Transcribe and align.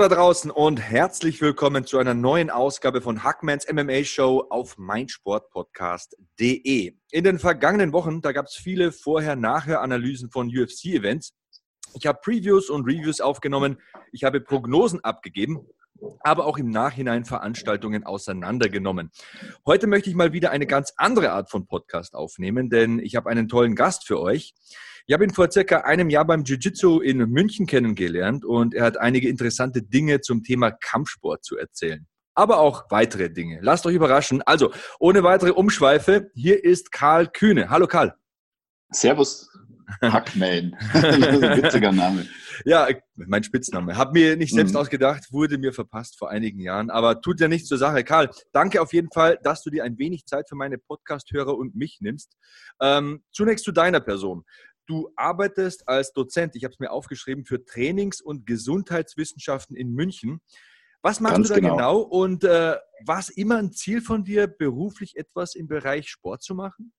da 0.00 0.08
draußen 0.08 0.50
und 0.50 0.80
herzlich 0.80 1.40
willkommen 1.42 1.84
zu 1.84 1.98
einer 1.98 2.14
neuen 2.14 2.48
Ausgabe 2.48 3.02
von 3.02 3.22
Hackmans 3.22 3.70
MMA 3.70 4.04
Show 4.04 4.46
auf 4.48 4.78
meinsportpodcast.de. 4.78 6.94
In 7.10 7.24
den 7.24 7.38
vergangenen 7.38 7.92
Wochen, 7.92 8.22
da 8.22 8.32
gab 8.32 8.46
es 8.46 8.54
viele 8.54 8.92
Vorher-Nachher-Analysen 8.92 10.30
von 10.30 10.46
UFC-Events. 10.46 11.34
Ich 11.92 12.06
habe 12.06 12.18
Previews 12.22 12.70
und 12.70 12.86
Reviews 12.86 13.20
aufgenommen, 13.20 13.76
ich 14.10 14.24
habe 14.24 14.40
Prognosen 14.40 15.04
abgegeben, 15.04 15.66
aber 16.20 16.46
auch 16.46 16.56
im 16.56 16.70
Nachhinein 16.70 17.26
Veranstaltungen 17.26 18.04
auseinandergenommen. 18.04 19.10
Heute 19.66 19.86
möchte 19.86 20.08
ich 20.08 20.16
mal 20.16 20.32
wieder 20.32 20.50
eine 20.50 20.66
ganz 20.66 20.94
andere 20.96 21.32
Art 21.32 21.50
von 21.50 21.66
Podcast 21.66 22.14
aufnehmen, 22.14 22.70
denn 22.70 23.00
ich 23.00 23.16
habe 23.16 23.28
einen 23.28 23.48
tollen 23.48 23.74
Gast 23.74 24.06
für 24.06 24.18
euch. 24.18 24.54
Ich 25.10 25.14
habe 25.14 25.24
ihn 25.24 25.34
vor 25.34 25.50
circa 25.50 25.78
einem 25.78 26.08
Jahr 26.08 26.24
beim 26.24 26.44
Jiu-Jitsu 26.44 27.00
in 27.00 27.18
München 27.18 27.66
kennengelernt 27.66 28.44
und 28.44 28.74
er 28.74 28.84
hat 28.84 28.96
einige 28.96 29.28
interessante 29.28 29.82
Dinge 29.82 30.20
zum 30.20 30.44
Thema 30.44 30.70
Kampfsport 30.70 31.44
zu 31.44 31.58
erzählen. 31.58 32.06
Aber 32.36 32.60
auch 32.60 32.84
weitere 32.90 33.28
Dinge. 33.28 33.58
Lasst 33.60 33.84
euch 33.86 33.96
überraschen. 33.96 34.40
Also, 34.42 34.72
ohne 35.00 35.24
weitere 35.24 35.50
Umschweife, 35.50 36.30
hier 36.34 36.62
ist 36.62 36.92
Karl 36.92 37.26
Kühne. 37.26 37.70
Hallo 37.70 37.88
Karl. 37.88 38.14
Servus, 38.92 39.50
Hackman. 40.00 40.76
Witziger 40.92 41.90
Name. 41.90 42.28
Ja, 42.64 42.88
mein 43.16 43.42
Spitzname. 43.42 43.96
Hab 43.96 44.12
mir 44.12 44.36
nicht 44.36 44.54
selbst 44.54 44.72
Mhm. 44.72 44.76
ausgedacht, 44.78 45.32
wurde 45.32 45.58
mir 45.58 45.72
verpasst 45.72 46.18
vor 46.18 46.30
einigen 46.30 46.60
Jahren, 46.60 46.90
aber 46.90 47.20
tut 47.20 47.40
ja 47.40 47.48
nichts 47.48 47.68
zur 47.68 47.78
Sache. 47.78 48.04
Karl, 48.04 48.30
danke 48.52 48.80
auf 48.80 48.92
jeden 48.92 49.10
Fall, 49.12 49.38
dass 49.42 49.62
du 49.62 49.70
dir 49.70 49.84
ein 49.84 49.98
wenig 49.98 50.26
Zeit 50.26 50.48
für 50.48 50.56
meine 50.56 50.78
Podcast-Hörer 50.78 51.56
und 51.56 51.74
mich 51.74 51.98
nimmst. 52.00 52.36
Ähm, 52.80 53.24
zunächst 53.32 53.64
zu 53.64 53.72
deiner 53.72 54.00
Person. 54.00 54.44
Du 54.90 55.08
arbeitest 55.14 55.86
als 55.86 56.12
Dozent, 56.12 56.56
ich 56.56 56.64
habe 56.64 56.72
es 56.72 56.80
mir 56.80 56.90
aufgeschrieben, 56.90 57.44
für 57.44 57.64
Trainings- 57.64 58.20
und 58.20 58.44
Gesundheitswissenschaften 58.44 59.76
in 59.76 59.92
München. 59.92 60.40
Was 61.00 61.20
machst 61.20 61.36
Ganz 61.36 61.46
du 61.46 61.54
da 61.54 61.60
genau, 61.60 61.76
genau. 61.76 62.00
und 62.00 62.42
äh, 62.42 62.74
war 63.06 63.20
es 63.20 63.28
immer 63.28 63.58
ein 63.58 63.70
Ziel 63.70 64.00
von 64.00 64.24
dir, 64.24 64.48
beruflich 64.48 65.16
etwas 65.16 65.54
im 65.54 65.68
Bereich 65.68 66.10
Sport 66.10 66.42
zu 66.42 66.56
machen? 66.56 66.92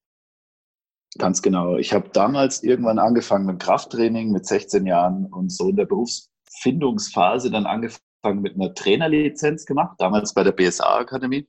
Ganz 1.17 1.41
genau. 1.41 1.75
Ich 1.75 1.91
habe 1.91 2.07
damals 2.13 2.63
irgendwann 2.63 2.97
angefangen 2.97 3.45
mit 3.45 3.59
Krafttraining 3.59 4.31
mit 4.31 4.45
16 4.45 4.85
Jahren 4.85 5.25
und 5.25 5.51
so 5.51 5.67
in 5.67 5.75
der 5.75 5.85
Berufsfindungsphase 5.85 7.51
dann 7.51 7.65
angefangen 7.65 8.41
mit 8.41 8.55
einer 8.55 8.73
Trainerlizenz 8.73 9.65
gemacht, 9.65 9.97
damals 9.99 10.33
bei 10.33 10.45
der 10.45 10.53
BSA-Akademie. 10.53 11.45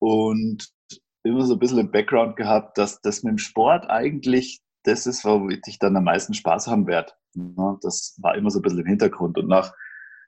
Und 0.00 0.68
immer 1.22 1.46
so 1.46 1.54
ein 1.54 1.60
bisschen 1.60 1.78
im 1.78 1.92
Background 1.92 2.34
gehabt, 2.34 2.76
dass 2.76 3.00
das 3.02 3.22
mit 3.22 3.30
dem 3.30 3.38
Sport 3.38 3.88
eigentlich 3.88 4.60
das 4.82 5.06
ist, 5.06 5.24
womit 5.24 5.66
ich 5.68 5.78
dann 5.78 5.96
am 5.96 6.04
meisten 6.04 6.34
Spaß 6.34 6.66
haben 6.66 6.86
werde. 6.86 7.12
Ja, 7.34 7.78
das 7.82 8.16
war 8.20 8.34
immer 8.36 8.50
so 8.50 8.58
ein 8.58 8.62
bisschen 8.62 8.80
im 8.80 8.86
Hintergrund. 8.86 9.38
Und 9.38 9.48
nach 9.48 9.72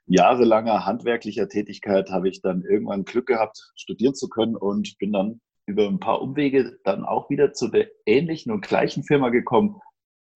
jahrelanger 0.05 0.85
handwerklicher 0.85 1.47
Tätigkeit 1.47 2.09
habe 2.09 2.29
ich 2.29 2.41
dann 2.41 2.63
irgendwann 2.63 3.05
Glück 3.05 3.27
gehabt, 3.27 3.71
studieren 3.75 4.15
zu 4.15 4.29
können 4.29 4.55
und 4.55 4.97
bin 4.99 5.13
dann 5.13 5.41
über 5.65 5.87
ein 5.87 5.99
paar 5.99 6.21
Umwege 6.21 6.77
dann 6.83 7.05
auch 7.05 7.29
wieder 7.29 7.53
zu 7.53 7.69
der 7.69 7.87
ähnlichen 8.05 8.51
und 8.51 8.65
gleichen 8.65 9.03
Firma 9.03 9.29
gekommen, 9.29 9.79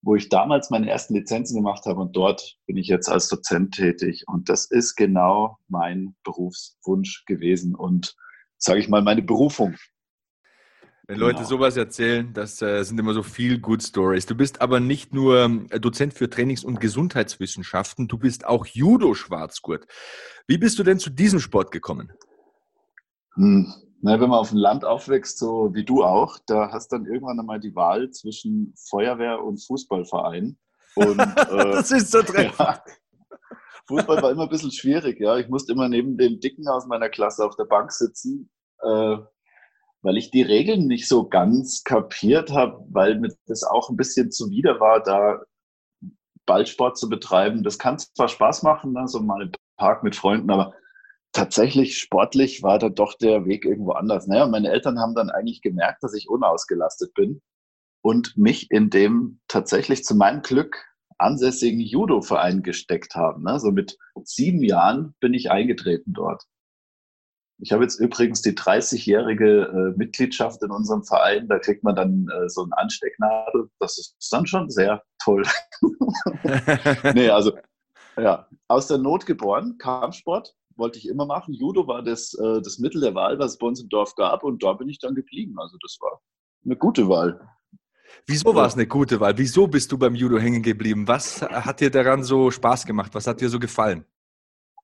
wo 0.02 0.16
ich 0.16 0.30
damals 0.30 0.70
meine 0.70 0.90
ersten 0.90 1.16
Lizenzen 1.16 1.58
gemacht 1.58 1.86
habe 1.86 2.00
und 2.00 2.16
dort 2.16 2.56
bin 2.66 2.78
ich 2.78 2.88
jetzt 2.88 3.10
als 3.10 3.28
Dozent 3.28 3.74
tätig 3.74 4.24
und 4.28 4.48
das 4.48 4.66
ist 4.66 4.96
genau 4.96 5.58
mein 5.68 6.16
Berufswunsch 6.24 7.26
gewesen 7.26 7.76
und 7.76 8.16
sage 8.58 8.80
ich 8.80 8.88
mal 8.88 9.02
meine 9.02 9.22
Berufung. 9.22 9.76
Wenn 11.08 11.20
Leute 11.20 11.38
Genau. 11.38 11.48
sowas 11.48 11.78
erzählen, 11.78 12.34
das 12.34 12.62
äh, 12.62 12.84
sind 12.84 13.00
immer 13.00 13.14
so 13.14 13.24
viel 13.24 13.60
Good 13.60 13.82
Stories. 13.82 14.26
Du 14.26 14.36
bist 14.36 14.60
aber 14.60 14.82
nicht 14.82 15.14
nur 15.14 15.40
ähm, 15.40 15.70
Dozent 15.70 16.14
für 16.14 16.30
Trainings- 16.30 16.66
und 16.66 16.82
Gesundheitswissenschaften, 16.82 18.10
du 18.10 18.18
bist 18.18 18.46
auch 18.46 18.66
Judo-Schwarzgurt. 18.66 19.88
Wie 20.48 20.58
bist 20.58 20.78
du 20.80 20.84
denn 20.84 21.00
zu 21.00 21.10
diesem 21.10 21.40
Sport 21.40 21.72
gekommen? 21.72 22.12
Hm. 23.36 23.74
Na, 24.02 24.20
wenn 24.20 24.30
man 24.30 24.40
auf 24.40 24.50
dem 24.50 24.58
Land 24.58 24.84
aufwächst, 24.84 25.40
so 25.40 25.74
wie 25.74 25.86
du 25.86 26.04
auch, 26.04 26.38
da 26.46 26.72
hast 26.72 26.90
dann 26.92 27.06
irgendwann 27.06 27.40
einmal 27.40 27.60
die 27.60 27.74
Wahl 27.74 28.12
zwischen 28.12 28.74
Feuerwehr 28.90 29.42
und 29.42 29.66
Fußballverein. 29.66 30.58
Und, 30.96 31.20
äh, 31.20 31.72
das 31.72 31.90
ist 31.92 32.12
so 32.12 32.22
treffend. 32.22 32.60
Ja. 32.60 32.84
Fußball 33.88 34.22
war 34.22 34.32
immer 34.32 34.44
ein 34.44 34.50
bisschen 34.50 34.72
schwierig, 34.72 35.22
ja. 35.22 35.38
Ich 35.38 35.48
musste 35.48 35.72
immer 35.72 35.88
neben 35.88 36.18
dem 36.18 36.42
Dicken 36.42 36.68
aus 36.68 36.86
meiner 36.86 37.08
Klasse 37.08 37.46
auf 37.46 37.56
der 37.56 37.64
Bank 37.64 37.94
sitzen, 37.94 38.50
äh, 38.84 39.18
weil 40.08 40.16
ich 40.16 40.32
die 40.32 40.42
Regeln 40.42 40.88
nicht 40.88 41.06
so 41.06 41.28
ganz 41.28 41.84
kapiert 41.84 42.52
habe, 42.52 42.82
weil 42.90 43.20
mir 43.20 43.36
das 43.46 43.66
auch 43.66 43.90
ein 43.90 43.98
bisschen 43.98 44.32
zuwider 44.32 44.80
war, 44.80 45.04
da 45.04 45.42
Ballsport 46.46 46.98
zu 46.98 47.10
betreiben. 47.10 47.62
Das 47.62 47.78
kann 47.78 48.00
zwar 48.00 48.30
Spaß 48.30 48.64
machen, 48.64 48.94
ne, 48.94 49.06
so 49.10 49.20
mal 49.20 49.42
im 49.42 49.52
Park 49.76 50.04
mit 50.04 50.16
Freunden, 50.16 50.50
aber 50.50 50.74
tatsächlich 51.34 51.98
sportlich 51.98 52.64
war 52.64 52.80
da 52.80 52.88
doch 52.88 53.16
der 53.16 53.46
Weg 53.48 53.66
irgendwo 53.66 53.92
anders. 53.92 54.28
Naja, 54.28 54.48
meine 54.48 54.70
Eltern 54.70 54.98
haben 54.98 55.14
dann 55.14 55.30
eigentlich 55.30 55.62
gemerkt, 55.62 56.02
dass 56.04 56.14
ich 56.14 56.30
unausgelastet 56.30 57.14
bin 57.14 57.42
und 58.02 58.38
mich 58.38 58.72
in 58.72 58.90
dem 58.90 59.42
tatsächlich 59.50 60.06
zu 60.06 60.16
meinem 60.16 60.42
Glück 60.42 60.86
ansässigen 61.18 61.82
Judo-Verein 61.82 62.64
gesteckt 62.64 63.16
haben. 63.16 63.44
Ne? 63.44 63.60
So 63.60 63.72
mit 63.72 63.98
sieben 64.24 64.64
Jahren 64.64 65.16
bin 65.20 65.34
ich 65.34 65.52
eingetreten 65.52 66.14
dort. 66.14 66.44
Ich 67.60 67.72
habe 67.72 67.84
jetzt 67.84 68.00
übrigens 68.00 68.42
die 68.42 68.54
30-jährige 68.54 69.62
äh, 69.64 69.98
Mitgliedschaft 69.98 70.62
in 70.62 70.72
unserem 70.72 71.04
Verein. 71.04 71.48
Da 71.48 71.58
kriegt 71.58 71.84
man 71.84 71.96
dann 71.96 72.28
äh, 72.30 72.50
so 72.50 72.62
einen 72.64 72.74
Anstecknadel. 72.74 73.70
Das 73.80 73.98
ist 73.98 74.16
dann 74.32 74.46
schon 74.46 74.70
sehr 74.70 75.04
toll. 75.24 75.44
nee, 77.16 77.30
also 77.30 77.58
ja, 78.16 78.48
aus 78.68 78.88
der 78.88 78.98
Not 78.98 79.26
geboren, 79.26 79.78
Kampfsport 79.80 80.56
wollte 80.76 81.00
ich 81.00 81.08
immer 81.08 81.26
machen. 81.26 81.54
Judo 81.54 81.88
war 81.88 82.04
das, 82.04 82.34
äh, 82.36 82.62
das 82.62 82.78
Mittel 82.78 83.02
der 83.02 83.16
Wahl, 83.16 83.40
was 83.40 83.54
es 83.54 83.58
bei 83.58 83.68
uns 83.68 83.82
im 83.82 83.90
Dorf 83.90 84.16
gab. 84.16 84.44
Und 84.44 84.64
da 84.64 84.74
bin 84.74 84.90
ich 84.90 85.00
dann 85.00 85.16
geblieben. 85.16 85.56
Also 85.60 85.78
das 85.82 85.98
war 86.00 86.22
eine 86.66 86.76
gute 86.76 87.10
Wahl. 87.10 87.40
Wieso 88.26 88.56
war 88.56 88.68
es 88.68 88.76
eine 88.76 88.88
gute 88.88 89.20
Wahl? 89.20 89.38
Wieso 89.38 89.68
bist 89.68 89.92
du 89.92 89.98
beim 89.98 90.16
Judo 90.16 90.38
hängen 90.38 90.62
geblieben? 90.62 91.08
Was 91.08 91.42
hat 91.42 91.82
dir 91.82 91.90
daran 91.90 92.24
so 92.24 92.52
Spaß 92.52 92.86
gemacht? 92.86 93.14
Was 93.16 93.28
hat 93.28 93.42
dir 93.42 93.50
so 93.50 93.60
gefallen? 93.60 94.06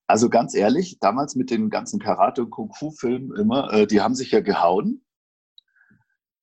Also 0.08 0.30
ganz 0.30 0.54
ehrlich, 0.54 1.00
damals 1.00 1.36
mit 1.36 1.50
den 1.50 1.70
ganzen 1.70 2.00
Karate- 2.00 2.44
und 2.44 2.50
Kung-Fu-Filmen 2.50 3.36
immer, 3.38 3.72
äh, 3.72 3.88
die 3.88 4.02
haben 4.02 4.16
sich 4.16 4.32
ja 4.32 4.42
gehauen. 4.42 5.06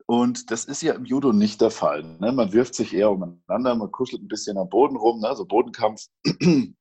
Und 0.07 0.51
das 0.51 0.65
ist 0.65 0.83
ja 0.83 0.95
im 0.95 1.05
Judo 1.05 1.33
nicht 1.33 1.61
der 1.61 1.71
Fall. 1.71 2.03
Ne? 2.19 2.33
Man 2.33 2.53
wirft 2.53 2.75
sich 2.75 2.95
eher 2.95 3.13
umeinander, 3.13 3.75
man 3.77 3.93
kuschelt 3.93 4.23
ein 4.23 4.29
bisschen 4.29 4.59
am 4.59 4.69
Boden 4.69 4.97
rum, 4.97 5.21
ne? 5.21 5.35
so 5.37 5.45
Bodenkampf. 5.45 6.07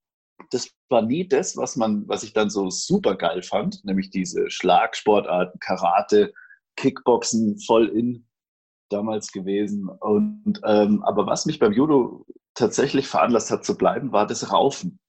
Das 0.51 0.69
war 0.88 1.01
nie 1.01 1.28
das, 1.28 1.57
was 1.57 1.75
man, 1.75 2.07
was 2.07 2.23
ich 2.23 2.31
dann 2.31 2.50
so 2.50 2.69
super 2.69 3.16
geil 3.16 3.44
fand, 3.44 3.84
nämlich 3.84 4.09
diese 4.09 4.50
Schlagsportarten, 4.50 5.59
Karate, 5.59 6.34
Kickboxen 6.78 7.59
voll 7.59 7.89
in 7.89 8.25
damals 8.88 9.34
gewesen. 9.34 9.89
Und 9.89 10.62
ähm, 10.66 11.03
aber 11.03 11.28
was 11.28 11.45
mich 11.45 11.59
beim 11.59 11.73
Judo 11.73 12.25
tatsächlich 12.56 13.07
veranlasst 13.07 13.51
hat 13.51 13.66
zu 13.66 13.78
bleiben, 13.78 14.13
war 14.13 14.25
das 14.25 14.51
Raufen 14.51 15.00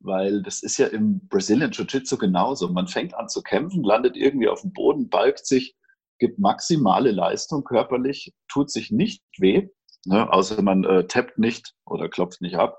weil 0.00 0.42
das 0.42 0.62
ist 0.62 0.78
ja 0.78 0.86
im 0.86 1.26
Brazilian 1.28 1.70
Jiu-Jitsu 1.70 2.18
genauso. 2.18 2.68
Man 2.72 2.88
fängt 2.88 3.14
an 3.14 3.28
zu 3.28 3.42
kämpfen, 3.42 3.84
landet 3.84 4.16
irgendwie 4.16 4.48
auf 4.48 4.62
dem 4.62 4.72
Boden, 4.72 5.08
balgt 5.08 5.46
sich, 5.46 5.76
gibt 6.18 6.38
maximale 6.38 7.12
Leistung 7.12 7.64
körperlich, 7.64 8.34
tut 8.48 8.70
sich 8.70 8.90
nicht 8.90 9.22
weh, 9.38 9.68
ne, 10.06 10.30
außer 10.32 10.62
man 10.62 10.84
äh, 10.84 11.06
tappt 11.06 11.38
nicht 11.38 11.74
oder 11.84 12.08
klopft 12.08 12.40
nicht 12.40 12.56
ab 12.56 12.78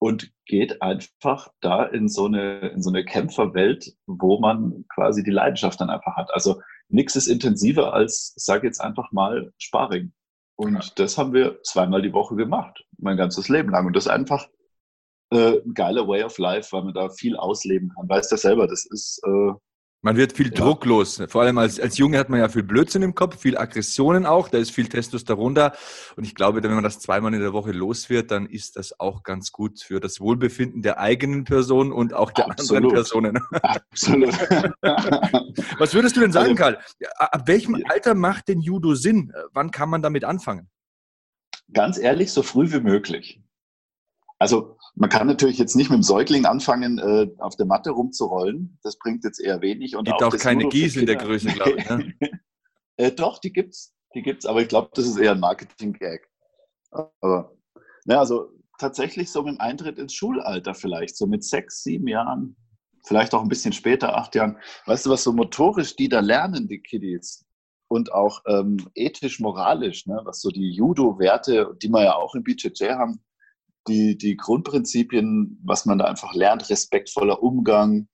und 0.00 0.32
geht 0.46 0.82
einfach 0.82 1.48
da 1.60 1.84
in 1.84 2.08
so 2.08 2.26
eine, 2.26 2.68
in 2.70 2.82
so 2.82 2.90
eine 2.90 3.04
Kämpferwelt, 3.04 3.94
wo 4.06 4.40
man 4.40 4.84
quasi 4.92 5.22
die 5.22 5.30
Leidenschaft 5.30 5.80
dann 5.80 5.90
einfach 5.90 6.16
hat. 6.16 6.32
Also 6.32 6.60
nichts 6.88 7.16
ist 7.16 7.28
intensiver 7.28 7.92
als, 7.92 8.34
ich 8.36 8.44
sage 8.44 8.66
jetzt 8.66 8.80
einfach 8.80 9.12
mal, 9.12 9.52
Sparring. 9.58 10.12
Und 10.56 10.74
Ja. 10.74 10.80
das 10.96 11.18
haben 11.18 11.32
wir 11.32 11.62
zweimal 11.62 12.02
die 12.02 12.12
Woche 12.12 12.34
gemacht, 12.34 12.84
mein 12.98 13.16
ganzes 13.16 13.48
Leben 13.48 13.70
lang. 13.70 13.86
Und 13.86 13.96
das 13.96 14.08
einfach 14.08 14.48
äh, 15.30 15.60
ein 15.64 15.74
geiler 15.74 16.06
Way 16.06 16.24
of 16.24 16.38
Life, 16.38 16.72
weil 16.72 16.84
man 16.84 16.94
da 16.94 17.08
viel 17.08 17.36
ausleben 17.36 17.92
kann. 17.94 18.08
Weißt 18.08 18.30
du 18.32 18.36
selber, 18.36 18.66
das 18.66 18.84
ist, 18.86 19.20
äh, 19.24 19.52
Man 20.02 20.16
wird 20.16 20.32
viel 20.32 20.48
ja. 20.48 20.54
drucklos. 20.54 21.22
Vor 21.28 21.42
allem 21.42 21.58
als, 21.58 21.78
als 21.78 21.98
Junge 21.98 22.18
hat 22.18 22.30
man 22.30 22.40
ja 22.40 22.48
viel 22.48 22.62
Blödsinn 22.62 23.02
im 23.02 23.14
Kopf, 23.14 23.38
viel 23.38 23.56
Aggressionen 23.56 24.26
auch, 24.26 24.48
da 24.48 24.58
ist 24.58 24.70
viel 24.70 24.88
Testosteron 24.88 25.54
da. 25.54 25.72
Und 26.16 26.24
ich 26.24 26.34
glaube, 26.34 26.62
wenn 26.62 26.74
man 26.74 26.82
das 26.82 26.98
zweimal 26.98 27.32
in 27.32 27.40
der 27.40 27.52
Woche 27.52 27.70
los 27.72 28.10
wird, 28.10 28.30
dann 28.30 28.46
ist 28.46 28.76
das 28.76 28.98
auch 28.98 29.22
ganz 29.22 29.52
gut 29.52 29.80
für 29.80 30.00
das 30.00 30.20
Wohlbefinden 30.20 30.82
der 30.82 30.98
eigenen 30.98 31.44
Person 31.44 31.92
und 31.92 32.12
auch 32.12 32.32
der 32.32 32.50
Absolut. 32.50 32.76
anderen 32.76 32.94
Personen. 32.94 33.38
Absolut. 33.62 34.34
Was 35.78 35.94
würdest 35.94 36.16
du 36.16 36.20
denn 36.20 36.32
sagen, 36.32 36.58
also, 36.58 36.62
Karl? 36.62 36.78
Ab 37.18 37.46
welchem 37.46 37.80
Alter 37.88 38.14
macht 38.14 38.48
denn 38.48 38.60
Judo 38.60 38.94
Sinn? 38.94 39.32
Wann 39.52 39.70
kann 39.70 39.90
man 39.90 40.02
damit 40.02 40.24
anfangen? 40.24 40.68
Ganz 41.72 41.98
ehrlich, 41.98 42.32
so 42.32 42.42
früh 42.42 42.72
wie 42.72 42.80
möglich. 42.80 43.40
Also 44.40 44.78
man 44.94 45.08
kann 45.08 45.26
natürlich 45.26 45.58
jetzt 45.58 45.76
nicht 45.76 45.90
mit 45.90 45.98
dem 45.98 46.02
Säugling 46.02 46.44
anfangen, 46.44 46.98
äh, 46.98 47.28
auf 47.38 47.56
der 47.56 47.66
Matte 47.66 47.90
rumzurollen. 47.90 48.78
Das 48.82 48.98
bringt 48.98 49.24
jetzt 49.24 49.40
eher 49.40 49.60
wenig. 49.60 49.96
Und 49.96 50.04
gibt 50.04 50.22
auch, 50.22 50.34
auch 50.34 50.38
keine 50.38 50.68
Gies 50.68 50.96
in 50.96 51.06
der 51.06 51.16
Größe, 51.16 51.48
glaube 51.48 51.76
ich. 51.78 51.88
Ne? 51.88 52.14
äh, 52.96 53.12
doch, 53.12 53.38
die 53.38 53.52
gibt's, 53.52 53.94
die 54.14 54.22
gibt's. 54.22 54.46
Aber 54.46 54.62
ich 54.62 54.68
glaube, 54.68 54.90
das 54.94 55.06
ist 55.06 55.16
eher 55.16 55.32
ein 55.32 55.40
Marketing-Gag. 55.40 56.28
Aber 56.90 57.52
ja, 58.06 58.18
also 58.18 58.50
tatsächlich 58.78 59.30
so 59.30 59.42
mit 59.42 59.54
dem 59.54 59.60
Eintritt 59.60 59.98
ins 59.98 60.14
Schulalter 60.14 60.74
vielleicht, 60.74 61.16
so 61.16 61.26
mit 61.26 61.44
sechs, 61.44 61.82
sieben 61.82 62.08
Jahren, 62.08 62.56
vielleicht 63.04 63.34
auch 63.34 63.42
ein 63.42 63.48
bisschen 63.48 63.72
später, 63.72 64.16
acht 64.16 64.34
Jahren. 64.34 64.58
Weißt 64.86 65.06
du, 65.06 65.10
was 65.10 65.22
so 65.22 65.32
motorisch 65.32 65.96
die 65.96 66.08
da 66.08 66.20
lernen, 66.20 66.68
die 66.68 66.80
Kiddies? 66.80 67.46
Und 67.88 68.12
auch 68.12 68.42
ähm, 68.46 68.88
ethisch, 68.94 69.40
moralisch, 69.40 70.06
ne? 70.06 70.20
was 70.24 70.40
so 70.40 70.50
die 70.50 70.70
Judo-Werte, 70.70 71.76
die 71.82 71.88
wir 71.88 72.04
ja 72.04 72.14
auch 72.14 72.34
im 72.36 72.44
BJJ 72.44 72.90
haben, 72.90 73.20
die, 73.88 74.16
die 74.16 74.36
Grundprinzipien, 74.36 75.60
was 75.64 75.86
man 75.86 75.98
da 75.98 76.04
einfach 76.04 76.34
lernt, 76.34 76.68
respektvoller 76.70 77.42
Umgang 77.42 78.08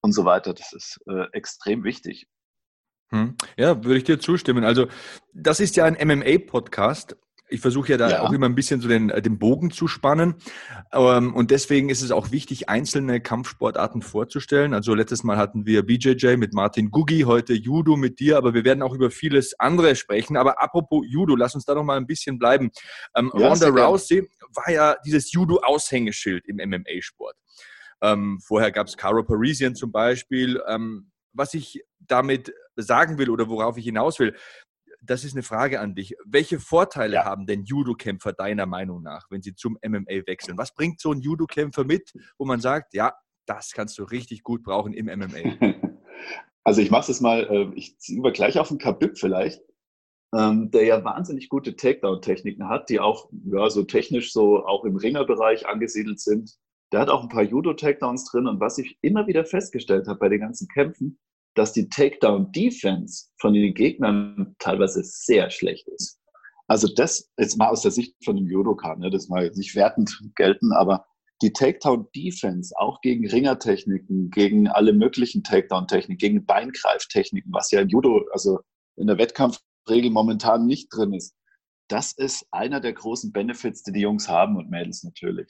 und 0.00 0.12
so 0.12 0.24
weiter, 0.24 0.54
das 0.54 0.72
ist 0.72 1.00
äh, 1.08 1.26
extrem 1.32 1.84
wichtig. 1.84 2.26
Hm. 3.10 3.36
Ja, 3.56 3.84
würde 3.84 3.98
ich 3.98 4.04
dir 4.04 4.18
zustimmen. 4.18 4.64
Also, 4.64 4.88
das 5.32 5.60
ist 5.60 5.76
ja 5.76 5.84
ein 5.84 5.94
MMA-Podcast 5.94 7.16
ich 7.48 7.60
versuche 7.60 7.92
ja 7.92 7.96
da 7.96 8.10
ja. 8.10 8.22
auch 8.22 8.32
immer 8.32 8.46
ein 8.46 8.54
bisschen 8.54 8.80
so 8.80 8.88
den, 8.88 9.10
äh, 9.10 9.22
den 9.22 9.38
Bogen 9.38 9.70
zu 9.70 9.86
spannen. 9.86 10.34
Ähm, 10.92 11.34
und 11.34 11.50
deswegen 11.50 11.88
ist 11.88 12.02
es 12.02 12.10
auch 12.10 12.32
wichtig, 12.32 12.68
einzelne 12.68 13.20
Kampfsportarten 13.20 14.02
vorzustellen. 14.02 14.74
Also 14.74 14.94
letztes 14.94 15.22
Mal 15.22 15.36
hatten 15.36 15.66
wir 15.66 15.84
BJJ 15.84 16.36
mit 16.36 16.54
Martin 16.54 16.90
Gugi, 16.90 17.20
heute 17.20 17.54
Judo 17.54 17.96
mit 17.96 18.18
dir, 18.18 18.36
aber 18.36 18.54
wir 18.54 18.64
werden 18.64 18.82
auch 18.82 18.94
über 18.94 19.10
vieles 19.10 19.58
andere 19.58 19.94
sprechen. 19.94 20.36
Aber 20.36 20.60
apropos 20.60 21.04
Judo, 21.08 21.36
lass 21.36 21.54
uns 21.54 21.64
da 21.64 21.74
noch 21.74 21.84
mal 21.84 21.96
ein 21.96 22.06
bisschen 22.06 22.38
bleiben. 22.38 22.70
Ähm, 23.14 23.30
ja, 23.36 23.48
Ronda 23.48 23.68
Rousey 23.68 24.28
war 24.56 24.70
ja 24.70 24.96
dieses 25.04 25.32
Judo-Aushängeschild 25.32 26.46
im 26.46 26.56
MMA-Sport. 26.56 27.36
Ähm, 28.02 28.40
vorher 28.40 28.72
gab 28.72 28.86
es 28.86 28.96
Caro 28.96 29.22
Parisian 29.24 29.74
zum 29.74 29.92
Beispiel. 29.92 30.62
Ähm, 30.68 31.10
was 31.32 31.54
ich 31.54 31.82
damit 31.98 32.52
sagen 32.76 33.18
will 33.18 33.30
oder 33.30 33.48
worauf 33.48 33.76
ich 33.76 33.84
hinaus 33.84 34.18
will, 34.18 34.34
das 35.02 35.24
ist 35.24 35.34
eine 35.34 35.42
Frage 35.42 35.80
an 35.80 35.94
dich. 35.94 36.16
Welche 36.24 36.58
Vorteile 36.58 37.16
ja. 37.16 37.24
haben 37.24 37.46
denn 37.46 37.64
Judo-Kämpfer 37.64 38.32
deiner 38.32 38.66
Meinung 38.66 39.02
nach, 39.02 39.30
wenn 39.30 39.42
sie 39.42 39.54
zum 39.54 39.78
MMA 39.86 40.26
wechseln? 40.26 40.58
Was 40.58 40.74
bringt 40.74 41.00
so 41.00 41.12
ein 41.12 41.20
Judo-Kämpfer 41.20 41.84
mit, 41.84 42.12
wo 42.38 42.44
man 42.44 42.60
sagt, 42.60 42.94
ja, 42.94 43.14
das 43.46 43.72
kannst 43.72 43.98
du 43.98 44.04
richtig 44.04 44.42
gut 44.42 44.62
brauchen 44.62 44.92
im 44.92 45.06
MMA? 45.06 45.92
Also 46.64 46.80
ich 46.80 46.90
mache 46.90 47.12
es 47.12 47.20
mal, 47.20 47.44
äh, 47.48 47.70
ich 47.76 47.96
ziehe 48.00 48.18
über 48.18 48.32
gleich 48.32 48.58
auf 48.58 48.66
den 48.66 48.78
Kabib 48.78 49.18
vielleicht, 49.18 49.62
ähm, 50.34 50.70
der 50.70 50.84
ja 50.84 51.04
wahnsinnig 51.04 51.48
gute 51.48 51.76
Takedown-Techniken 51.76 52.68
hat, 52.68 52.88
die 52.90 53.00
auch 53.00 53.28
ja, 53.44 53.70
so 53.70 53.84
technisch 53.84 54.32
so 54.32 54.64
auch 54.64 54.84
im 54.84 54.96
Ringerbereich 54.96 55.66
angesiedelt 55.66 56.20
sind. 56.20 56.56
Der 56.92 57.00
hat 57.00 57.08
auch 57.08 57.22
ein 57.22 57.28
paar 57.28 57.42
Judo-Takedowns 57.42 58.30
drin 58.30 58.46
und 58.46 58.60
was 58.60 58.78
ich 58.78 58.98
immer 59.02 59.26
wieder 59.26 59.44
festgestellt 59.44 60.06
habe 60.06 60.18
bei 60.18 60.28
den 60.28 60.40
ganzen 60.40 60.68
Kämpfen, 60.68 61.18
dass 61.54 61.72
die 61.72 61.88
Takedown-Defense 61.88 63.26
von 63.38 63.54
den 63.54 63.74
Gegnern 63.74 64.54
teilweise 64.58 65.02
sehr 65.02 65.50
schlecht 65.50 65.88
ist. 65.88 66.20
Also 66.68 66.88
das 66.92 67.30
jetzt 67.38 67.56
mal 67.56 67.68
aus 67.68 67.82
der 67.82 67.92
Sicht 67.92 68.16
von 68.24 68.36
einem 68.36 68.48
Judoka, 68.48 68.96
ne, 68.96 69.10
das 69.10 69.28
mal 69.28 69.50
nicht 69.54 69.74
wertend 69.74 70.18
gelten, 70.34 70.72
aber 70.72 71.06
die 71.42 71.52
Takedown-Defense 71.52 72.74
auch 72.78 73.00
gegen 73.00 73.28
Ringertechniken, 73.28 74.30
gegen 74.30 74.68
alle 74.68 74.92
möglichen 74.92 75.44
Takedown-Techniken, 75.44 76.18
gegen 76.18 76.46
Beingreiftechniken, 76.46 77.52
was 77.52 77.70
ja 77.70 77.80
im 77.80 77.88
Judo, 77.88 78.24
also 78.32 78.60
in 78.96 79.06
der 79.06 79.18
Wettkampfregel 79.86 80.10
momentan 80.10 80.66
nicht 80.66 80.88
drin 80.92 81.12
ist, 81.12 81.34
das 81.88 82.12
ist 82.12 82.46
einer 82.50 82.80
der 82.80 82.92
großen 82.92 83.32
Benefits, 83.32 83.82
die 83.82 83.92
die 83.92 84.00
Jungs 84.00 84.28
haben 84.28 84.56
und 84.56 84.70
Mädels 84.70 85.04
natürlich. 85.04 85.48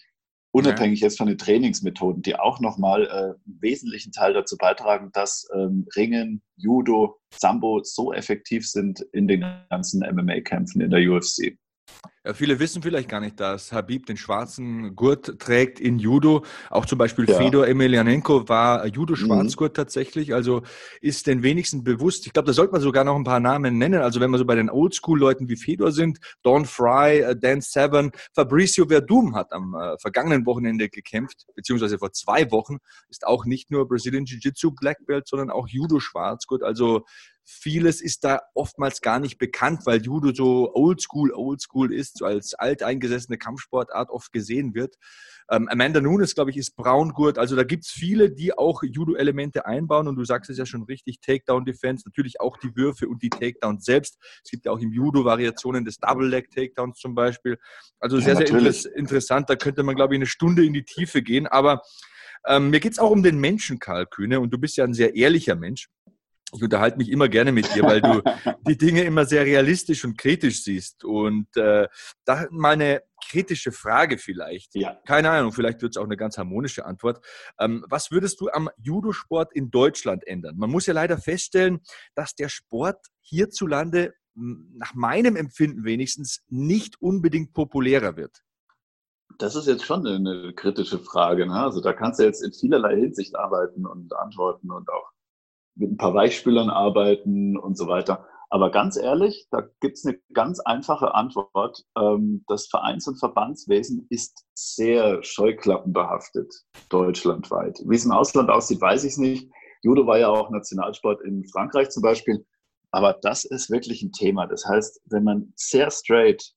Unabhängig 0.53 1.01
jetzt 1.01 1.19
von 1.19 1.27
den 1.27 1.37
Trainingsmethoden, 1.37 2.23
die 2.23 2.39
auch 2.39 2.61
nochmal 2.61 3.05
äh, 3.07 3.11
einen 3.11 3.59
wesentlichen 3.61 4.13
Teil 4.13 4.33
dazu 4.33 4.57
beitragen, 4.57 5.11
dass 5.13 5.47
ähm, 5.55 5.87
Ringen, 5.95 6.43
Judo, 6.57 7.19
Sambo 7.35 7.83
so 7.83 8.13
effektiv 8.13 8.67
sind 8.67 9.01
in 9.13 9.29
den 9.29 9.45
ganzen 9.69 10.01
MMA-Kämpfen 10.01 10.81
in 10.81 10.91
der 10.91 11.01
UFC. 11.01 11.59
Ja, 12.27 12.35
viele 12.35 12.59
wissen 12.59 12.83
vielleicht 12.83 13.09
gar 13.09 13.21
nicht, 13.21 13.39
dass 13.39 13.71
Habib 13.73 14.07
den 14.07 14.17
schwarzen 14.17 14.97
Gurt 14.97 15.39
trägt 15.39 15.79
in 15.79 16.01
Judo. 16.01 16.45
Auch 16.71 16.85
zum 16.85 16.99
Beispiel 16.99 17.29
ja. 17.29 17.37
Fedor 17.37 17.69
Emelianenko 17.69 18.49
war 18.49 18.85
Judo-Schwarzgurt 18.85 19.73
mhm. 19.73 19.77
tatsächlich. 19.77 20.35
Also 20.35 20.63
ist 21.01 21.29
den 21.29 21.45
wenigsten 21.45 21.85
bewusst. 21.85 22.27
Ich 22.27 22.33
glaube, 22.33 22.47
da 22.47 22.53
sollte 22.53 22.73
man 22.73 22.81
sogar 22.81 23.05
noch 23.05 23.15
ein 23.15 23.23
paar 23.23 23.39
Namen 23.39 23.79
nennen. 23.79 24.03
Also 24.03 24.19
wenn 24.19 24.33
wir 24.33 24.39
so 24.39 24.45
bei 24.45 24.57
den 24.57 24.71
Oldschool-Leuten 24.71 25.49
wie 25.49 25.55
Fedor 25.55 25.93
sind, 25.93 26.19
Don 26.43 26.65
Fry, 26.65 27.21
äh, 27.21 27.37
Dan 27.37 27.61
Severn, 27.61 28.11
Fabricio 28.35 28.87
Verdum 28.87 29.37
hat 29.37 29.53
am 29.53 29.77
äh, 29.77 29.97
vergangenen 29.99 30.47
Wochenende 30.47 30.89
gekämpft, 30.89 31.47
beziehungsweise 31.55 31.97
vor 31.97 32.11
zwei 32.11 32.51
Wochen, 32.51 32.79
ist 33.09 33.25
auch 33.25 33.45
nicht 33.45 33.71
nur 33.71 33.87
Brazilian 33.87 34.25
Jiu-Jitsu 34.25 34.73
Black 34.73 34.99
Belt, 35.07 35.29
sondern 35.29 35.51
auch 35.51 35.69
Judo-Schwarzgurt. 35.69 36.65
Also 36.65 37.05
Vieles 37.49 38.01
ist 38.01 38.25
da 38.25 38.41
oftmals 38.55 39.01
gar 39.01 39.21
nicht 39.21 39.39
bekannt, 39.39 39.87
weil 39.87 40.03
Judo 40.03 40.35
so 40.35 40.75
oldschool, 40.75 41.33
oldschool 41.33 41.95
ist, 41.95 42.19
so 42.19 42.25
als 42.25 42.55
alteingesessene 42.55 43.39
Kampfsportart 43.39 44.11
oft 44.11 44.33
gesehen 44.33 44.75
wird. 44.75 44.97
Ähm, 45.49 45.69
Amanda 45.69 46.01
Nunes, 46.01 46.35
glaube 46.35 46.51
ich, 46.51 46.57
ist 46.57 46.75
Braungurt. 46.75 47.39
Also 47.39 47.55
da 47.55 47.63
gibt 47.63 47.85
es 47.85 47.91
viele, 47.91 48.33
die 48.33 48.59
auch 48.59 48.83
Judo-Elemente 48.83 49.65
einbauen. 49.65 50.09
Und 50.09 50.17
du 50.17 50.25
sagst 50.25 50.51
es 50.51 50.59
ja 50.59 50.67
schon 50.67 50.83
richtig, 50.83 51.21
Takedown-Defense, 51.21 52.03
natürlich 52.05 52.41
auch 52.41 52.57
die 52.57 52.75
Würfe 52.75 53.07
und 53.09 53.23
die 53.23 53.31
Takedowns 53.31 53.85
selbst. 53.85 54.19
Es 54.45 54.51
gibt 54.51 54.67
ja 54.67 54.73
auch 54.73 54.81
im 54.81 54.93
Judo 54.93 55.25
Variationen 55.25 55.85
des 55.85 55.99
Double-Leg-Takedowns 55.99 56.99
zum 56.99 57.15
Beispiel. 57.15 57.59
Also 58.01 58.19
sehr, 58.19 58.35
ja, 58.35 58.47
sehr 58.47 58.49
inter 58.49 58.97
interessant. 58.97 59.49
Da 59.49 59.55
könnte 59.55 59.85
man, 59.85 59.95
glaube 59.95 60.15
ich, 60.15 60.19
eine 60.19 60.27
Stunde 60.27 60.65
in 60.65 60.73
die 60.73 60.85
Tiefe 60.85 61.23
gehen. 61.23 61.47
Aber 61.47 61.83
ähm, 62.45 62.71
mir 62.71 62.81
geht 62.81 62.93
es 62.93 62.99
auch 62.99 63.13
um 63.13 63.23
den 63.23 63.39
Menschen, 63.39 63.79
Karl 63.79 64.07
Kühne. 64.07 64.41
Und 64.41 64.51
du 64.51 64.59
bist 64.59 64.77
ja 64.77 64.83
ein 64.83 64.95
sehr 64.95 65.15
ehrlicher 65.15 65.55
Mensch 65.55 65.87
ich 66.55 66.63
unterhalte 66.63 66.97
mich 66.97 67.11
immer 67.11 67.29
gerne 67.29 67.51
mit 67.51 67.75
dir, 67.75 67.83
weil 67.83 68.01
du 68.01 68.23
die 68.69 68.79
Dinge 68.79 69.03
immer 69.03 69.25
sehr 69.25 69.45
realistisch 69.45 70.05
und 70.05 70.17
kritisch 70.17 70.63
siehst. 70.63 71.05
Und 71.05 71.49
äh, 71.57 71.89
da 72.25 72.47
mal 72.51 72.75
eine 72.75 73.03
kritische 73.29 73.73
Frage 73.73 74.19
vielleicht. 74.19 74.75
Ja. 74.75 74.97
Keine 75.07 75.31
Ahnung, 75.31 75.53
vielleicht 75.53 75.83
wird 75.83 75.93
es 75.93 75.97
auch 75.97 76.05
eine 76.05 76.17
ganz 76.17 76.39
harmonische 76.39 76.87
Antwort. 76.87 77.25
Ähm, 77.59 77.85
was 77.89 78.11
würdest 78.11 78.41
du 78.41 78.49
am 78.51 78.71
Judosport 78.77 79.53
in 79.55 79.71
Deutschland 79.71 80.27
ändern? 80.27 80.57
Man 80.57 80.71
muss 80.71 80.87
ja 80.87 80.95
leider 80.95 81.19
feststellen, 81.19 81.81
dass 82.15 82.35
der 82.35 82.49
Sport 82.49 83.07
hierzulande 83.23 84.15
nach 84.35 84.95
meinem 84.95 85.35
Empfinden 85.35 85.85
wenigstens 85.85 86.43
nicht 86.49 87.01
unbedingt 87.01 87.55
populärer 87.55 88.17
wird. 88.17 88.43
Das 89.39 89.57
ist 89.57 89.67
jetzt 89.67 89.85
schon 89.85 90.07
eine 90.07 90.53
kritische 90.55 90.99
Frage. 90.99 91.47
Ne? 91.47 91.55
Also 91.55 91.81
da 91.81 91.93
kannst 91.93 92.21
du 92.21 92.25
jetzt 92.25 92.43
in 92.43 92.53
vielerlei 92.53 92.97
Hinsicht 92.97 93.35
arbeiten 93.35 93.87
und 93.87 94.15
antworten 94.15 94.71
und 94.71 94.89
auch 94.91 95.11
mit 95.77 95.93
ein 95.93 95.97
paar 95.97 96.15
Weichspülern 96.15 96.71
arbeiten 96.71 97.57
und 97.57 97.77
so 97.77 97.87
weiter. 97.87 98.27
Aber 98.49 98.71
ganz 98.71 98.97
ehrlich, 98.97 99.47
da 99.51 99.69
gibt 99.81 99.99
es 99.99 100.07
eine 100.07 100.19
ganz 100.33 100.61
einfache 100.61 101.15
Antwort. 101.15 101.85
Ähm, 101.99 102.45
das 102.47 102.69
Vereins- 102.69 103.09
und 103.09 103.19
Verbandswesen 103.19 104.07
ist 104.09 104.45
sehr 104.55 105.23
scheuklappenbehaftet, 105.23 106.55
deutschlandweit. 106.89 107.81
Wie 107.85 107.97
es 107.97 108.05
im 108.05 108.13
Ausland 108.13 108.51
aussieht, 108.51 108.81
weiß 108.81 109.05
ich 109.05 109.17
nicht. 109.19 109.51
Judo 109.83 110.07
war 110.07 110.19
ja 110.19 110.29
auch 110.29 110.51
Nationalsport 110.51 111.23
in 111.23 111.45
Frankreich 111.49 111.91
zum 111.91 112.03
Beispiel. 112.03 112.47
Aber 112.93 113.15
das 113.15 113.45
ist 113.45 113.71
wirklich 113.71 114.03
ein 114.03 114.13
Thema. 114.13 114.47
Das 114.47 114.65
heißt, 114.65 115.03
wenn 115.07 115.25
man 115.25 115.53
sehr 115.57 115.91
straight 115.91 116.53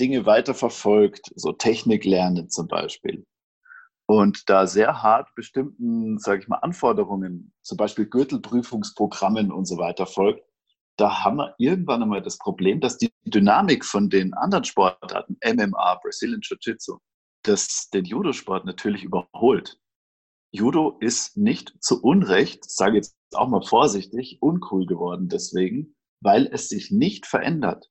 Dinge 0.00 0.24
weiterverfolgt, 0.26 1.32
so 1.34 1.52
Technik 1.52 2.04
lernen 2.04 2.48
zum 2.48 2.68
Beispiel, 2.68 3.26
und 4.12 4.50
da 4.50 4.66
sehr 4.66 5.02
hart 5.02 5.34
bestimmten, 5.34 6.18
sage 6.18 6.42
ich 6.42 6.48
mal, 6.48 6.58
Anforderungen, 6.58 7.52
zum 7.62 7.78
Beispiel 7.78 8.06
Gürtelprüfungsprogrammen 8.06 9.50
und 9.50 9.64
so 9.64 9.78
weiter 9.78 10.06
folgt, 10.06 10.44
da 10.98 11.24
haben 11.24 11.38
wir 11.38 11.54
irgendwann 11.56 12.02
einmal 12.02 12.20
das 12.20 12.36
Problem, 12.36 12.80
dass 12.80 12.98
die 12.98 13.10
Dynamik 13.24 13.84
von 13.84 14.10
den 14.10 14.34
anderen 14.34 14.64
Sportarten, 14.64 15.38
MMA, 15.42 16.00
Brazilian 16.02 16.42
Jiu-Jitsu, 16.42 16.98
das 17.44 17.88
den 17.90 18.04
Judo-Sport 18.04 18.66
natürlich 18.66 19.02
überholt. 19.02 19.78
Judo 20.52 20.98
ist 21.00 21.38
nicht 21.38 21.74
zu 21.80 22.02
Unrecht, 22.02 22.70
sage 22.70 22.96
jetzt 22.96 23.16
auch 23.32 23.48
mal 23.48 23.62
vorsichtig, 23.62 24.36
uncool 24.42 24.84
geworden 24.84 25.28
deswegen, 25.30 25.96
weil 26.20 26.46
es 26.52 26.68
sich 26.68 26.90
nicht 26.90 27.26
verändert. 27.26 27.88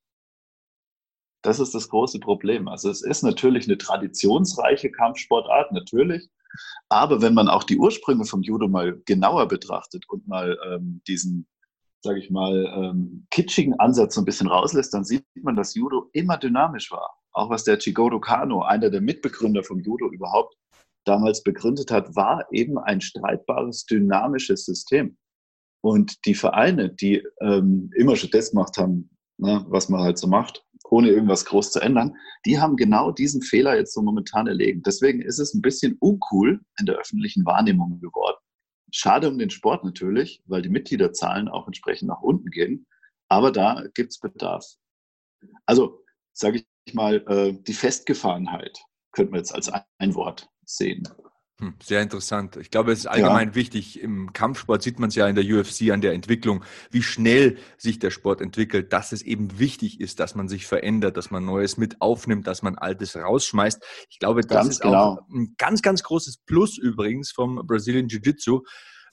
Das 1.42 1.58
ist 1.58 1.74
das 1.74 1.88
große 1.88 2.20
Problem. 2.20 2.68
Also 2.68 2.88
es 2.88 3.02
ist 3.02 3.22
natürlich 3.22 3.66
eine 3.66 3.76
traditionsreiche 3.76 4.90
Kampfsportart, 4.90 5.72
natürlich. 5.72 6.28
Aber 6.88 7.20
wenn 7.20 7.34
man 7.34 7.48
auch 7.48 7.64
die 7.64 7.78
Ursprünge 7.78 8.24
vom 8.24 8.42
Judo 8.42 8.68
mal 8.68 9.00
genauer 9.06 9.48
betrachtet 9.48 10.08
und 10.08 10.26
mal 10.28 10.56
ähm, 10.70 11.02
diesen, 11.08 11.46
sage 12.02 12.20
ich 12.20 12.30
mal, 12.30 12.66
ähm, 12.76 13.26
kitschigen 13.30 13.78
Ansatz 13.80 14.14
so 14.14 14.20
ein 14.20 14.24
bisschen 14.24 14.48
rauslässt, 14.48 14.94
dann 14.94 15.04
sieht 15.04 15.24
man, 15.42 15.56
dass 15.56 15.74
Judo 15.74 16.10
immer 16.12 16.36
dynamisch 16.36 16.92
war. 16.92 17.10
Auch 17.32 17.50
was 17.50 17.64
der 17.64 17.78
Chigoro 17.78 18.20
Kano, 18.20 18.62
einer 18.62 18.90
der 18.90 19.00
Mitbegründer 19.00 19.64
vom 19.64 19.80
Judo 19.80 20.10
überhaupt, 20.10 20.54
damals 21.04 21.42
begründet 21.42 21.90
hat, 21.90 22.14
war 22.14 22.46
eben 22.52 22.78
ein 22.78 23.00
streitbares, 23.00 23.86
dynamisches 23.86 24.64
System. 24.66 25.16
Und 25.80 26.24
die 26.26 26.34
Vereine, 26.34 26.90
die 26.90 27.26
ähm, 27.40 27.90
immer 27.96 28.14
schon 28.14 28.30
das 28.30 28.50
gemacht 28.50 28.76
haben, 28.76 29.10
ne, 29.38 29.64
was 29.68 29.88
man 29.88 30.00
halt 30.00 30.18
so 30.18 30.28
macht, 30.28 30.64
ohne 30.92 31.08
irgendwas 31.08 31.46
groß 31.46 31.72
zu 31.72 31.80
ändern, 31.80 32.14
die 32.44 32.60
haben 32.60 32.76
genau 32.76 33.12
diesen 33.12 33.40
Fehler 33.40 33.76
jetzt 33.76 33.94
so 33.94 34.02
momentan 34.02 34.46
erlegen. 34.46 34.82
Deswegen 34.82 35.22
ist 35.22 35.38
es 35.38 35.54
ein 35.54 35.62
bisschen 35.62 35.96
uncool 36.00 36.60
in 36.78 36.84
der 36.84 36.96
öffentlichen 36.96 37.46
Wahrnehmung 37.46 37.98
geworden. 37.98 38.36
Schade 38.92 39.30
um 39.30 39.38
den 39.38 39.48
Sport 39.48 39.84
natürlich, 39.84 40.42
weil 40.44 40.60
die 40.60 40.68
Mitgliederzahlen 40.68 41.48
auch 41.48 41.66
entsprechend 41.66 42.08
nach 42.08 42.20
unten 42.20 42.50
gehen. 42.50 42.86
Aber 43.30 43.50
da 43.50 43.84
gibt 43.94 44.10
es 44.12 44.20
Bedarf. 44.20 44.66
Also, 45.64 46.04
sage 46.34 46.62
ich 46.84 46.94
mal, 46.94 47.24
äh, 47.26 47.54
die 47.54 47.72
Festgefahrenheit 47.72 48.78
könnte 49.12 49.30
man 49.30 49.38
jetzt 49.38 49.54
als 49.54 49.72
ein 49.98 50.14
Wort 50.14 50.50
sehen. 50.66 51.08
Hm, 51.62 51.74
sehr 51.80 52.02
interessant. 52.02 52.56
Ich 52.56 52.72
glaube, 52.72 52.90
es 52.90 52.98
ist 52.98 53.06
allgemein 53.06 53.50
ja. 53.50 53.54
wichtig. 53.54 54.02
Im 54.02 54.32
Kampfsport 54.32 54.82
sieht 54.82 54.98
man 54.98 55.10
es 55.10 55.14
ja 55.14 55.28
in 55.28 55.36
der 55.36 55.44
UFC 55.44 55.92
an 55.92 56.00
der 56.00 56.12
Entwicklung, 56.12 56.64
wie 56.90 57.04
schnell 57.04 57.56
sich 57.78 58.00
der 58.00 58.10
Sport 58.10 58.40
entwickelt, 58.40 58.92
dass 58.92 59.12
es 59.12 59.22
eben 59.22 59.60
wichtig 59.60 60.00
ist, 60.00 60.18
dass 60.18 60.34
man 60.34 60.48
sich 60.48 60.66
verändert, 60.66 61.16
dass 61.16 61.30
man 61.30 61.44
Neues 61.44 61.76
mit 61.76 62.00
aufnimmt, 62.00 62.48
dass 62.48 62.62
man 62.62 62.78
Altes 62.78 63.14
rausschmeißt. 63.14 63.80
Ich 64.10 64.18
glaube, 64.18 64.40
das 64.40 64.50
ganz 64.50 64.68
ist 64.70 64.80
genau. 64.80 65.20
auch 65.20 65.28
ein 65.28 65.54
ganz, 65.56 65.82
ganz 65.82 66.02
großes 66.02 66.38
Plus 66.38 66.78
übrigens 66.78 67.30
vom 67.30 67.64
Brazilian 67.64 68.08
Jiu-Jitsu 68.08 68.62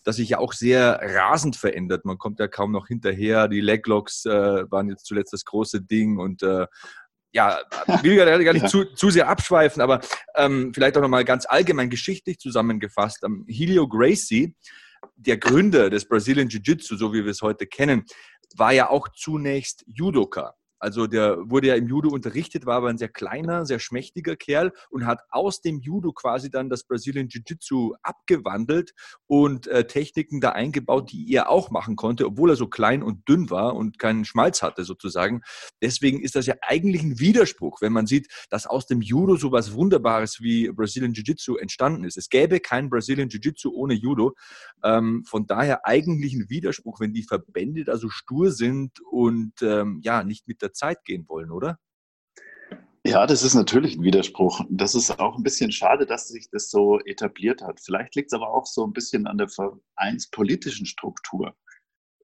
das 0.05 0.15
sich 0.15 0.29
ja 0.29 0.39
auch 0.39 0.53
sehr 0.53 0.97
rasend 1.03 1.57
verändert. 1.57 2.05
Man 2.05 2.17
kommt 2.17 2.39
ja 2.39 2.47
kaum 2.47 2.71
noch 2.71 2.87
hinterher. 2.87 3.49
Die 3.49 3.59
Leglocks 3.59 4.25
äh, 4.25 4.63
waren 4.71 4.87
jetzt 4.87 5.05
zuletzt 5.05 5.33
das 5.33 5.43
große 5.43 5.81
Ding 5.81 6.17
und 6.17 6.41
äh, 6.41 6.67
ja, 7.31 7.59
will 8.01 8.15
gar, 8.15 8.25
gar 8.25 8.53
nicht 8.53 8.63
ja. 8.63 8.67
zu, 8.67 8.85
zu 8.85 9.09
sehr 9.09 9.27
abschweifen, 9.27 9.81
aber 9.81 10.01
ähm, 10.35 10.71
vielleicht 10.73 10.97
auch 10.97 11.01
nochmal 11.01 11.25
ganz 11.25 11.45
allgemein 11.47 11.89
geschichtlich 11.89 12.39
zusammengefasst. 12.39 13.23
Ähm, 13.23 13.45
Helio 13.47 13.87
Gracie, 13.87 14.55
der 15.15 15.37
Gründer 15.37 15.89
des 15.89 16.07
Brazilian 16.07 16.49
Jiu-Jitsu, 16.49 16.95
so 16.95 17.13
wie 17.13 17.23
wir 17.23 17.31
es 17.31 17.41
heute 17.41 17.67
kennen, 17.67 18.05
war 18.55 18.71
ja 18.71 18.89
auch 18.89 19.07
zunächst 19.09 19.83
Judoka. 19.87 20.55
Also 20.79 21.07
der 21.07 21.37
wurde 21.49 21.67
ja 21.67 21.75
im 21.75 21.87
Judo 21.87 22.09
unterrichtet, 22.09 22.65
war 22.65 22.77
aber 22.77 22.89
ein 22.89 22.97
sehr 22.97 23.09
kleiner, 23.09 23.65
sehr 23.65 23.79
schmächtiger 23.79 24.35
Kerl 24.35 24.71
und 24.89 25.05
hat 25.05 25.21
aus 25.29 25.61
dem 25.61 25.79
Judo 25.79 26.13
quasi 26.13 26.49
dann 26.49 26.69
das 26.69 26.83
Brazilian 26.85 27.27
Jiu-Jitsu 27.27 27.95
abgewandelt 28.01 28.93
und 29.27 29.67
äh, 29.67 29.85
Techniken 29.85 30.39
da 30.39 30.51
eingebaut, 30.51 31.11
die 31.11 31.31
er 31.33 31.49
auch 31.49 31.69
machen 31.69 31.95
konnte, 31.95 32.25
obwohl 32.25 32.51
er 32.51 32.55
so 32.55 32.67
klein 32.67 33.03
und 33.03 33.27
dünn 33.27 33.49
war 33.49 33.75
und 33.75 33.99
keinen 33.99 34.23
Schmalz 34.23 34.61
hatte 34.61 34.85
sozusagen. 34.85 35.41
Deswegen 35.81 36.21
ist 36.21 36.35
das 36.35 36.45
ja 36.45 36.55
eigentlich 36.61 37.03
ein 37.03 37.19
Widerspruch, 37.19 37.81
wenn 37.81 37.93
man 37.93 38.07
sieht, 38.07 38.27
dass 38.49 38.65
aus 38.65 38.87
dem 38.87 39.01
Judo 39.01 39.35
so 39.35 39.51
was 39.51 39.73
Wunderbares 39.73 40.41
wie 40.41 40.69
Brazilian 40.71 41.13
Jiu-Jitsu 41.13 41.57
entstanden 41.57 42.05
ist. 42.05 42.17
Es 42.17 42.29
gäbe 42.29 42.59
kein 42.61 42.89
Brazilian 42.89 43.29
Jiu-Jitsu 43.29 43.71
ohne 43.73 43.93
Judo. 43.93 44.35
Ähm, 44.83 45.25
von 45.25 45.45
daher 45.45 45.85
eigentlich 45.85 46.33
ein 46.33 46.49
Widerspruch, 46.49 46.99
wenn 47.01 47.13
die 47.13 47.23
Verbände 47.23 47.83
da 47.83 47.97
so 47.97 48.09
stur 48.09 48.51
sind 48.51 48.99
und 49.11 49.61
ähm, 49.61 49.99
ja, 50.03 50.23
nicht 50.23 50.47
mit 50.47 50.61
der 50.61 50.68
der 50.69 50.73
Zeit 50.73 51.03
gehen 51.03 51.25
wollen, 51.27 51.51
oder? 51.51 51.79
Ja, 53.05 53.25
das 53.25 53.43
ist 53.43 53.55
natürlich 53.55 53.95
ein 53.97 54.03
Widerspruch. 54.03 54.61
Das 54.69 54.93
ist 54.93 55.19
auch 55.19 55.37
ein 55.37 55.43
bisschen 55.43 55.71
schade, 55.71 56.05
dass 56.05 56.27
sich 56.27 56.49
das 56.51 56.69
so 56.69 56.99
etabliert 56.99 57.61
hat. 57.61 57.79
Vielleicht 57.79 58.15
liegt 58.15 58.31
es 58.31 58.35
aber 58.35 58.53
auch 58.53 58.65
so 58.65 58.85
ein 58.85 58.93
bisschen 58.93 59.25
an 59.25 59.37
der 59.37 59.47
vereinspolitischen 59.47 60.85
Struktur. 60.85 61.55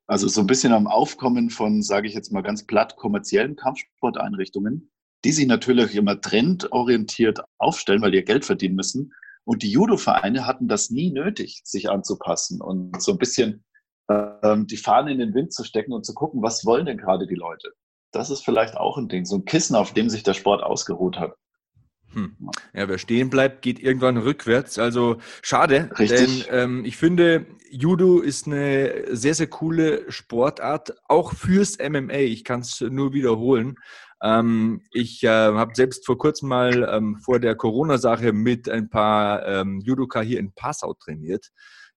Also 0.05 0.27
so 0.27 0.41
ein 0.41 0.47
bisschen 0.47 0.73
am 0.73 0.85
Aufkommen 0.85 1.49
von, 1.49 1.81
sage 1.81 2.07
ich 2.07 2.13
jetzt 2.13 2.31
mal 2.31 2.43
ganz 2.43 2.67
platt, 2.67 2.97
kommerziellen 2.97 3.55
Kampfsporteinrichtungen, 3.55 4.91
die 5.23 5.31
sich 5.31 5.47
natürlich 5.47 5.95
immer 5.95 6.19
trendorientiert 6.21 7.39
aufstellen, 7.57 8.01
weil 8.01 8.11
die 8.11 8.17
ihr 8.17 8.25
Geld 8.25 8.45
verdienen 8.45 8.75
müssen. 8.75 9.13
Und 9.45 9.63
die 9.63 9.71
Judo-Vereine 9.71 10.45
hatten 10.45 10.67
das 10.67 10.89
nie 10.89 11.11
nötig, 11.11 11.61
sich 11.63 11.89
anzupassen 11.89 12.61
und 12.61 13.01
so 13.01 13.13
ein 13.13 13.17
bisschen 13.17 13.63
ähm, 14.09 14.67
die 14.67 14.77
Fahne 14.77 15.11
in 15.13 15.19
den 15.19 15.33
Wind 15.33 15.53
zu 15.53 15.63
stecken 15.63 15.93
und 15.93 16.05
zu 16.05 16.13
gucken, 16.13 16.43
was 16.43 16.65
wollen 16.65 16.85
denn 16.85 16.97
gerade 16.97 17.25
die 17.25 17.35
Leute 17.35 17.73
das 18.15 18.29
ist 18.29 18.43
vielleicht 18.43 18.77
auch 18.77 18.97
ein 18.97 19.09
Ding, 19.09 19.25
so 19.25 19.35
ein 19.35 19.45
Kissen, 19.45 19.75
auf 19.75 19.93
dem 19.93 20.09
sich 20.09 20.23
der 20.23 20.33
Sport 20.33 20.63
ausgeruht 20.63 21.19
hat. 21.19 21.35
Hm. 22.13 22.35
Ja, 22.73 22.87
wer 22.87 22.97
stehen 22.97 23.29
bleibt, 23.29 23.61
geht 23.61 23.77
irgendwann 23.79 24.17
rückwärts. 24.17 24.79
Also 24.79 25.17
schade, 25.41 25.89
Richtig. 25.99 26.47
denn 26.47 26.57
ähm, 26.57 26.85
ich 26.85 26.95
finde, 26.95 27.45
Judo 27.69 28.19
ist 28.19 28.47
eine 28.47 29.15
sehr, 29.15 29.33
sehr 29.33 29.47
coole 29.47 30.09
Sportart, 30.09 30.93
auch 31.09 31.33
fürs 31.33 31.77
MMA. 31.77 32.13
Ich 32.13 32.45
kann 32.45 32.61
es 32.61 32.79
nur 32.79 33.13
wiederholen. 33.13 33.75
Ähm, 34.23 34.81
ich 34.91 35.23
äh, 35.23 35.27
habe 35.27 35.75
selbst 35.75 36.05
vor 36.05 36.17
kurzem 36.17 36.47
mal 36.47 36.87
ähm, 36.89 37.17
vor 37.17 37.39
der 37.39 37.55
Corona-Sache 37.55 38.31
mit 38.31 38.69
ein 38.69 38.89
paar 38.89 39.45
ähm, 39.45 39.81
Judoka 39.81 40.21
hier 40.21 40.39
in 40.39 40.53
Passau 40.53 40.93
trainiert 40.93 41.51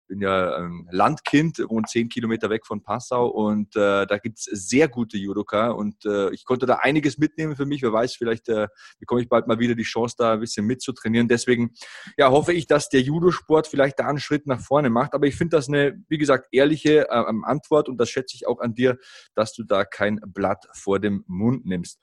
bin 0.09 0.21
ja 0.21 0.57
ein 0.57 0.89
Landkind, 0.91 1.61
rund 1.61 1.89
zehn 1.89 2.09
Kilometer 2.09 2.51
weg 2.51 2.67
von 2.67 2.83
Passau 2.83 3.29
und 3.29 3.77
äh, 3.77 4.07
da 4.07 4.19
gibt 4.19 4.39
es 4.39 4.45
sehr 4.45 4.89
gute 4.89 5.17
Judoka 5.17 5.71
und 5.71 6.05
äh, 6.05 6.31
ich 6.31 6.45
konnte 6.45 6.67
da 6.67 6.77
einiges 6.77 7.19
mitnehmen 7.19 7.55
für 7.55 7.67
mich. 7.67 7.83
Wer 7.83 7.93
weiß, 7.93 8.17
vielleicht 8.17 8.49
äh, 8.49 8.69
bekomme 8.99 9.21
ich 9.21 9.29
bald 9.29 9.47
mal 9.47 9.59
wieder 9.59 9.75
die 9.75 9.85
Chance, 9.85 10.17
da 10.19 10.33
ein 10.33 10.41
bisschen 10.41 10.67
mitzutrainieren. 10.67 11.29
Deswegen 11.29 11.75
ja, 12.17 12.31
hoffe 12.31 12.53
ich, 12.53 12.67
dass 12.67 12.89
der 12.89 13.03
Judosport 13.03 13.67
vielleicht 13.67 14.01
da 14.01 14.09
einen 14.09 14.19
Schritt 14.19 14.47
nach 14.47 14.61
vorne 14.61 14.91
macht. 14.91 15.15
Aber 15.15 15.27
ich 15.27 15.37
finde 15.37 15.57
das 15.57 15.69
eine, 15.69 16.03
wie 16.09 16.19
gesagt, 16.19 16.49
ehrliche 16.53 17.09
äh, 17.09 17.25
Antwort 17.43 17.89
und 17.89 17.99
das 17.99 18.11
schätze 18.11 18.35
ich 18.35 18.47
auch 18.47 18.61
an 18.61 18.75
dir, 18.75 18.99
dass 19.35 19.53
du 19.53 19.63
da 19.63 19.85
kein 19.85 20.21
Blatt 20.27 20.67
vor 20.73 20.99
dem 20.99 21.25
Mund 21.27 21.67
nimmst. 21.67 22.01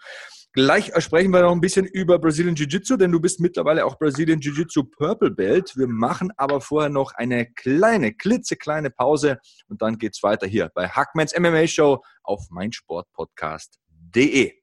Gleich 0.56 0.92
sprechen 1.00 1.32
wir 1.32 1.42
noch 1.42 1.52
ein 1.52 1.60
bisschen 1.60 1.86
über 1.86 2.18
Brazilian 2.18 2.56
Jiu-Jitsu, 2.56 2.96
denn 2.96 3.12
du 3.12 3.20
bist 3.20 3.42
mittlerweile 3.42 3.86
auch 3.86 4.00
Brazilian 4.00 4.40
Jiu-Jitsu 4.40 4.86
Purple 4.86 5.32
Belt. 5.32 5.74
Wir 5.76 5.90
machen 5.90 6.32
aber 6.38 6.62
vorher 6.62 6.90
noch 6.90 7.12
eine 7.14 7.46
kleine, 7.46 8.14
klitzekleine 8.14 8.90
Pause 8.90 9.40
und 9.68 9.82
dann 9.82 9.98
geht's 9.98 10.24
weiter 10.24 10.48
hier 10.48 10.72
bei 10.74 10.88
Hackmans 10.88 11.38
MMA 11.38 11.68
Show 11.68 12.02
auf 12.24 12.50
meinsportpodcast.de. 12.52 14.54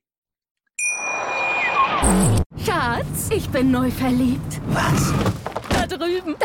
Schatz, 2.64 3.28
ich 3.30 3.50
bin 3.50 3.70
neu 3.70 3.90
verliebt. 3.90 4.62
Was? 4.68 5.12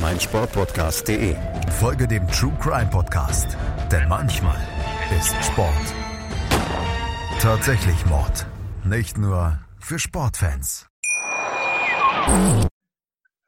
meinsportpodcast.de. 0.00 1.36
Folge 1.78 2.06
dem 2.06 2.26
True 2.28 2.52
Crime 2.60 2.90
Podcast, 2.90 3.56
denn 3.90 4.08
manchmal 4.08 4.58
ist 5.16 5.34
Sport 5.44 5.94
tatsächlich 7.46 8.04
Mord. 8.06 8.46
Nicht 8.84 9.18
nur 9.18 9.58
für 9.78 10.00
Sportfans. 10.00 10.88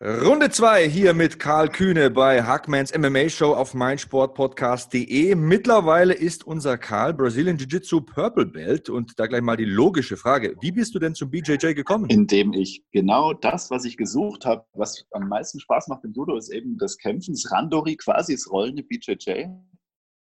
Runde 0.00 0.49
2 0.49 0.88
hier 0.88 1.12
mit 1.12 1.40
Karl 1.40 1.69
Kühne 1.71 2.09
bei 2.12 2.45
Hackmans 2.45 2.97
MMA 2.97 3.28
Show 3.28 3.52
auf 3.52 3.75
meinsportpodcast.de. 3.75 5.35
Mittlerweile 5.35 6.14
ist 6.14 6.47
unser 6.47 6.78
Karl 6.78 7.12
Brazilian 7.14 7.57
Jiu-Jitsu 7.57 8.02
Purple 8.02 8.47
Belt 8.47 8.90
und 8.90 9.19
da 9.19 9.26
gleich 9.26 9.43
mal 9.43 9.57
die 9.57 9.64
logische 9.64 10.17
Frage. 10.17 10.55
Wie 10.61 10.71
bist 10.71 10.95
du 10.95 11.00
denn 11.00 11.17
zum 11.17 11.33
BJJ 11.33 11.75
gekommen? 11.75 12.09
Indem 12.11 12.52
ich 12.52 12.85
genau 12.93 13.33
das, 13.33 13.73
was 13.73 13.85
ich 13.85 13.97
gesucht 13.97 14.47
habe, 14.47 14.64
was 14.73 15.05
am 15.11 15.28
meisten 15.28 15.59
Spaß 15.59 15.88
macht 15.88 16.05
im 16.05 16.12
Judo, 16.12 16.37
ist 16.37 16.50
eben 16.50 16.78
das 16.78 16.97
Kämpfen, 16.97 17.35
das 17.35 17.50
Randori, 17.50 17.97
quasi 17.97 18.35
das 18.35 18.49
rollende 18.49 18.85
BJJ. 18.85 19.47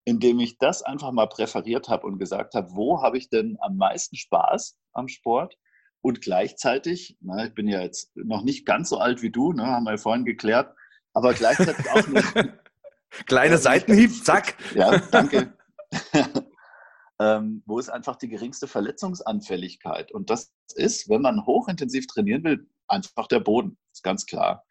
Indem 0.03 0.41
ich 0.41 0.57
das 0.57 0.83
einfach 0.83 1.13
mal 1.13 1.27
präferiert 1.27 1.87
habe 1.87 2.07
und 2.07 2.19
gesagt 2.19 2.55
habe, 2.55 2.67
wo 2.73 3.01
habe 3.01 3.17
ich 3.17 3.29
denn 3.29 3.55
am 3.61 3.77
meisten 3.77 4.17
Spaß 4.17 4.77
am 4.91 5.07
Sport? 5.07 5.55
Und 6.01 6.21
gleichzeitig, 6.21 7.17
na, 7.21 7.45
ich 7.45 7.53
bin 7.53 7.67
ja 7.67 7.81
jetzt 7.81 8.15
noch 8.15 8.43
nicht 8.43 8.65
ganz 8.65 8.89
so 8.89 8.97
alt 8.97 9.21
wie 9.21 9.29
du, 9.29 9.53
ne, 9.53 9.67
haben 9.67 9.83
wir 9.83 9.91
ja 9.91 9.97
vorhin 9.97 10.25
geklärt, 10.25 10.73
aber 11.13 11.33
gleichzeitig 11.33 11.89
auch 11.91 12.07
nicht. 12.07 12.33
Kleiner 13.27 13.57
Seitenhieb, 13.57 14.23
zack. 14.23 14.55
Ja, 14.73 14.97
danke. 15.11 15.53
ähm, 17.19 17.61
wo 17.65 17.77
ist 17.77 17.89
einfach 17.89 18.15
die 18.15 18.29
geringste 18.29 18.67
Verletzungsanfälligkeit? 18.67 20.11
Und 20.11 20.29
das 20.29 20.53
ist, 20.75 21.09
wenn 21.09 21.21
man 21.21 21.45
hochintensiv 21.45 22.07
trainieren 22.07 22.43
will, 22.43 22.69
einfach 22.87 23.27
der 23.27 23.41
Boden, 23.41 23.77
ist 23.91 24.03
ganz 24.03 24.25
klar. 24.25 24.65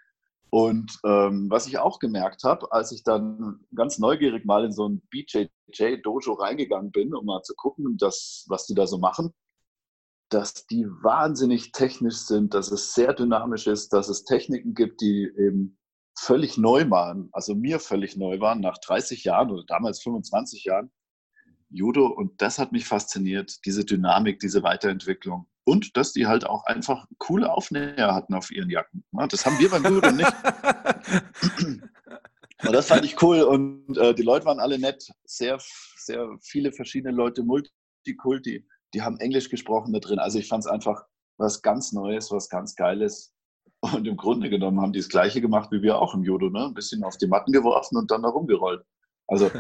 Und 0.51 0.99
ähm, 1.05 1.49
was 1.49 1.69
ich 1.69 1.79
auch 1.79 2.01
gemerkt 2.01 2.43
habe, 2.43 2.73
als 2.73 2.91
ich 2.91 3.05
dann 3.05 3.61
ganz 3.75 3.99
neugierig 3.99 4.45
mal 4.45 4.65
in 4.65 4.73
so 4.73 4.89
ein 4.89 5.01
BJJ-Dojo 5.11 6.33
reingegangen 6.33 6.91
bin, 6.91 7.15
um 7.15 7.27
mal 7.27 7.43
zu 7.43 7.55
gucken, 7.55 7.97
dass, 7.99 8.47
was 8.49 8.67
die 8.67 8.75
da 8.75 8.89
so 8.89 8.99
machen, 8.99 9.33
dass 10.31 10.67
die 10.67 10.87
wahnsinnig 11.03 11.73
technisch 11.73 12.19
sind, 12.19 12.55
dass 12.55 12.71
es 12.71 12.95
sehr 12.95 13.13
dynamisch 13.13 13.67
ist, 13.67 13.93
dass 13.93 14.09
es 14.09 14.25
Techniken 14.25 14.75
gibt, 14.75 15.01
die 15.01 15.25
eben 15.37 15.79
völlig 16.19 16.59
neu 16.59 16.89
waren, 16.91 17.29
also 17.33 17.55
mir 17.55 17.81
völlig 17.81 18.17
neu 18.17 18.41
waren, 18.41 18.61
nach 18.61 18.79
30 18.79 19.25
Jahren 19.25 19.51
oder 19.51 19.65
damals 19.67 20.03
25 20.03 20.65
Jahren 20.65 20.91
Judo. 21.71 22.07
Und 22.07 22.41
das 22.43 22.59
hat 22.59 22.73
mich 22.73 22.87
fasziniert, 22.87 23.65
diese 23.65 23.85
Dynamik, 23.85 24.41
diese 24.41 24.63
Weiterentwicklung. 24.63 25.47
Und 25.65 25.97
dass 25.97 26.13
die 26.13 26.27
halt 26.27 26.45
auch 26.47 26.65
einfach 26.65 27.07
coole 27.19 27.53
Aufnäher 27.53 28.15
hatten 28.15 28.35
auf 28.35 28.51
ihren 28.51 28.71
Jacken. 28.71 29.05
Das 29.29 29.47
haben 29.47 29.59
wir 29.59 29.71
beim 29.71 29.85
Judo 29.85 30.11
nicht. 30.11 30.33
Und 32.63 32.73
das 32.73 32.89
fand 32.89 33.05
ich 33.05 33.23
cool. 33.23 33.43
Und 33.43 33.97
äh, 33.97 34.15
die 34.15 34.23
Leute 34.23 34.45
waren 34.47 34.61
alle 34.61 34.79
nett. 34.79 35.09
Sehr, 35.25 35.59
sehr 35.97 36.29
viele 36.43 36.73
verschiedene 36.73 37.15
Leute, 37.15 37.43
Multikulti. 37.43 38.67
Die 38.95 39.03
haben 39.03 39.19
Englisch 39.19 39.49
gesprochen 39.49 39.93
da 39.93 40.01
drin. 40.01 40.19
Also 40.19 40.39
ich 40.39 40.49
fand 40.49 40.65
es 40.65 40.71
einfach 40.71 41.05
was 41.39 41.63
ganz 41.63 41.93
Neues, 41.93 42.31
was 42.31 42.49
ganz 42.49 42.75
Geiles. 42.75 43.33
Und 43.81 44.07
im 44.07 44.17
Grunde 44.17 44.51
genommen 44.51 44.81
haben 44.81 44.93
die 44.93 44.99
das 44.99 45.09
Gleiche 45.09 45.41
gemacht 45.41 45.71
wie 45.73 45.83
wir 45.83 45.99
auch 45.99 46.15
im 46.15 46.23
Judo. 46.23 46.51
Ne? 46.51 46.67
Ein 46.67 46.75
bisschen 46.75 47.03
auf 47.03 47.17
die 47.17 47.27
Matten 47.27 47.53
geworfen 47.53 47.97
und 47.97 48.11
dann 48.11 48.23
da 48.23 48.29
rumgerollt. 48.29 48.85
Also 49.27 49.51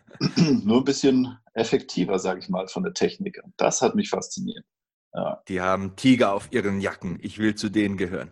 nur 0.64 0.78
ein 0.78 0.84
bisschen 0.84 1.38
effektiver, 1.54 2.18
sage 2.18 2.40
ich 2.40 2.48
mal, 2.48 2.66
von 2.68 2.82
der 2.82 2.94
Technik. 2.94 3.40
Und 3.44 3.52
das 3.58 3.80
hat 3.80 3.94
mich 3.94 4.08
fasziniert. 4.08 4.64
Ja. 5.12 5.42
Die 5.48 5.60
haben 5.60 5.96
Tiger 5.96 6.32
auf 6.32 6.52
ihren 6.52 6.80
Jacken. 6.80 7.18
Ich 7.20 7.38
will 7.38 7.54
zu 7.54 7.68
denen 7.68 7.96
gehören. 7.96 8.30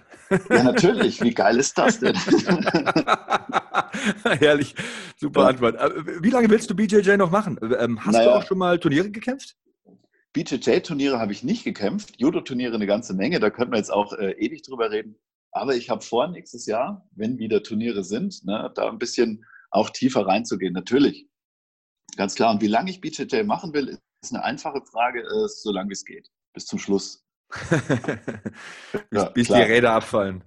Ja, 0.49 0.62
natürlich. 0.62 1.21
Wie 1.21 1.35
geil 1.35 1.59
ist 1.59 1.76
das 1.76 1.99
denn? 1.99 2.14
Herrlich. 4.25 4.75
Super 5.17 5.43
ja. 5.43 5.49
Antwort. 5.49 5.76
Äh, 5.76 6.23
wie 6.23 6.31
lange 6.31 6.49
willst 6.50 6.71
du 6.71 6.76
BJJ 6.76 7.17
noch 7.17 7.31
machen? 7.31 7.59
Ähm, 7.78 8.05
hast 8.05 8.14
naja. 8.14 8.31
du 8.31 8.37
auch 8.37 8.47
schon 8.47 8.59
mal 8.59 8.78
Turniere 8.78 9.11
gekämpft? 9.11 9.57
BJJ-Turniere 10.32 11.18
habe 11.18 11.32
ich 11.32 11.42
nicht 11.42 11.64
gekämpft. 11.64 12.14
Judo-Turniere 12.18 12.75
eine 12.75 12.87
ganze 12.87 13.14
Menge. 13.14 13.40
Da 13.40 13.50
könnten 13.50 13.73
wir 13.73 13.78
jetzt 13.78 13.92
auch 13.92 14.12
äh, 14.12 14.32
ewig 14.32 14.62
drüber 14.62 14.90
reden. 14.90 15.16
Aber 15.52 15.75
ich 15.75 15.90
habe 15.90 16.02
vor, 16.02 16.28
nächstes 16.28 16.66
Jahr, 16.66 17.08
wenn 17.12 17.38
wieder 17.38 17.62
Turniere 17.62 18.04
sind, 18.04 18.44
ne, 18.44 18.70
da 18.75 18.88
ein 18.88 18.99
bisschen 18.99 19.44
auch 19.70 19.90
tiefer 19.90 20.26
reinzugehen. 20.26 20.75
Natürlich. 20.75 21.28
Ganz 22.16 22.35
klar. 22.35 22.52
Und 22.52 22.62
wie 22.62 22.68
lange 22.68 22.90
ich 22.90 23.00
BJJ 23.00 23.44
machen 23.44 23.73
will, 23.73 23.99
ist 24.23 24.35
eine 24.35 24.44
einfache 24.44 24.82
Frage, 24.85 25.20
äh, 25.20 25.49
so 25.49 25.73
lange 25.73 25.90
wie 25.90 25.94
es 25.94 26.04
geht 26.04 26.30
bis 26.58 26.66
zum 26.66 26.78
Schluss. 26.80 27.25
bis, 27.70 29.00
ja, 29.12 29.25
bis 29.30 29.47
die 29.47 29.52
Räder 29.54 29.92
abfallen. 29.92 30.42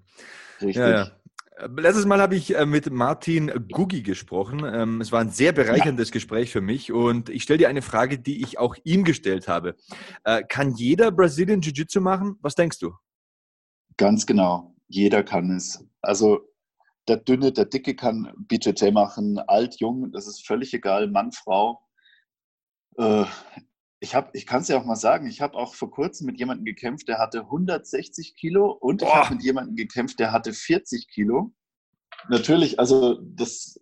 Richtig. 0.61 0.75
Ja, 0.75 0.89
ja. 0.89 1.20
Letztes 1.58 2.05
Mal 2.05 2.22
habe 2.22 2.36
ich 2.36 2.55
äh, 2.55 2.65
mit 2.65 2.89
Martin 2.91 3.51
Gugi 3.70 4.01
gesprochen. 4.01 4.63
Ähm, 4.65 5.01
es 5.01 5.12
war 5.12 5.20
ein 5.20 5.29
sehr 5.29 5.51
bereicherndes 5.51 6.10
ja. 6.10 6.13
Gespräch 6.13 6.51
für 6.51 6.62
mich 6.62 6.91
und 6.91 7.29
ich 7.29 7.43
stelle 7.43 7.60
dir 7.60 7.70
eine 7.70 7.81
Frage, 7.81 8.17
die 8.17 8.41
ich 8.41 8.58
auch 8.58 8.75
ihm 8.84 9.03
gestellt 9.03 9.48
habe. 9.48 9.75
Äh, 10.24 10.43
kann 10.43 10.74
jeder 10.74 11.12
Brazilian 11.12 11.62
Jiu-Jitsu 11.62 12.00
machen? 12.00 12.38
Was 12.41 12.55
denkst 12.55 12.79
du? 12.79 12.93
Ganz 13.98 14.25
genau. 14.25 14.75
Jeder 14.88 15.24
kann 15.24 15.51
es. 15.51 15.86
Also 16.01 16.39
der 17.08 17.17
Dünne, 17.17 17.51
der 17.51 17.65
Dicke 17.65 17.96
kann 17.96 18.31
BJJ 18.38 18.91
machen, 18.91 19.38
alt, 19.39 19.79
jung, 19.79 20.12
das 20.12 20.27
ist 20.27 20.46
völlig 20.46 20.74
egal, 20.74 21.08
Mann, 21.08 21.31
Frau. 21.31 21.81
Ich, 24.03 24.15
ich 24.34 24.48
kann 24.48 24.62
es 24.62 24.67
ja 24.67 24.79
auch 24.79 24.86
mal 24.86 24.96
sagen, 24.96 25.27
ich 25.27 25.41
habe 25.41 25.55
auch 25.55 25.75
vor 25.75 25.91
kurzem 25.91 26.25
mit 26.25 26.39
jemandem 26.39 26.65
gekämpft, 26.65 27.08
der 27.08 27.20
hatte 27.20 27.41
160 27.41 28.36
Kilo 28.36 28.72
und 28.72 29.01
Boah. 29.01 29.08
ich 29.08 29.13
habe 29.13 29.36
mit 29.36 29.43
jemandem 29.43 29.75
gekämpft, 29.75 30.20
der 30.20 30.31
hatte 30.31 30.53
40 30.53 31.08
Kilo. 31.08 31.53
Natürlich, 32.27 32.79
also 32.79 33.22
das 33.22 33.79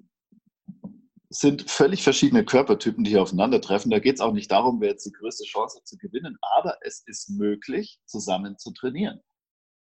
sind 1.29 1.69
völlig 1.69 2.03
verschiedene 2.03 2.43
Körpertypen, 2.43 3.03
die 3.03 3.11
hier 3.11 3.21
aufeinandertreffen. 3.21 3.91
Da 3.91 3.99
geht 3.99 4.15
es 4.15 4.21
auch 4.21 4.33
nicht 4.33 4.51
darum, 4.51 4.81
wer 4.81 4.89
jetzt 4.89 5.05
die 5.05 5.11
größte 5.11 5.45
Chance 5.45 5.77
hat 5.77 5.87
zu 5.87 5.97
gewinnen, 5.97 6.37
aber 6.41 6.77
es 6.81 7.03
ist 7.05 7.29
möglich, 7.29 7.99
zusammen 8.05 8.57
zu 8.57 8.73
trainieren. 8.73 9.21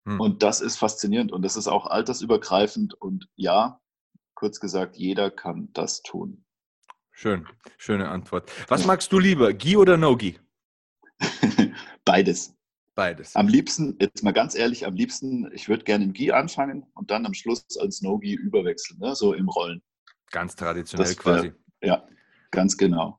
Hm. 0.06 0.20
Und 0.20 0.42
das 0.42 0.60
ist 0.60 0.76
faszinierend 0.76 1.32
und 1.32 1.42
das 1.42 1.56
ist 1.56 1.68
auch 1.68 1.86
altersübergreifend 1.86 2.94
und 2.94 3.28
ja, 3.36 3.80
kurz 4.34 4.60
gesagt, 4.60 4.96
jeder 4.96 5.30
kann 5.30 5.70
das 5.72 6.02
tun. 6.02 6.44
Schön, 7.20 7.48
schöne 7.78 8.10
Antwort. 8.10 8.48
Was 8.68 8.86
magst 8.86 9.10
du 9.10 9.18
lieber, 9.18 9.52
Gi 9.52 9.76
oder 9.76 9.96
No-Gi? 9.96 10.38
Beides. 12.04 12.54
Beides. 12.94 13.34
Am 13.34 13.48
liebsten, 13.48 13.96
jetzt 14.00 14.22
mal 14.22 14.32
ganz 14.32 14.54
ehrlich, 14.54 14.86
am 14.86 14.94
liebsten, 14.94 15.50
ich 15.52 15.68
würde 15.68 15.82
gerne 15.82 16.04
im 16.04 16.12
Gi 16.12 16.30
anfangen 16.30 16.86
und 16.94 17.10
dann 17.10 17.26
am 17.26 17.34
Schluss 17.34 17.66
als 17.80 18.02
No-Gi 18.02 18.34
überwechseln, 18.34 19.00
ne? 19.00 19.16
so 19.16 19.34
im 19.34 19.48
Rollen. 19.48 19.82
Ganz 20.30 20.54
traditionell 20.54 21.08
das, 21.08 21.16
quasi. 21.16 21.52
ja, 21.82 22.06
ganz 22.52 22.76
genau. 22.76 23.18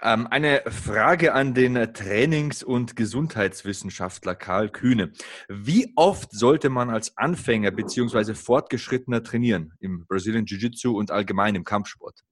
Ähm, 0.00 0.28
eine 0.28 0.62
Frage 0.68 1.34
an 1.34 1.52
den 1.52 1.74
Trainings- 1.94 2.62
und 2.62 2.94
Gesundheitswissenschaftler 2.94 4.36
Karl 4.36 4.70
Kühne. 4.70 5.10
Wie 5.48 5.92
oft 5.96 6.30
sollte 6.30 6.68
man 6.68 6.90
als 6.90 7.16
Anfänger 7.16 7.72
bzw. 7.72 8.34
Fortgeschrittener 8.34 9.24
trainieren 9.24 9.72
im 9.80 10.06
Brazilian 10.06 10.44
Jiu-Jitsu 10.44 10.96
und 10.96 11.10
allgemein 11.10 11.56
im 11.56 11.64
Kampfsport? 11.64 12.22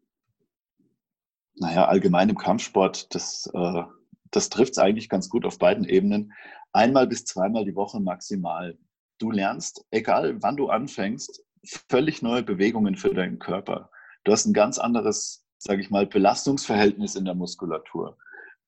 Naja, 1.56 1.86
allgemein 1.86 2.28
im 2.28 2.38
Kampfsport, 2.38 3.14
das, 3.14 3.50
äh, 3.54 3.82
das 4.30 4.48
trifft 4.50 4.72
es 4.72 4.78
eigentlich 4.78 5.08
ganz 5.08 5.28
gut 5.28 5.44
auf 5.44 5.58
beiden 5.58 5.84
Ebenen. 5.84 6.32
Einmal 6.72 7.06
bis 7.06 7.24
zweimal 7.24 7.64
die 7.64 7.76
Woche 7.76 8.00
maximal. 8.00 8.76
Du 9.18 9.30
lernst, 9.30 9.84
egal 9.90 10.42
wann 10.42 10.56
du 10.56 10.68
anfängst, 10.68 11.44
völlig 11.88 12.22
neue 12.22 12.42
Bewegungen 12.42 12.96
für 12.96 13.14
deinen 13.14 13.38
Körper. 13.38 13.90
Du 14.24 14.32
hast 14.32 14.46
ein 14.46 14.52
ganz 14.52 14.78
anderes, 14.78 15.46
sage 15.58 15.80
ich 15.80 15.90
mal, 15.90 16.06
Belastungsverhältnis 16.06 17.14
in 17.14 17.24
der 17.24 17.34
Muskulatur. 17.34 18.16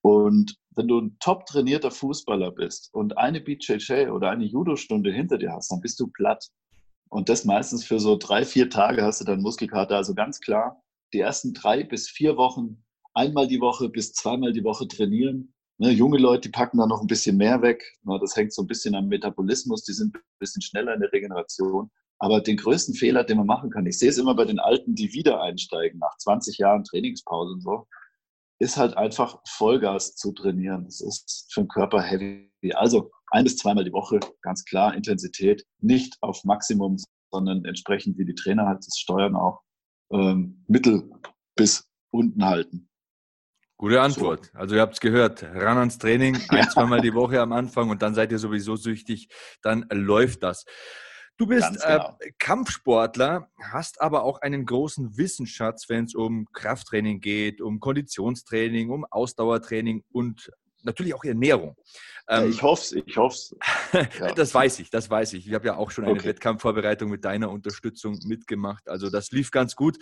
Und 0.03 0.57
wenn 0.77 0.87
du 0.87 1.01
ein 1.01 1.17
top 1.19 1.47
trainierter 1.47 1.91
Fußballer 1.91 2.53
bist 2.53 2.95
und 2.95 3.19
eine 3.19 3.41
BJJ 3.41 4.09
oder 4.11 4.31
eine 4.31 4.45
Judo-Stunde 4.45 5.11
hinter 5.11 5.39
dir 5.39 5.53
hast, 5.53 5.73
dann 5.73 5.81
bist 5.81 5.99
du 5.99 6.07
platt. 6.07 6.49
Und 7.09 7.29
das 7.29 7.45
meistens 7.45 7.85
für 7.85 7.99
so 7.99 8.17
drei, 8.17 8.45
vier 8.45 8.71
Tage 8.71 9.03
hast 9.03 9.21
du 9.21 9.25
dann 9.25 9.43
Muskelkater. 9.43 9.97
Also 9.97 10.15
ganz 10.15 10.41
klar, 10.41 10.81
die 11.13 11.21
ersten 11.21 11.55
drei 11.55 11.85
bis 11.85 12.09
vier 12.09 12.37
Wochen 12.37 12.85
einmal 13.17 13.49
die 13.49 13.61
Woche 13.61 13.89
bis 13.89 14.13
zweimal 14.13 14.53
die 14.53 14.65
Woche 14.65 14.87
trainieren. 14.87 15.55
Ne, 15.79 15.91
junge 15.91 16.19
Leute, 16.19 16.43
die 16.43 16.53
packen 16.53 16.79
da 16.79 16.87
noch 16.87 17.01
ein 17.01 17.07
bisschen 17.07 17.37
mehr 17.37 17.63
weg. 17.63 17.83
Ne, 18.03 18.19
das 18.21 18.37
hängt 18.37 18.53
so 18.53 18.63
ein 18.63 18.67
bisschen 18.67 18.95
am 18.95 19.09
Metabolismus. 19.09 19.85
Die 19.85 19.93
sind 19.93 20.15
ein 20.15 20.23
bisschen 20.39 20.63
schneller 20.63 20.95
in 20.95 21.01
der 21.01 21.13
Regeneration. 21.13 21.91
Aber 22.19 22.41
den 22.41 22.57
größten 22.57 22.95
Fehler, 22.95 23.25
den 23.25 23.39
man 23.39 23.47
machen 23.47 23.71
kann, 23.71 23.87
ich 23.87 23.99
sehe 23.99 24.09
es 24.09 24.19
immer 24.19 24.35
bei 24.35 24.47
den 24.47 24.59
Alten, 24.59 24.95
die 24.95 25.13
wieder 25.13 25.43
einsteigen, 25.43 25.99
nach 25.99 26.17
20 26.19 26.57
Jahren 26.59 26.85
Trainingspause 26.85 27.53
und 27.53 27.61
so, 27.61 27.87
ist 28.59 28.79
halt 28.79 28.97
einfach 28.97 29.39
Vollgas 29.47 30.15
zu 30.17 30.33
trainieren. 30.33 30.85
Das 30.85 31.03
ist 31.03 31.47
für 31.53 31.63
den 31.63 31.69
Körper 31.69 32.01
heavy. 32.01 32.51
Also 32.73 33.11
ein 33.31 33.45
bis 33.45 33.57
zweimal 33.57 33.85
die 33.85 33.93
Woche, 33.93 34.19
ganz 34.41 34.65
klar, 34.65 34.95
Intensität, 34.95 35.67
nicht 35.81 36.17
auf 36.23 36.43
Maximum, 36.45 36.97
sondern 37.31 37.67
entsprechend, 37.67 38.17
wie 38.17 38.25
die 38.25 38.35
Trainer 38.35 38.67
halt 38.67 38.79
das 38.79 38.97
steuern 38.97 39.37
auch 39.37 39.61
ähm, 40.11 40.65
mittel 40.69 41.11
bis 41.55 41.89
unten 42.11 42.45
halten. 42.45 42.89
Gute 43.79 44.01
Antwort. 44.01 44.47
So. 44.47 44.59
Also 44.59 44.75
ihr 44.75 44.81
habt 44.81 44.95
es 44.95 45.01
gehört, 45.01 45.43
ran 45.43 45.79
ans 45.79 45.99
Training, 45.99 46.39
ein, 46.49 46.69
zweimal 46.71 47.01
die 47.01 47.15
Woche 47.15 47.41
am 47.41 47.53
Anfang 47.53 47.91
und 47.91 48.03
dann 48.03 48.15
seid 48.15 48.33
ihr 48.33 48.39
sowieso 48.39 48.77
süchtig, 48.77 49.29
dann 49.63 49.87
läuft 49.91 50.43
das. 50.43 50.65
Du 51.39 51.47
bist 51.47 51.85
äh, 51.85 51.93
genau. 51.93 52.17
äh, 52.21 52.33
Kampfsportler, 52.39 53.51
hast 53.71 54.01
aber 54.01 54.23
auch 54.23 54.41
einen 54.41 54.65
großen 54.65 55.19
Wissensschatz, 55.19 55.91
wenn 55.91 56.07
es 56.07 56.15
um 56.15 56.47
Krafttraining 56.53 57.21
geht, 57.21 57.61
um 57.61 57.79
Konditionstraining, 57.79 58.89
um 58.89 59.05
Ausdauertraining 59.05 60.03
und 60.11 60.51
natürlich 60.87 61.15
auch 61.15 61.25
Ernährung. 61.25 61.77
Ähm, 62.29 62.51
ich 62.51 62.63
hoffe 62.63 62.83
es, 62.83 63.05
ich 63.07 63.17
hoffe 63.17 63.37
es. 63.37 63.57
Ja. 64.19 64.33
das 64.33 64.55
weiß 64.55 64.79
ich, 64.81 64.91
das 64.91 65.11
weiß 65.11 65.35
ich. 65.35 65.47
Ich 65.47 65.55
habe 65.55 65.67
ja 65.67 65.77
auch 65.77 65.91
schon 65.91 66.05
eine 66.05 66.15
okay. 66.15 66.29
Wettkampfvorbereitung 66.29 67.11
mit 67.11 67.25
deiner 67.25 67.51
Unterstützung 67.51 68.19
mitgemacht. 68.25 68.89
Also 68.89 69.11
das 69.11 69.31
lief 69.31 69.51
ganz 69.51 69.77
gut. 69.77 69.99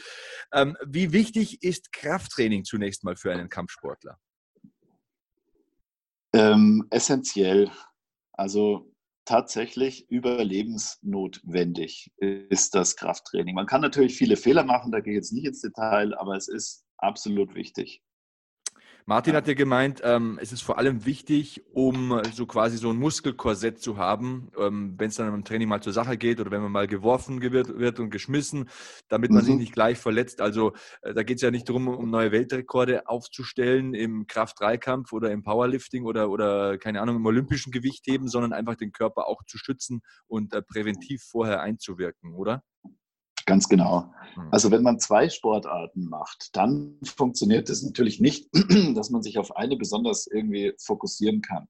Ähm, 0.53 0.77
wie 0.87 1.13
wichtig 1.13 1.63
ist 1.63 1.93
Krafttraining 1.93 2.65
zunächst 2.65 3.05
mal 3.05 3.17
für 3.17 3.33
einen 3.33 3.49
Kampfsportler? 3.49 4.19
Ähm, 6.33 6.87
essentiell. 6.91 7.71
Also 8.33 8.91
tatsächlich 9.25 10.11
überlebensnotwendig 10.11 12.13
ist 12.19 12.75
das 12.75 12.97
Krafttraining. 12.97 13.55
Man 13.55 13.67
kann 13.67 13.81
natürlich 13.81 14.17
viele 14.17 14.37
Fehler 14.37 14.65
machen, 14.65 14.93
da 14.93 15.01
gehe 15.01 15.15
ich 15.15 15.19
jetzt 15.19 15.33
nicht 15.33 15.47
ins 15.47 15.61
Detail, 15.61 16.17
aber 16.19 16.37
es 16.37 16.49
ist 16.49 16.85
absolut 16.99 17.55
wichtig. 17.55 18.03
Martin 19.07 19.37
hat 19.37 19.47
ja 19.47 19.53
gemeint, 19.53 20.01
ähm, 20.03 20.39
es 20.41 20.51
ist 20.51 20.63
vor 20.63 20.79
allem 20.79 21.05
wichtig, 21.05 21.63
um 21.75 22.23
so 22.33 22.47
quasi 22.47 22.79
so 22.79 22.89
ein 22.89 22.97
Muskelkorsett 22.97 23.79
zu 23.79 23.99
haben, 23.99 24.51
ähm, 24.59 24.95
wenn 24.97 25.09
es 25.09 25.17
dann 25.17 25.33
im 25.35 25.45
Training 25.45 25.69
mal 25.69 25.83
zur 25.83 25.93
Sache 25.93 26.17
geht 26.17 26.41
oder 26.41 26.51
wenn 26.51 26.63
man 26.63 26.73
mal 26.73 26.87
geworfen 26.87 27.43
wird, 27.43 27.79
wird 27.79 28.01
und 28.01 28.09
geschmissen, 28.09 28.71
damit 29.09 29.31
man 29.31 29.43
mhm. 29.43 29.47
sich 29.47 29.55
nicht 29.57 29.73
gleich 29.75 29.99
verletzt. 29.99 30.41
Also 30.41 30.73
äh, 31.03 31.13
da 31.13 31.23
geht 31.23 31.37
es 31.37 31.43
ja 31.43 31.51
nicht 31.51 31.69
darum, 31.69 31.89
um 31.89 32.09
neue 32.09 32.33
Weltrekorde 32.33 33.07
aufzustellen 33.07 33.93
im 33.93 34.27
Kraft-3-Kampf 34.27 35.13
oder 35.13 35.31
im 35.33 35.43
Powerlifting 35.43 36.07
oder, 36.07 36.31
oder 36.31 36.79
keine 36.79 37.03
Ahnung, 37.03 37.17
im 37.17 37.27
olympischen 37.27 37.73
Gewichtheben, 37.73 38.29
sondern 38.29 38.55
einfach 38.55 38.77
den 38.77 38.93
Körper 38.93 39.27
auch 39.27 39.43
zu 39.47 39.59
schützen 39.59 40.01
und 40.27 40.55
äh, 40.55 40.63
präventiv 40.63 41.23
vorher 41.31 41.61
einzuwirken, 41.61 42.33
oder? 42.33 42.63
Ganz 43.47 43.69
genau. 43.69 44.13
Hm. 44.35 44.49
Also 44.51 44.71
wenn 44.71 44.83
man 44.83 44.99
zwei 44.99 45.29
Sportarten 45.29 46.07
macht, 46.07 46.57
dann 46.57 46.99
funktioniert 47.05 47.69
es 47.71 47.83
natürlich 47.83 48.21
nicht, 48.21 48.49
dass 48.95 49.11
man 49.11 49.23
sich 49.23 49.39
auf 49.39 49.57
eine 49.57 49.77
besonders 49.77 50.27
irgendwie 50.27 50.75
fokussieren 50.79 51.41
kann. 51.43 51.69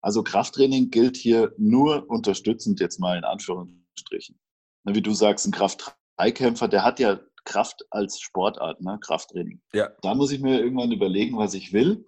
Also 0.00 0.22
Krafttraining 0.22 0.90
gilt 0.90 1.16
hier 1.16 1.54
nur 1.56 2.08
unterstützend 2.10 2.78
jetzt 2.80 3.00
mal 3.00 3.16
in 3.16 3.24
Anführungsstrichen. 3.24 4.38
Wie 4.84 5.00
du 5.00 5.14
sagst, 5.14 5.46
ein 5.46 5.52
Kraft-3-Kämpfer, 5.52 6.68
der 6.68 6.84
hat 6.84 7.00
ja 7.00 7.20
Kraft 7.44 7.86
als 7.90 8.20
Sportart, 8.20 8.80
ne? 8.82 8.98
Krafttraining. 9.00 9.62
Ja. 9.72 9.90
Da 10.02 10.14
muss 10.14 10.30
ich 10.30 10.40
mir 10.40 10.60
irgendwann 10.60 10.92
überlegen, 10.92 11.38
was 11.38 11.54
ich 11.54 11.72
will. 11.72 12.06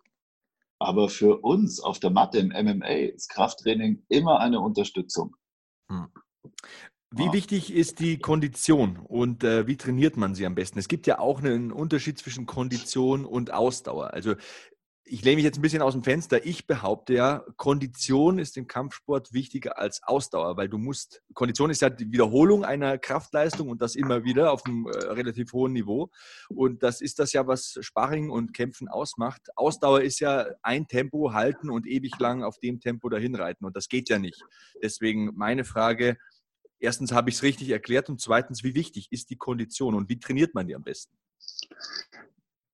Aber 0.79 1.09
für 1.09 1.39
uns 1.39 1.81
auf 1.81 1.99
der 1.99 2.11
Matte 2.11 2.39
im 2.39 2.49
MMA 2.49 3.13
ist 3.15 3.31
Krafttraining 3.31 4.05
immer 4.09 4.41
eine 4.41 4.61
Unterstützung. 4.61 5.35
Hm. 5.91 6.09
Wie 7.17 7.33
wichtig 7.33 7.73
ist 7.73 8.01
die 8.01 8.19
Kondition 8.19 8.99
und 8.99 9.43
äh, 9.43 9.67
wie 9.67 9.79
trainiert 9.79 10.19
man 10.19 10.35
sie 10.35 10.45
am 10.45 10.55
besten? 10.55 10.79
Es 10.79 10.87
gibt 10.87 11.07
ja 11.07 11.19
auch 11.19 11.39
einen 11.39 11.73
Unterschied 11.73 12.19
zwischen 12.19 12.45
Kondition 12.45 13.25
und 13.25 13.55
Ausdauer. 13.55 14.13
Also 14.13 14.35
ich 15.09 15.25
lehne 15.25 15.37
mich 15.37 15.45
jetzt 15.45 15.57
ein 15.57 15.63
bisschen 15.63 15.83
aus 15.83 15.95
dem 15.95 16.03
Fenster. 16.03 16.45
Ich 16.45 16.67
behaupte 16.67 17.15
ja, 17.15 17.45
Kondition 17.57 18.39
ist 18.39 18.57
im 18.57 18.67
Kampfsport 18.67 19.33
wichtiger 19.33 19.79
als 19.79 20.03
Ausdauer, 20.03 20.57
weil 20.57 20.69
du 20.69 20.79
musst, 20.79 21.23
Kondition 21.33 21.71
ist 21.71 21.81
ja 21.81 21.91
die 21.91 22.11
Wiederholung 22.11 22.65
einer 22.65 22.99
Kraftleistung 22.99 23.71
und 23.71 23.81
das 23.81 23.95
immer 23.95 24.25
wieder 24.25 24.53
auf 24.53 24.67
einem 24.67 24.87
äh, 24.87 24.91
relativ 24.91 25.53
hohen 25.53 25.73
Niveau. 25.73 26.11
Und 26.49 26.83
das 26.83 27.01
ist 27.01 27.19
das 27.19 27.33
ja, 27.33 27.47
was 27.47 27.79
Sparring 27.81 28.31
und 28.31 28.53
Kämpfen 28.53 28.89
ausmacht. 28.89 29.43
Ausdauer 29.55 30.03
ist 30.03 30.19
ja 30.21 30.47
ein 30.63 30.89
Tempo 30.89 31.33
halten 31.33 31.71
und 31.71 31.87
ewig 31.87 32.19
lang 32.19 32.43
auf 32.43 32.59
dem 32.59 32.81
Tempo 32.81 33.09
dahin 33.09 33.37
reiten 33.37 33.65
und 33.65 33.77
das 33.77 33.89
geht 33.89 34.09
ja 34.09 34.19
nicht. 34.19 34.43
Deswegen 34.83 35.33
meine 35.37 35.65
Frage, 35.65 36.19
erstens 36.79 37.13
habe 37.13 37.31
ich 37.31 37.37
es 37.37 37.43
richtig 37.43 37.71
erklärt 37.71 38.09
und 38.09 38.21
zweitens, 38.21 38.65
wie 38.65 38.75
wichtig 38.75 39.09
ist 39.11 39.31
die 39.31 39.37
Kondition 39.37 39.95
und 39.95 40.09
wie 40.09 40.19
trainiert 40.19 40.55
man 40.55 40.67
die 40.67 40.75
am 40.75 40.83
besten? 40.83 41.17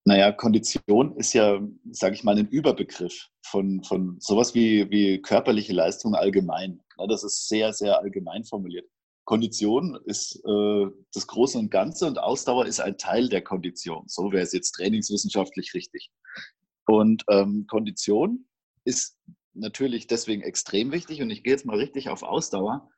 Naja, 0.04 0.32
Kondition 0.32 1.16
ist 1.16 1.32
ja, 1.32 1.60
sage 1.92 2.14
ich 2.14 2.24
mal, 2.24 2.36
ein 2.36 2.48
Überbegriff 2.48 3.28
von, 3.46 3.84
von 3.84 4.16
sowas 4.18 4.54
wie, 4.54 4.90
wie 4.90 5.22
körperliche 5.22 5.72
Leistung 5.72 6.14
allgemein. 6.14 6.80
Das 7.08 7.22
ist 7.22 7.48
sehr, 7.48 7.72
sehr 7.72 7.98
allgemein 7.98 8.44
formuliert. 8.44 8.88
Kondition 9.24 9.98
ist 10.06 10.42
äh, 10.44 10.86
das 11.14 11.26
Große 11.28 11.56
und 11.56 11.70
Ganze 11.70 12.06
und 12.06 12.18
Ausdauer 12.18 12.66
ist 12.66 12.80
ein 12.80 12.98
Teil 12.98 13.28
der 13.28 13.42
Kondition. 13.42 14.04
So 14.08 14.32
wäre 14.32 14.42
es 14.42 14.52
jetzt 14.52 14.72
trainingswissenschaftlich 14.72 15.72
richtig. 15.74 16.10
Und 16.86 17.22
ähm, 17.30 17.66
Kondition 17.68 18.46
ist 18.84 19.16
natürlich 19.54 20.08
deswegen 20.08 20.42
extrem 20.42 20.90
wichtig 20.90 21.22
und 21.22 21.30
ich 21.30 21.44
gehe 21.44 21.52
jetzt 21.52 21.66
mal 21.66 21.76
richtig 21.76 22.08
auf 22.08 22.24
Ausdauer. 22.24 22.90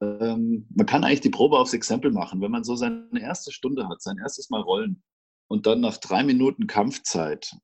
Ähm, 0.00 0.66
man 0.74 0.86
kann 0.86 1.04
eigentlich 1.04 1.20
die 1.20 1.30
Probe 1.30 1.58
aufs 1.58 1.72
Exempel 1.72 2.12
machen. 2.12 2.40
Wenn 2.40 2.50
man 2.50 2.64
so 2.64 2.76
seine 2.76 3.20
erste 3.20 3.52
Stunde 3.52 3.88
hat, 3.88 4.02
sein 4.02 4.18
erstes 4.18 4.50
Mal 4.50 4.60
rollen, 4.60 5.02
und 5.48 5.66
dann 5.66 5.80
nach 5.80 5.96
drei 5.96 6.22
Minuten 6.22 6.66
Kampfzeit 6.66 7.56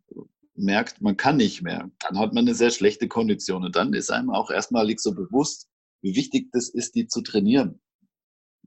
merkt, 0.54 1.00
man 1.02 1.16
kann 1.16 1.36
nicht 1.36 1.62
mehr, 1.62 1.90
dann 2.00 2.18
hat 2.18 2.32
man 2.32 2.44
eine 2.44 2.54
sehr 2.54 2.70
schlechte 2.70 3.08
Kondition. 3.08 3.64
Und 3.64 3.76
dann 3.76 3.92
ist 3.92 4.10
einem 4.10 4.30
auch 4.30 4.50
erstmalig 4.50 5.00
so 5.00 5.14
bewusst, 5.14 5.68
wie 6.02 6.16
wichtig 6.16 6.50
das 6.52 6.68
ist, 6.68 6.94
die 6.94 7.06
zu 7.06 7.22
trainieren. 7.22 7.80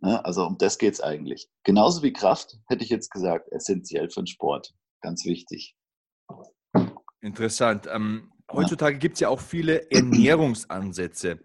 Ja, 0.01 0.21
also 0.21 0.45
um 0.45 0.57
das 0.59 0.77
geht 0.77 0.93
es 0.93 1.01
eigentlich. 1.01 1.49
Genauso 1.63 2.03
wie 2.03 2.13
Kraft, 2.13 2.59
hätte 2.67 2.83
ich 2.83 2.91
jetzt 2.91 3.09
gesagt, 3.09 3.51
essentiell 3.51 4.09
für 4.09 4.21
den 4.21 4.27
Sport. 4.27 4.73
Ganz 5.01 5.25
wichtig. 5.25 5.75
Interessant. 7.21 7.87
Ähm, 7.91 8.31
heutzutage 8.51 8.97
gibt 8.97 9.15
es 9.15 9.19
ja 9.21 9.29
auch 9.29 9.39
viele 9.39 9.91
Ernährungsansätze. 9.91 11.39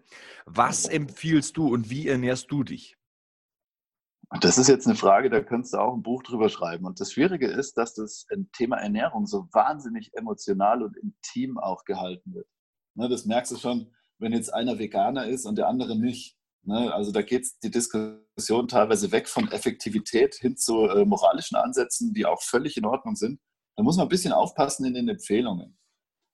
Was 0.45 0.85
empfiehlst 0.85 1.57
du 1.57 1.67
und 1.67 1.89
wie 1.89 2.07
ernährst 2.07 2.51
du 2.51 2.63
dich? 2.63 2.97
Das 4.41 4.57
ist 4.57 4.67
jetzt 4.67 4.87
eine 4.87 4.95
Frage, 4.95 5.29
da 5.29 5.41
könntest 5.41 5.73
du 5.73 5.77
auch 5.77 5.93
ein 5.93 6.01
Buch 6.01 6.23
drüber 6.23 6.49
schreiben. 6.49 6.85
Und 6.85 6.99
das 6.99 7.11
Schwierige 7.11 7.47
ist, 7.47 7.77
dass 7.77 7.93
das 7.93 8.25
Thema 8.53 8.77
Ernährung 8.77 9.27
so 9.27 9.47
wahnsinnig 9.51 10.11
emotional 10.13 10.81
und 10.81 10.97
intim 10.97 11.59
auch 11.59 11.85
gehalten 11.85 12.33
wird. 12.33 12.47
Ne, 12.95 13.09
das 13.09 13.25
merkst 13.25 13.51
du 13.51 13.57
schon, 13.57 13.93
wenn 14.17 14.33
jetzt 14.33 14.53
einer 14.53 14.79
Veganer 14.79 15.27
ist 15.27 15.45
und 15.45 15.57
der 15.57 15.67
andere 15.67 15.97
nicht. 15.97 16.37
Ne, 16.63 16.93
also 16.93 17.11
da 17.11 17.21
geht 17.21 17.47
die 17.61 17.69
Diskussion 17.69 18.67
teilweise 18.67 19.11
weg 19.11 19.27
von 19.27 19.51
Effektivität 19.51 20.35
hin 20.35 20.57
zu 20.57 20.87
äh, 20.87 21.05
moralischen 21.05 21.57
Ansätzen, 21.57 22.13
die 22.13 22.25
auch 22.25 22.41
völlig 22.41 22.75
in 22.77 22.85
Ordnung 22.85 23.15
sind. 23.15 23.39
Da 23.75 23.83
muss 23.83 23.97
man 23.97 24.07
ein 24.07 24.09
bisschen 24.09 24.33
aufpassen 24.33 24.85
in 24.85 24.93
den 24.93 25.09
Empfehlungen. 25.09 25.77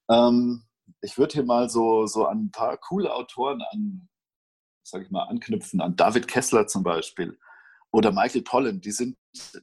Ähm, 0.10 0.64
ich 1.02 1.18
würde 1.18 1.34
hier 1.34 1.44
mal 1.44 1.70
so, 1.70 2.06
so 2.08 2.26
an 2.26 2.46
ein 2.46 2.52
paar 2.52 2.78
coole 2.78 3.14
Autoren 3.14 3.62
an, 3.72 4.10
sag 4.84 5.04
ich 5.04 5.12
mal, 5.12 5.24
anknüpfen, 5.24 5.82
an 5.82 5.96
David 5.96 6.28
Kessler 6.28 6.68
zum 6.68 6.84
Beispiel 6.84 7.38
oder 7.92 8.12
Michael 8.12 8.44
Pollan, 8.44 8.82
die 8.82 8.92
sind 8.92 9.18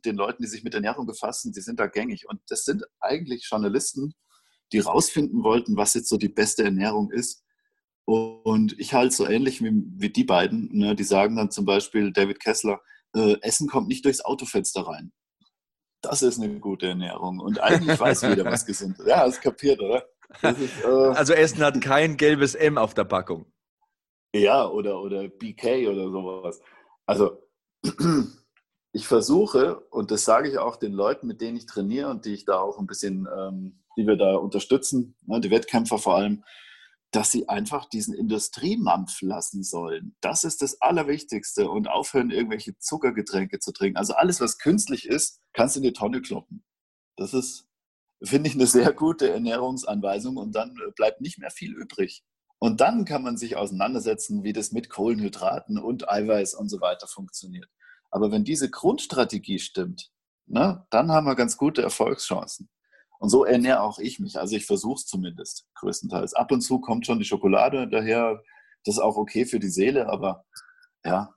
den 0.04 0.16
Leuten, 0.16 0.42
die 0.42 0.48
sich 0.48 0.64
mit 0.64 0.74
Ernährung 0.74 1.06
befassen, 1.06 1.52
die 1.52 1.60
sind 1.60 1.78
da 1.78 1.86
gängig. 1.86 2.28
Und 2.28 2.40
das 2.48 2.64
sind 2.64 2.84
eigentlich 3.00 3.48
Journalisten, 3.48 4.14
die 4.72 4.80
rausfinden 4.80 5.44
wollten, 5.44 5.76
was 5.76 5.94
jetzt 5.94 6.08
so 6.08 6.16
die 6.16 6.28
beste 6.28 6.64
Ernährung 6.64 7.10
ist. 7.10 7.44
Und 8.04 8.78
ich 8.78 8.94
halte 8.94 9.14
so 9.14 9.26
ähnlich 9.26 9.62
wie, 9.62 9.72
wie 9.96 10.10
die 10.10 10.24
beiden. 10.24 10.76
Ne? 10.76 10.94
Die 10.94 11.04
sagen 11.04 11.36
dann 11.36 11.50
zum 11.50 11.64
Beispiel, 11.64 12.12
David 12.12 12.40
Kessler, 12.40 12.80
äh, 13.14 13.36
Essen 13.42 13.68
kommt 13.68 13.88
nicht 13.88 14.04
durchs 14.04 14.20
Autofenster 14.20 14.82
rein. 14.82 15.12
Das 16.02 16.22
ist 16.22 16.38
eine 16.40 16.60
gute 16.60 16.88
Ernährung. 16.88 17.40
Und 17.40 17.60
eigentlich 17.60 17.98
weiß 17.98 18.22
jeder, 18.22 18.44
was 18.44 18.66
gesund 18.66 18.98
ist. 18.98 19.06
Ja, 19.06 19.24
das 19.24 19.40
kapiert, 19.40 19.80
oder? 19.80 20.04
Ist, 20.42 20.84
äh, 20.84 20.86
also 21.14 21.32
Essen 21.32 21.62
hat 21.62 21.80
kein 21.80 22.16
gelbes 22.16 22.54
M 22.54 22.78
auf 22.78 22.94
der 22.94 23.04
Packung. 23.04 23.46
Ja, 24.34 24.68
oder, 24.68 25.00
oder 25.00 25.28
BK 25.28 25.88
oder 25.88 26.10
sowas. 26.10 26.60
Also 27.06 27.42
ich 28.92 29.06
versuche, 29.06 29.80
und 29.90 30.10
das 30.10 30.24
sage 30.24 30.50
ich 30.50 30.58
auch 30.58 30.76
den 30.76 30.92
Leuten, 30.92 31.26
mit 31.26 31.40
denen 31.40 31.56
ich 31.56 31.66
trainiere 31.66 32.10
und 32.10 32.24
die 32.24 32.34
ich 32.34 32.44
da 32.44 32.58
auch 32.58 32.78
ein 32.78 32.86
bisschen, 32.86 33.26
ähm, 33.34 33.82
die 33.96 34.06
wir 34.06 34.16
da 34.16 34.36
unterstützen, 34.36 35.16
ne, 35.26 35.40
die 35.40 35.50
Wettkämpfer 35.50 35.98
vor 35.98 36.16
allem, 36.16 36.44
dass 37.12 37.30
sie 37.30 37.48
einfach 37.48 37.88
diesen 37.88 38.14
Industriemampf 38.14 39.22
lassen 39.22 39.62
sollen. 39.62 40.16
Das 40.20 40.44
ist 40.44 40.60
das 40.60 40.80
Allerwichtigste 40.82 41.70
und 41.70 41.88
aufhören, 41.88 42.30
irgendwelche 42.30 42.76
Zuckergetränke 42.78 43.58
zu 43.58 43.72
trinken. 43.72 43.96
Also 43.96 44.14
alles, 44.14 44.40
was 44.40 44.58
künstlich 44.58 45.06
ist, 45.06 45.40
kannst 45.52 45.76
du 45.76 45.80
in 45.80 45.84
die 45.84 45.92
Tonne 45.92 46.20
kloppen. 46.20 46.64
Das 47.16 47.32
ist, 47.32 47.68
finde 48.22 48.48
ich, 48.48 48.54
eine 48.54 48.66
sehr 48.66 48.92
gute 48.92 49.30
Ernährungsanweisung 49.30 50.36
und 50.36 50.54
dann 50.54 50.74
bleibt 50.96 51.20
nicht 51.20 51.38
mehr 51.38 51.50
viel 51.50 51.74
übrig. 51.74 52.24
Und 52.58 52.80
dann 52.80 53.04
kann 53.04 53.22
man 53.22 53.36
sich 53.36 53.56
auseinandersetzen, 53.56 54.42
wie 54.42 54.52
das 54.52 54.72
mit 54.72 54.88
Kohlenhydraten 54.88 55.78
und 55.78 56.08
Eiweiß 56.08 56.54
und 56.54 56.68
so 56.68 56.80
weiter 56.80 57.06
funktioniert. 57.06 57.68
Aber 58.10 58.30
wenn 58.30 58.44
diese 58.44 58.70
Grundstrategie 58.70 59.58
stimmt, 59.58 60.10
ne, 60.46 60.86
dann 60.90 61.12
haben 61.12 61.26
wir 61.26 61.34
ganz 61.34 61.56
gute 61.56 61.82
Erfolgschancen. 61.82 62.70
Und 63.18 63.30
so 63.30 63.44
ernähre 63.44 63.80
auch 63.80 63.98
ich 63.98 64.18
mich. 64.20 64.38
Also 64.38 64.56
ich 64.56 64.66
versuche 64.66 64.96
es 64.96 65.06
zumindest 65.06 65.66
größtenteils. 65.74 66.34
Ab 66.34 66.52
und 66.52 66.60
zu 66.60 66.80
kommt 66.80 67.06
schon 67.06 67.18
die 67.18 67.24
Schokolade 67.24 67.88
daher. 67.88 68.42
Das 68.84 68.96
ist 68.96 69.00
auch 69.00 69.16
okay 69.16 69.46
für 69.46 69.58
die 69.58 69.68
Seele, 69.68 70.08
aber 70.08 70.44
ja, 71.04 71.34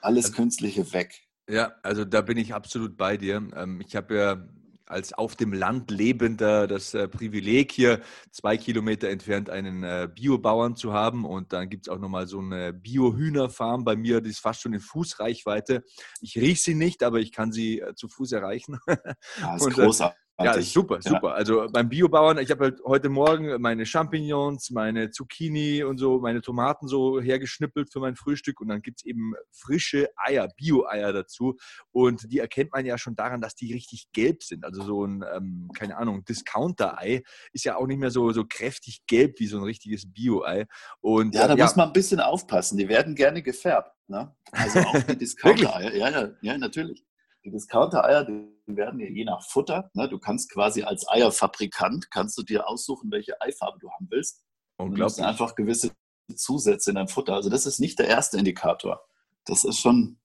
alles 0.00 0.26
also, 0.26 0.36
Künstliche 0.36 0.92
weg. 0.92 1.14
Ja, 1.48 1.74
also 1.82 2.04
da 2.04 2.22
bin 2.22 2.38
ich 2.38 2.54
absolut 2.54 2.96
bei 2.96 3.16
dir. 3.16 3.46
Ähm, 3.54 3.80
ich 3.86 3.94
habe 3.94 4.16
ja 4.16 4.48
als 4.92 5.12
auf 5.12 5.34
dem 5.34 5.52
Land 5.52 5.90
lebender 5.90 6.66
das 6.66 6.94
äh, 6.94 7.08
Privileg, 7.08 7.72
hier 7.72 8.00
zwei 8.30 8.56
Kilometer 8.56 9.08
entfernt 9.08 9.50
einen 9.50 9.82
äh, 9.82 10.08
Biobauern 10.14 10.76
zu 10.76 10.92
haben. 10.92 11.24
Und 11.24 11.52
dann 11.52 11.68
gibt 11.68 11.86
es 11.86 11.92
auch 11.92 11.98
nochmal 11.98 12.26
so 12.26 12.38
eine 12.38 12.72
Bio-Hühnerfarm 12.72 13.84
bei 13.84 13.96
mir, 13.96 14.20
die 14.20 14.30
ist 14.30 14.40
fast 14.40 14.60
schon 14.60 14.74
in 14.74 14.80
Fußreichweite. 14.80 15.82
Ich 16.20 16.36
rieche 16.36 16.62
sie 16.62 16.74
nicht, 16.74 17.02
aber 17.02 17.18
ich 17.18 17.32
kann 17.32 17.52
sie 17.52 17.80
äh, 17.80 17.94
zu 17.94 18.08
Fuß 18.08 18.32
erreichen. 18.32 18.78
Ja, 18.86 18.96
ist 19.56 19.62
und, 19.62 19.74
großartig. 19.74 20.21
Ja, 20.44 20.60
super, 20.60 21.00
super. 21.00 21.28
Ja. 21.28 21.34
Also 21.34 21.66
beim 21.72 21.88
Biobauern, 21.88 22.38
ich 22.38 22.50
habe 22.50 22.64
halt 22.64 22.80
heute 22.84 23.08
Morgen 23.08 23.60
meine 23.60 23.86
Champignons, 23.86 24.70
meine 24.70 25.10
Zucchini 25.10 25.82
und 25.82 25.98
so, 25.98 26.18
meine 26.18 26.40
Tomaten 26.40 26.88
so 26.88 27.20
hergeschnippelt 27.20 27.92
für 27.92 28.00
mein 28.00 28.16
Frühstück 28.16 28.60
und 28.60 28.68
dann 28.68 28.82
gibt 28.82 29.00
es 29.00 29.06
eben 29.06 29.34
frische 29.50 30.08
Eier, 30.16 30.48
Bio-Eier 30.56 31.12
dazu 31.12 31.56
und 31.90 32.32
die 32.32 32.38
erkennt 32.38 32.72
man 32.72 32.86
ja 32.86 32.98
schon 32.98 33.16
daran, 33.16 33.40
dass 33.40 33.54
die 33.54 33.72
richtig 33.72 34.08
gelb 34.12 34.42
sind. 34.42 34.64
Also 34.64 34.82
so 34.82 35.04
ein, 35.04 35.24
ähm, 35.34 35.70
keine 35.74 35.96
Ahnung, 35.96 36.24
Discounter-Ei 36.24 37.22
ist 37.52 37.64
ja 37.64 37.76
auch 37.76 37.86
nicht 37.86 37.98
mehr 37.98 38.10
so, 38.10 38.32
so 38.32 38.44
kräftig 38.44 39.06
gelb 39.06 39.38
wie 39.38 39.46
so 39.46 39.58
ein 39.58 39.64
richtiges 39.64 40.12
Bio-Ei. 40.12 40.66
Und, 41.00 41.34
ja, 41.34 41.48
da 41.48 41.54
ja, 41.54 41.64
muss 41.64 41.76
man 41.76 41.88
ein 41.88 41.92
bisschen 41.92 42.20
aufpassen. 42.20 42.78
Die 42.78 42.88
werden 42.88 43.14
gerne 43.14 43.42
gefärbt. 43.42 43.92
Ne? 44.08 44.34
Also 44.50 44.80
auch 44.80 45.02
die 45.02 45.16
Discounter-Eier. 45.18 45.94
ja, 45.94 46.10
ja, 46.10 46.30
ja, 46.40 46.58
natürlich. 46.58 47.04
Die 47.44 47.50
Discounter-Eier, 47.50 48.24
die 48.24 48.46
werden 48.66 49.00
ja 49.00 49.08
je 49.08 49.24
nach 49.24 49.42
Futter. 49.44 49.90
Ne? 49.94 50.08
Du 50.08 50.18
kannst 50.18 50.50
quasi 50.50 50.82
als 50.82 51.08
Eierfabrikant, 51.08 52.10
kannst 52.10 52.38
du 52.38 52.42
dir 52.42 52.68
aussuchen, 52.68 53.10
welche 53.10 53.40
Eifarbe 53.40 53.78
du 53.80 53.90
haben 53.90 54.08
willst. 54.10 54.42
Und 54.76 54.98
du 54.98 55.04
hast 55.04 55.20
einfach 55.20 55.54
gewisse 55.54 55.92
Zusätze 56.34 56.90
in 56.90 56.96
deinem 56.96 57.08
Futter. 57.08 57.34
Also 57.34 57.50
das 57.50 57.66
ist 57.66 57.78
nicht 57.78 57.98
der 57.98 58.08
erste 58.08 58.38
Indikator. 58.38 59.04
Das 59.44 59.64
ist 59.64 59.78
schon 59.78 60.18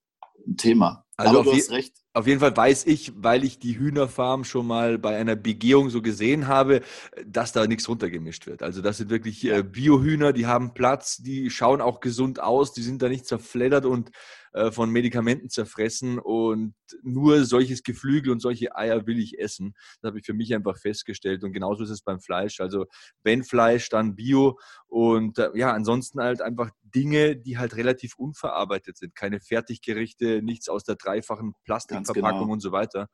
ein 0.48 0.58
Thema. 0.58 1.06
Also 1.18 1.32
Aber 1.32 1.40
auf, 1.40 1.46
du 1.46 1.54
hast 1.54 1.72
recht. 1.72 1.96
auf 2.14 2.28
jeden 2.28 2.40
Fall 2.40 2.56
weiß 2.56 2.86
ich, 2.86 3.12
weil 3.16 3.44
ich 3.44 3.58
die 3.58 3.80
Hühnerfarm 3.80 4.44
schon 4.44 4.68
mal 4.68 5.00
bei 5.00 5.18
einer 5.18 5.36
Begehung 5.36 5.90
so 5.90 6.04
gesehen 6.04 6.48
habe, 6.48 6.82
dass 7.26 7.52
da 7.52 7.66
nichts 7.66 7.90
runtergemischt 7.90 8.46
wird. 8.46 8.62
Also 8.62 8.84
das 8.84 8.98
sind 8.98 9.10
wirklich 9.10 9.44
äh, 9.46 9.64
Biohühner, 9.64 10.32
die 10.32 10.46
haben 10.46 10.76
Platz, 10.76 11.18
die 11.18 11.50
schauen 11.50 11.82
auch 11.82 12.02
gesund 12.02 12.40
aus, 12.40 12.72
die 12.72 12.84
sind 12.84 13.02
da 13.02 13.10
nicht 13.10 13.26
zerfleddert 13.26 13.86
und 13.86 14.12
äh, 14.58 14.72
von 14.72 14.90
Medikamenten 14.90 15.50
zerfressen 15.50 16.20
und 16.20 16.74
nur 17.04 17.46
solches 17.46 17.84
Geflügel 17.84 18.32
und 18.32 18.40
solche 18.40 18.76
Eier 18.76 19.06
will 19.06 19.20
ich 19.20 19.40
essen. 19.40 19.76
Das 20.02 20.10
habe 20.10 20.20
ich 20.20 20.26
für 20.26 20.34
mich 20.34 20.54
einfach 20.54 20.78
festgestellt 20.78 21.44
und 21.44 21.54
genauso 21.54 21.84
ist 21.84 21.90
es 21.90 22.02
beim 22.02 22.20
Fleisch. 22.20 22.60
Also 22.60 22.86
wenn 23.24 23.44
Fleisch, 23.44 23.90
dann 23.90 24.16
Bio 24.16 24.58
und 24.88 25.38
äh, 25.38 25.52
ja, 25.54 25.74
ansonsten 25.74 26.22
halt 26.22 26.42
einfach 26.42 26.72
Dinge, 26.82 27.36
die 27.36 27.58
halt 27.58 27.76
relativ 27.76 28.16
unverarbeitet 28.18 28.98
sind. 28.98 29.16
Keine 29.16 29.40
Fertiggerichte, 29.40 30.42
nichts 30.42 30.70
aus 30.70 30.84
der 30.84 30.96
dreifachen 30.96 31.54
Plastikverpackung 31.64 32.42
genau. 32.42 32.54
und 32.54 32.62
so 32.62 32.72
weiter. 32.72 33.10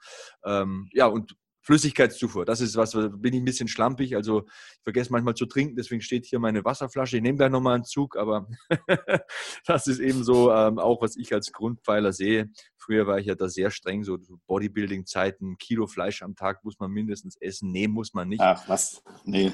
Ähm, 0.45 0.87
ja, 0.93 1.07
und 1.07 1.35
Flüssigkeitszufuhr, 1.63 2.45
das 2.45 2.59
ist 2.61 2.75
was, 2.75 2.91
da 2.91 3.07
bin 3.07 3.33
ich 3.33 3.41
ein 3.41 3.45
bisschen 3.45 3.69
schlampig. 3.69 4.15
Also 4.15 4.45
ich 4.45 4.83
vergesse 4.83 5.11
manchmal 5.11 5.33
zu 5.33 5.45
trinken, 5.45 5.75
deswegen 5.75 6.01
steht 6.01 6.25
hier 6.25 6.39
meine 6.39 6.63
Wasserflasche. 6.63 7.17
Ich 7.17 7.23
nehme 7.23 7.37
gleich 7.37 7.49
nochmal 7.49 7.75
einen 7.75 7.85
Zug, 7.85 8.17
aber 8.17 8.47
das 9.65 9.87
ist 9.87 9.99
eben 9.99 10.23
so 10.23 10.51
ähm, 10.51 10.77
auch, 10.77 11.01
was 11.01 11.15
ich 11.15 11.33
als 11.33 11.51
Grundpfeiler 11.53 12.11
sehe. 12.11 12.49
Früher 12.77 13.07
war 13.07 13.17
ich 13.17 13.27
ja 13.27 13.35
da 13.35 13.47
sehr 13.47 13.71
streng, 13.71 14.03
so 14.03 14.17
Bodybuilding-Zeiten, 14.47 15.57
Kilo 15.57 15.87
Fleisch 15.87 16.21
am 16.21 16.35
Tag 16.35 16.63
muss 16.65 16.79
man 16.79 16.91
mindestens 16.91 17.37
essen. 17.37 17.71
Nee, 17.71 17.87
muss 17.87 18.13
man 18.13 18.27
nicht. 18.27 18.41
Ach, 18.41 18.67
was? 18.67 19.01
Nee. 19.23 19.53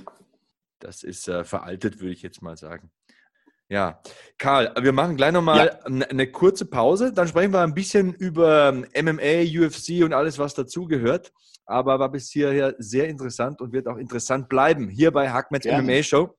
Das 0.80 1.04
ist 1.04 1.28
äh, 1.28 1.44
veraltet, 1.44 2.00
würde 2.00 2.14
ich 2.14 2.24
jetzt 2.24 2.42
mal 2.42 2.58
sagen. 2.58 2.92
Ja, 3.70 4.02
Karl, 4.40 4.74
wir 4.82 4.92
machen 4.94 5.16
gleich 5.16 5.32
nochmal 5.32 5.80
ja. 5.88 6.08
eine 6.08 6.32
kurze 6.32 6.66
Pause. 6.66 7.14
Dann 7.14 7.28
sprechen 7.28 7.54
wir 7.54 7.62
ein 7.62 7.76
bisschen 7.76 8.16
über 8.16 8.72
MMA, 8.72 9.44
UFC 9.46 10.04
und 10.04 10.14
alles, 10.14 10.40
was 10.40 10.56
dazugehört. 10.56 11.32
Aber 11.66 12.00
war 12.00 12.10
bis 12.10 12.32
hierher 12.32 12.74
sehr 12.80 13.08
interessant 13.08 13.62
und 13.62 13.72
wird 13.72 13.88
auch 13.88 13.98
interessant 13.98 14.50
bleiben. 14.50 14.90
Hier 14.90 15.12
bei 15.12 15.30
Hackmans 15.30 15.66
MMA 15.66 16.02
Show 16.02 16.36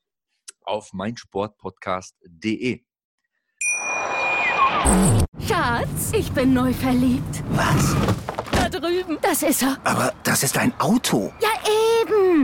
auf 0.63 0.93
meinsportpodcast.de. 0.93 2.81
Schatz, 5.47 6.13
ich 6.13 6.33
bin 6.33 6.53
neu 6.53 6.73
verliebt. 6.73 7.45
Was? 7.51 7.95
Da 8.51 8.69
drüben. 8.69 9.19
Das 9.23 9.45
ist 9.45 9.63
er. 9.63 9.77
Aber 9.85 10.13
das 10.25 10.43
ist 10.43 10.59
ein 10.59 10.73
Auto. 10.81 11.33
Ja, 11.41 11.49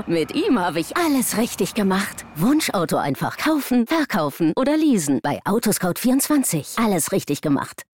Mit 0.07 0.35
ihm 0.35 0.59
habe 0.59 0.79
ich 0.79 0.95
alles 0.97 1.39
richtig 1.39 1.73
gemacht. 1.73 2.27
Wunschauto 2.37 2.97
einfach 2.97 3.39
kaufen, 3.39 3.87
verkaufen 3.87 4.53
oder 4.55 4.77
leasen. 4.77 5.21
Bei 5.23 5.41
Autoscout24. 5.45 6.85
Alles 6.85 7.13
richtig 7.13 7.41
gemacht. 7.41 7.85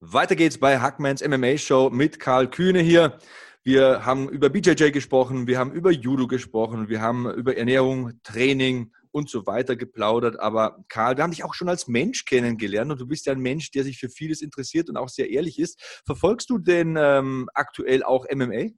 Weiter 0.00 0.36
geht's 0.36 0.58
bei 0.58 0.78
Hackmans 0.78 1.26
MMA 1.26 1.56
Show 1.56 1.88
mit 1.90 2.20
Karl 2.20 2.50
Kühne 2.50 2.80
hier. 2.80 3.18
Wir 3.62 4.04
haben 4.04 4.28
über 4.28 4.50
BJJ 4.50 4.90
gesprochen, 4.90 5.46
wir 5.46 5.58
haben 5.58 5.72
über 5.72 5.90
Judo 5.90 6.26
gesprochen, 6.26 6.88
wir 6.88 7.00
haben 7.00 7.28
über 7.32 7.56
Ernährung, 7.56 8.12
Training 8.22 8.92
und 9.10 9.30
so 9.30 9.46
weiter 9.46 9.74
geplaudert. 9.74 10.38
Aber 10.38 10.84
Karl, 10.88 11.16
wir 11.16 11.24
haben 11.24 11.30
dich 11.30 11.44
auch 11.44 11.54
schon 11.54 11.70
als 11.70 11.88
Mensch 11.88 12.26
kennengelernt 12.26 12.92
und 12.92 13.00
du 13.00 13.06
bist 13.06 13.24
ja 13.24 13.32
ein 13.32 13.40
Mensch, 13.40 13.70
der 13.70 13.84
sich 13.84 13.98
für 13.98 14.10
vieles 14.10 14.42
interessiert 14.42 14.90
und 14.90 14.98
auch 14.98 15.08
sehr 15.08 15.30
ehrlich 15.30 15.58
ist. 15.58 15.80
Verfolgst 16.04 16.50
du 16.50 16.58
denn 16.58 16.96
ähm, 17.00 17.48
aktuell 17.54 18.02
auch 18.02 18.26
MMA? 18.30 18.72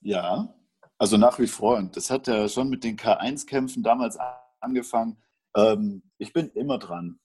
Ja, 0.00 0.54
also 0.98 1.16
nach 1.16 1.38
wie 1.38 1.46
vor. 1.46 1.76
Und 1.76 1.96
das 1.96 2.10
hat 2.10 2.26
ja 2.26 2.48
schon 2.48 2.68
mit 2.68 2.84
den 2.84 2.96
K1-Kämpfen 2.96 3.82
damals 3.82 4.18
angefangen. 4.60 5.22
Ähm, 5.56 6.02
ich 6.18 6.32
bin 6.32 6.50
immer 6.50 6.78
dran. 6.78 7.18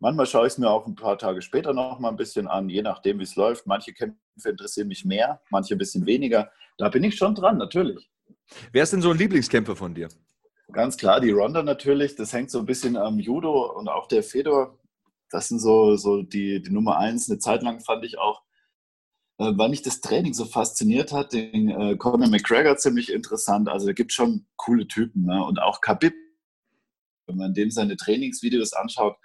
Manchmal 0.00 0.26
schaue 0.26 0.46
ich 0.46 0.52
es 0.52 0.58
mir 0.58 0.70
auch 0.70 0.86
ein 0.86 0.94
paar 0.94 1.18
Tage 1.18 1.42
später 1.42 1.72
noch 1.72 1.98
mal 1.98 2.10
ein 2.10 2.16
bisschen 2.16 2.46
an, 2.46 2.68
je 2.68 2.82
nachdem, 2.82 3.18
wie 3.18 3.24
es 3.24 3.34
läuft. 3.34 3.66
Manche 3.66 3.92
Kämpfe 3.92 4.48
interessieren 4.48 4.86
mich 4.88 5.04
mehr, 5.04 5.40
manche 5.50 5.74
ein 5.74 5.78
bisschen 5.78 6.06
weniger. 6.06 6.52
Da 6.76 6.88
bin 6.88 7.02
ich 7.02 7.16
schon 7.16 7.34
dran, 7.34 7.58
natürlich. 7.58 8.08
Wer 8.70 8.84
ist 8.84 8.92
denn 8.92 9.02
so 9.02 9.10
ein 9.10 9.18
Lieblingskämpfer 9.18 9.74
von 9.74 9.94
dir? 9.94 10.08
Ganz 10.72 10.96
klar, 10.96 11.20
die 11.20 11.30
Ronda 11.30 11.62
natürlich. 11.62 12.14
Das 12.14 12.32
hängt 12.32 12.50
so 12.50 12.60
ein 12.60 12.66
bisschen 12.66 12.96
am 12.96 13.18
Judo 13.18 13.72
und 13.72 13.88
auch 13.88 14.06
der 14.06 14.22
Fedor. 14.22 14.78
Das 15.30 15.48
sind 15.48 15.58
so, 15.58 15.96
so 15.96 16.22
die, 16.22 16.62
die 16.62 16.70
Nummer 16.70 16.98
eins. 16.98 17.28
Eine 17.28 17.38
Zeit 17.38 17.62
lang 17.62 17.80
fand 17.80 18.04
ich 18.04 18.18
auch, 18.18 18.42
äh, 19.38 19.52
weil 19.56 19.70
mich 19.70 19.82
das 19.82 20.00
Training 20.00 20.34
so 20.34 20.44
fasziniert 20.44 21.12
hat, 21.12 21.32
den 21.32 21.70
äh, 21.70 21.96
Conor 21.96 22.28
McGregor 22.28 22.76
ziemlich 22.76 23.12
interessant. 23.12 23.68
Also, 23.68 23.86
da 23.86 23.92
gibt 23.92 24.12
schon 24.12 24.46
coole 24.56 24.86
Typen. 24.86 25.26
Ne? 25.26 25.44
Und 25.44 25.60
auch 25.60 25.80
Khabib, 25.80 26.14
wenn 27.26 27.36
man 27.36 27.54
dem 27.54 27.70
seine 27.70 27.96
Trainingsvideos 27.96 28.72
anschaut, 28.72 29.16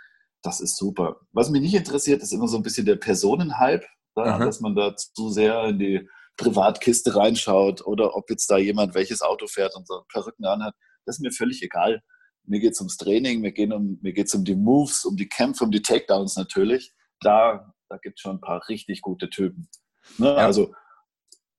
das 0.43 0.59
ist 0.59 0.77
super. 0.77 1.21
Was 1.31 1.49
mich 1.49 1.61
nicht 1.61 1.73
interessiert, 1.73 2.21
ist 2.21 2.33
immer 2.33 2.47
so 2.47 2.57
ein 2.57 2.63
bisschen 2.63 2.85
der 2.85 2.97
Personenhype, 2.97 3.85
ja, 4.15 4.37
dass 4.37 4.59
man 4.59 4.75
da 4.75 4.95
zu 4.95 5.29
sehr 5.29 5.63
in 5.65 5.79
die 5.79 6.07
Privatkiste 6.37 7.15
reinschaut 7.15 7.85
oder 7.85 8.15
ob 8.15 8.29
jetzt 8.29 8.49
da 8.49 8.57
jemand 8.57 8.93
welches 8.93 9.21
Auto 9.21 9.47
fährt 9.47 9.75
und 9.75 9.87
so 9.87 10.03
Perücken 10.11 10.45
anhat. 10.45 10.75
Das 11.05 11.17
ist 11.17 11.21
mir 11.21 11.31
völlig 11.31 11.61
egal. 11.63 12.01
Mir 12.45 12.59
geht 12.59 12.73
es 12.73 12.79
ums 12.81 12.97
Training, 12.97 13.39
mir 13.39 13.53
geht 13.53 13.71
um, 13.71 13.99
es 14.03 14.35
um 14.35 14.43
die 14.43 14.55
Moves, 14.55 15.05
um 15.05 15.15
die 15.15 15.29
Kämpfe, 15.29 15.63
um 15.63 15.71
die 15.71 15.81
Takedowns 15.81 16.35
natürlich. 16.35 16.93
Da, 17.21 17.73
da 17.87 17.97
gibt 17.97 18.19
es 18.19 18.21
schon 18.21 18.37
ein 18.37 18.41
paar 18.41 18.67
richtig 18.67 19.01
gute 19.01 19.29
Typen. 19.29 19.69
Ne? 20.17 20.27
Ja. 20.27 20.35
Also, 20.35 20.73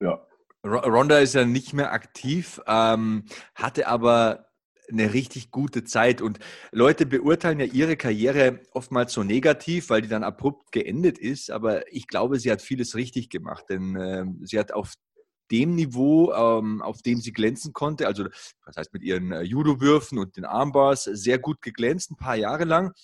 ja. 0.01 0.27
Ronda 0.65 1.19
ist 1.19 1.35
ja 1.35 1.45
nicht 1.45 1.75
mehr 1.75 1.93
aktiv, 1.93 2.61
ähm, 2.67 3.25
hatte 3.55 3.87
aber 3.87 4.47
eine 4.91 5.13
richtig 5.13 5.51
gute 5.51 5.85
Zeit. 5.85 6.23
Und 6.23 6.39
Leute 6.73 7.07
beurteilen 7.07 7.61
ja 7.61 7.67
ihre 7.67 7.97
Karriere 7.97 8.61
oftmals 8.73 9.13
so 9.13 9.23
negativ, 9.23 9.91
weil 9.91 10.03
die 10.03 10.09
dann 10.09 10.25
abrupt 10.25 10.73
geendet 10.73 11.19
ist. 11.19 11.51
Aber 11.51 11.91
ich 11.93 12.07
glaube, 12.07 12.39
sie 12.39 12.51
hat 12.51 12.63
vieles 12.63 12.95
richtig 12.95 13.29
gemacht, 13.31 13.65
denn 13.69 13.97
äh, 13.97 14.25
sie 14.43 14.59
hat 14.59 14.73
auf 14.73 14.95
dem 15.51 15.75
Niveau, 15.75 16.33
ähm, 16.33 16.81
auf 16.81 17.03
dem 17.03 17.21
sie 17.21 17.33
glänzen 17.33 17.75
konnte, 17.75 18.07
also 18.07 18.25
das 18.25 18.77
heißt 18.77 18.93
mit 18.95 19.03
ihren 19.03 19.31
äh, 19.31 19.43
Judo-Würfen 19.43 20.19
und 20.19 20.39
den 20.39 20.47
Armbars, 20.47 21.05
sehr 21.05 21.39
gut 21.39 21.61
geglänzt, 21.61 22.11
ein 22.11 22.17
paar 22.17 22.37
Jahre 22.37 22.65
lang 22.65 22.95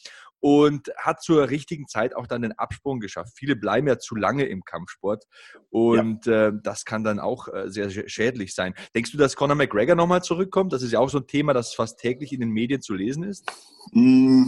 und 0.41 0.91
hat 0.97 1.23
zur 1.23 1.51
richtigen 1.51 1.87
Zeit 1.87 2.17
auch 2.17 2.27
dann 2.27 2.43
den 2.43 2.53
Absprung 2.53 2.99
geschafft. 3.01 3.35
Viele 3.37 3.57
bleiben 3.57 3.87
ja 3.87 3.99
zu 3.99 4.17
lange 4.17 4.45
im 4.45 4.65
Kampfsport 4.65 5.25
und 5.69 6.27
ja. 6.27 6.49
äh, 6.49 6.53
das 6.63 6.85
kann 6.85 7.05
dann 7.05 7.21
auch 7.21 7.49
äh, 7.49 7.71
sehr 7.71 7.91
schädlich 8.09 8.55
sein. 8.55 8.75
Denkst 8.95 9.13
du, 9.13 9.19
dass 9.19 9.37
Conor 9.37 9.57
McGregor 9.57 9.95
nochmal 9.95 10.23
zurückkommt? 10.23 10.73
Das 10.73 10.83
ist 10.83 10.93
ja 10.93 10.99
auch 10.99 11.11
so 11.11 11.19
ein 11.19 11.27
Thema, 11.27 11.53
das 11.53 11.75
fast 11.75 11.99
täglich 11.99 12.33
in 12.33 12.41
den 12.41 12.51
Medien 12.51 12.81
zu 12.81 12.95
lesen 12.95 13.23
ist. 13.23 13.45
Mm, 13.93 14.47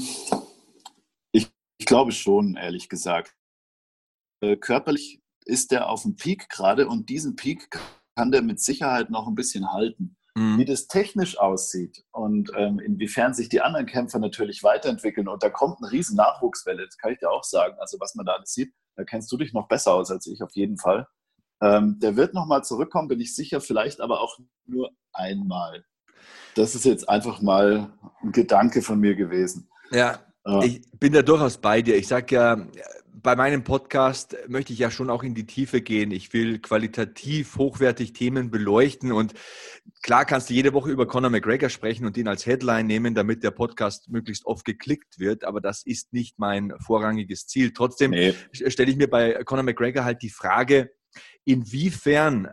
ich, 1.32 1.50
ich 1.78 1.86
glaube 1.86 2.12
schon, 2.12 2.56
ehrlich 2.56 2.88
gesagt. 2.88 3.36
Äh, 4.42 4.56
körperlich 4.56 5.20
ist 5.44 5.72
der 5.72 5.88
auf 5.88 6.02
dem 6.02 6.16
Peak 6.16 6.48
gerade 6.48 6.88
und 6.88 7.08
diesen 7.08 7.36
Peak 7.36 7.68
kann 8.16 8.30
der 8.30 8.42
mit 8.42 8.60
Sicherheit 8.60 9.10
noch 9.10 9.26
ein 9.26 9.34
bisschen 9.34 9.72
halten. 9.72 10.16
Mhm. 10.34 10.58
Wie 10.58 10.64
das 10.64 10.86
technisch 10.86 11.38
aussieht 11.38 12.04
und 12.10 12.52
ähm, 12.56 12.78
inwiefern 12.78 13.34
sich 13.34 13.50
die 13.50 13.60
anderen 13.60 13.86
Kämpfer 13.86 14.18
natürlich 14.18 14.62
weiterentwickeln. 14.62 15.28
Und 15.28 15.42
da 15.42 15.50
kommt 15.50 15.78
eine 15.82 15.92
riesen 15.92 16.16
Nachwuchswelle, 16.16 16.86
das 16.86 16.96
kann 16.96 17.12
ich 17.12 17.18
dir 17.18 17.30
auch 17.30 17.44
sagen. 17.44 17.76
Also 17.78 17.98
was 18.00 18.14
man 18.14 18.24
da 18.24 18.32
alles 18.32 18.52
sieht, 18.54 18.72
da 18.96 19.04
kennst 19.04 19.30
du 19.30 19.36
dich 19.36 19.52
noch 19.52 19.68
besser 19.68 19.92
aus 19.92 20.10
als 20.10 20.26
ich 20.26 20.42
auf 20.42 20.52
jeden 20.54 20.78
Fall. 20.78 21.06
Ähm, 21.60 21.98
der 22.00 22.16
wird 22.16 22.34
nochmal 22.34 22.64
zurückkommen, 22.64 23.08
bin 23.08 23.20
ich 23.20 23.36
sicher, 23.36 23.60
vielleicht 23.60 24.00
aber 24.00 24.20
auch 24.20 24.38
nur 24.66 24.90
einmal. 25.12 25.84
Das 26.54 26.74
ist 26.74 26.84
jetzt 26.84 27.08
einfach 27.08 27.40
mal 27.42 27.92
ein 28.22 28.32
Gedanke 28.32 28.82
von 28.82 28.98
mir 28.98 29.14
gewesen. 29.14 29.70
Ja, 29.90 30.18
ja. 30.46 30.62
ich 30.62 30.82
bin 30.98 31.12
da 31.12 31.22
durchaus 31.22 31.58
bei 31.58 31.82
dir. 31.82 31.96
Ich 31.96 32.08
sage 32.08 32.34
ja, 32.34 32.66
bei 33.14 33.36
meinem 33.36 33.62
Podcast 33.62 34.36
möchte 34.48 34.72
ich 34.72 34.78
ja 34.78 34.90
schon 34.90 35.10
auch 35.10 35.22
in 35.22 35.34
die 35.34 35.46
Tiefe 35.46 35.82
gehen. 35.82 36.10
Ich 36.10 36.32
will 36.32 36.58
qualitativ 36.58 37.56
hochwertig 37.56 38.14
Themen 38.14 38.50
beleuchten 38.50 39.12
und 39.12 39.34
klar 40.02 40.24
kannst 40.24 40.48
du 40.48 40.54
jede 40.54 40.72
Woche 40.72 40.90
über 40.90 41.06
Conor 41.06 41.30
McGregor 41.30 41.68
sprechen 41.68 42.06
und 42.06 42.16
ihn 42.16 42.28
als 42.28 42.46
Headline 42.46 42.86
nehmen, 42.86 43.14
damit 43.14 43.42
der 43.42 43.50
Podcast 43.50 44.08
möglichst 44.08 44.46
oft 44.46 44.64
geklickt 44.64 45.18
wird, 45.18 45.44
aber 45.44 45.60
das 45.60 45.84
ist 45.84 46.12
nicht 46.12 46.38
mein 46.38 46.72
vorrangiges 46.80 47.46
Ziel. 47.46 47.72
Trotzdem 47.72 48.12
nee. 48.12 48.34
stelle 48.52 48.90
ich 48.90 48.96
mir 48.96 49.08
bei 49.08 49.44
Conor 49.44 49.64
McGregor 49.64 50.04
halt 50.04 50.22
die 50.22 50.30
Frage, 50.30 50.92
inwiefern 51.44 52.48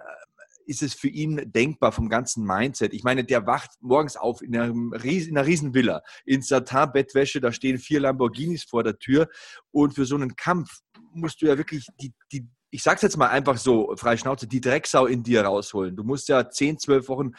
ist 0.69 0.83
es 0.83 0.93
für 0.93 1.07
ihn 1.07 1.51
denkbar 1.51 1.91
vom 1.91 2.09
ganzen 2.09 2.45
Mindset? 2.45 2.93
Ich 2.93 3.03
meine, 3.03 3.23
der 3.23 3.47
wacht 3.47 3.71
morgens 3.81 4.15
auf 4.15 4.41
in, 4.41 4.55
einem 4.55 4.93
Riesen, 4.93 5.31
in 5.31 5.37
einer 5.37 5.47
Riesenvilla, 5.47 6.01
in 6.25 6.41
Satin-Bettwäsche, 6.41 7.41
da 7.41 7.51
stehen 7.51 7.79
vier 7.79 8.01
Lamborghinis 8.01 8.63
vor 8.63 8.83
der 8.83 8.99
Tür 8.99 9.27
und 9.71 9.95
für 9.95 10.05
so 10.05 10.15
einen 10.15 10.35
Kampf 10.35 10.79
musst 11.11 11.41
du 11.41 11.47
ja 11.47 11.57
wirklich 11.57 11.87
die, 11.99 12.13
die 12.31 12.47
ich 12.71 12.83
sag's 12.83 13.01
jetzt 13.01 13.17
mal 13.17 13.29
einfach 13.29 13.57
so, 13.57 13.95
frei 13.97 14.15
Schnauze, 14.15 14.45
die 14.45 14.61
Drecksau 14.61 15.07
in 15.07 15.23
dir 15.23 15.41
rausholen. 15.41 15.95
Du 15.95 16.03
musst 16.03 16.29
ja 16.29 16.51
zehn, 16.51 16.77
zwölf 16.77 17.09
Wochen 17.09 17.31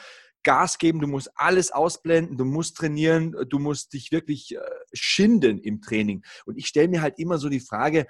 Gas 0.42 0.78
geben, 0.78 1.00
du 1.00 1.06
musst 1.06 1.30
alles 1.36 1.70
ausblenden, 1.70 2.36
du 2.36 2.44
musst 2.44 2.76
trainieren, 2.76 3.36
du 3.48 3.58
musst 3.60 3.92
dich 3.92 4.10
wirklich 4.10 4.56
äh, 4.56 4.60
schinden 4.92 5.58
im 5.58 5.82
Training. 5.82 6.24
Und 6.46 6.56
ich 6.56 6.66
stelle 6.66 6.88
mir 6.88 7.02
halt 7.02 7.18
immer 7.18 7.38
so 7.38 7.48
die 7.48 7.60
Frage, 7.60 8.06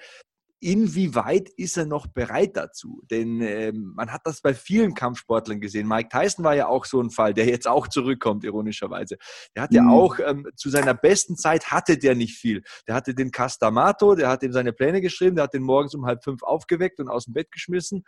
inwieweit 0.61 1.49
ist 1.57 1.77
er 1.77 1.87
noch 1.87 2.07
bereit 2.07 2.57
dazu? 2.57 3.03
Denn 3.11 3.41
ähm, 3.41 3.93
man 3.97 4.13
hat 4.13 4.23
das 4.25 4.41
bei 4.43 4.55
vielen 4.55 4.95
Kampfsportlern 4.95 5.61
gesehen. 5.61 5.89
Mike 5.89 6.11
Tyson 6.11 6.45
war 6.45 6.55
ja 6.55 6.69
auch 6.69 6.85
so 6.85 7.01
ein 7.01 7.11
Fall, 7.11 7.35
der 7.35 7.47
jetzt 7.47 7.67
auch 7.67 7.89
zurückkommt, 7.89 8.45
ironischerweise. 8.45 9.17
Der 9.57 9.63
hat 9.63 9.73
ja 9.73 9.83
mhm. 9.83 9.91
auch 9.91 10.19
ähm, 10.19 10.47
zu 10.57 10.69
seiner 10.71 10.95
besten 10.95 11.37
Zeit 11.37 11.71
hatte 11.71 11.99
der 11.99 12.15
nicht 12.15 12.37
viel. 12.37 12.63
Der 12.87 12.95
hatte 12.95 13.15
den 13.15 13.31
Castamato, 13.31 14.15
der 14.15 14.29
hat 14.29 14.43
ihm 14.43 14.53
seine 14.53 14.73
Pläne 14.73 15.01
geschrieben, 15.01 15.37
der 15.37 15.45
hat 15.45 15.55
den 15.55 15.63
morgens 15.63 15.95
um 15.95 16.05
halb 16.05 16.23
fünf 16.23 16.43
aufgeweckt 16.43 17.01
und 17.01 17.09
aus 17.09 17.25
dem 17.25 17.35
Bett 17.35 17.51
geschmissen. 17.51 18.05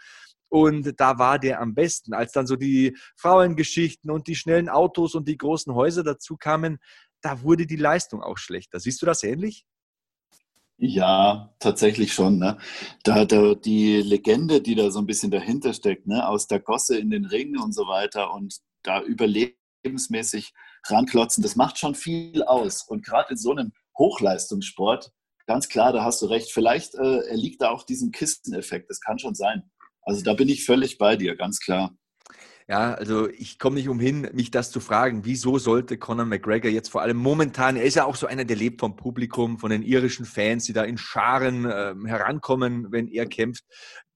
Und 0.49 1.01
da 1.01 1.19
war 1.19 1.38
der 1.38 1.62
am 1.62 1.75
besten. 1.75 2.12
Als 2.12 2.33
dann 2.33 2.47
so 2.47 2.57
die 2.57 2.95
Frauengeschichten 3.17 4.11
und 4.11 4.27
die 4.27 4.37
schnellen 4.37 4.69
Autos 4.69 5.15
und 5.15 5.27
die 5.27 5.38
großen 5.38 5.75
Häuser 5.75 6.05
dazu 6.05 6.37
kamen, 6.37 6.79
da 7.23 7.41
wurde 7.43 7.67
die 7.67 7.77
Leistung 7.77 8.23
auch 8.23 8.37
schlechter. 8.37 8.79
Siehst 8.79 9.01
du 9.01 9.07
das 9.07 9.23
ähnlich? 9.23 9.65
Ja, 10.85 11.55
tatsächlich 11.61 12.12
schon. 12.12 12.40
Ne? 12.40 12.59
Da, 13.05 13.25
da 13.25 13.55
die 13.55 14.03
Legende, 14.03 14.61
die 14.61 14.75
da 14.75 14.90
so 14.90 14.99
ein 14.99 15.07
bisschen 15.07 15.31
dahinter 15.31 15.75
steckt, 15.75 16.09
ne? 16.09 16.27
aus 16.27 16.49
der 16.49 16.59
Gosse 16.59 16.99
in 16.99 17.09
den 17.11 17.25
Ring 17.25 17.57
und 17.57 17.73
so 17.73 17.87
weiter 17.87 18.35
und 18.35 18.57
da 18.83 19.01
überlebensmäßig 19.01 20.53
ranklotzen, 20.88 21.40
das 21.40 21.55
macht 21.55 21.79
schon 21.79 21.95
viel 21.95 22.42
aus. 22.42 22.83
Und 22.83 23.07
gerade 23.07 23.31
in 23.31 23.37
so 23.37 23.53
einem 23.53 23.71
Hochleistungssport, 23.97 25.12
ganz 25.47 25.68
klar, 25.68 25.92
da 25.92 26.03
hast 26.03 26.21
du 26.21 26.27
recht, 26.27 26.51
vielleicht 26.51 26.97
äh, 26.97 27.29
erliegt 27.29 27.62
da 27.62 27.71
auch 27.71 27.85
diesem 27.85 28.11
Kisteneffekt, 28.11 28.90
das 28.90 29.01
kann 29.01 29.21
schon 29.21 29.37
sein. 29.37 29.71
Also 30.03 30.25
da 30.25 30.35
bin 30.35 30.49
ich 30.49 30.64
völlig 30.64 30.99
bei 30.99 31.14
dir, 31.14 31.37
ganz 31.37 31.61
klar. 31.61 31.97
Ja, 32.68 32.94
also 32.94 33.29
ich 33.29 33.59
komme 33.59 33.77
nicht 33.77 33.88
umhin, 33.88 34.29
mich 34.33 34.51
das 34.51 34.70
zu 34.70 34.81
fragen, 34.81 35.25
wieso 35.25 35.59
sollte 35.59 35.98
Conor 35.98 36.27
McGregor 36.27 36.70
jetzt 36.70 36.90
vor 36.90 37.03
allem 37.03 37.16
momentan, 37.16 37.77
er 37.77 37.85
ist 37.85 37.96
ja 37.96 38.05
auch 38.05 38.16
so 38.16 38.27
einer, 38.27 38.44
der 38.44 38.57
lebt 38.57 38.81
vom 38.81 38.96
Publikum, 38.96 39.59
von 39.59 39.70
den 39.70 39.83
irischen 39.83 40.25
Fans, 40.25 40.64
die 40.64 40.72
da 40.72 40.85
in 40.85 40.96
Scharen 40.96 41.64
äh, 41.64 41.94
herankommen, 42.07 42.92
wenn 42.92 43.09
er 43.09 43.27
kämpft 43.27 43.64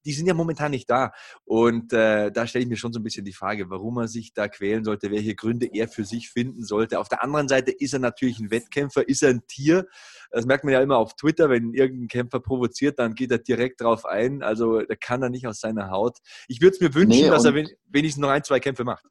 die 0.06 0.12
sind 0.12 0.26
ja 0.26 0.34
momentan 0.34 0.70
nicht 0.70 0.88
da. 0.88 1.12
Und 1.44 1.92
äh, 1.92 2.30
da 2.30 2.46
stelle 2.46 2.62
ich 2.62 2.68
mir 2.68 2.76
schon 2.76 2.92
so 2.92 3.00
ein 3.00 3.02
bisschen 3.02 3.24
die 3.24 3.32
Frage, 3.32 3.68
warum 3.68 3.98
er 3.98 4.08
sich 4.08 4.32
da 4.32 4.48
quälen 4.48 4.84
sollte, 4.84 5.10
welche 5.10 5.34
Gründe 5.34 5.66
er 5.66 5.88
für 5.88 6.04
sich 6.04 6.30
finden 6.30 6.64
sollte. 6.64 7.00
Auf 7.00 7.08
der 7.08 7.22
anderen 7.22 7.48
Seite 7.48 7.72
ist 7.72 7.92
er 7.92 7.98
natürlich 7.98 8.38
ein 8.38 8.50
Wettkämpfer, 8.50 9.08
ist 9.08 9.22
er 9.22 9.30
ein 9.30 9.46
Tier. 9.46 9.86
Das 10.30 10.46
merkt 10.46 10.64
man 10.64 10.72
ja 10.72 10.80
immer 10.80 10.96
auf 10.96 11.14
Twitter, 11.14 11.50
wenn 11.50 11.74
irgendein 11.74 12.08
Kämpfer 12.08 12.40
provoziert, 12.40 12.98
dann 12.98 13.14
geht 13.14 13.32
er 13.32 13.38
direkt 13.38 13.80
drauf 13.80 14.06
ein. 14.06 14.42
Also 14.42 14.80
da 14.80 14.94
kann 14.94 15.22
er 15.22 15.30
nicht 15.30 15.46
aus 15.46 15.60
seiner 15.60 15.90
Haut. 15.90 16.18
Ich 16.48 16.60
würde 16.60 16.76
es 16.76 16.80
mir 16.80 16.94
wünschen, 16.94 17.22
nee, 17.22 17.28
dass 17.28 17.44
er 17.44 17.54
wenigstens 17.54 18.22
noch 18.22 18.30
ein, 18.30 18.44
zwei 18.44 18.60
Kämpfe 18.60 18.84
macht. 18.84 19.04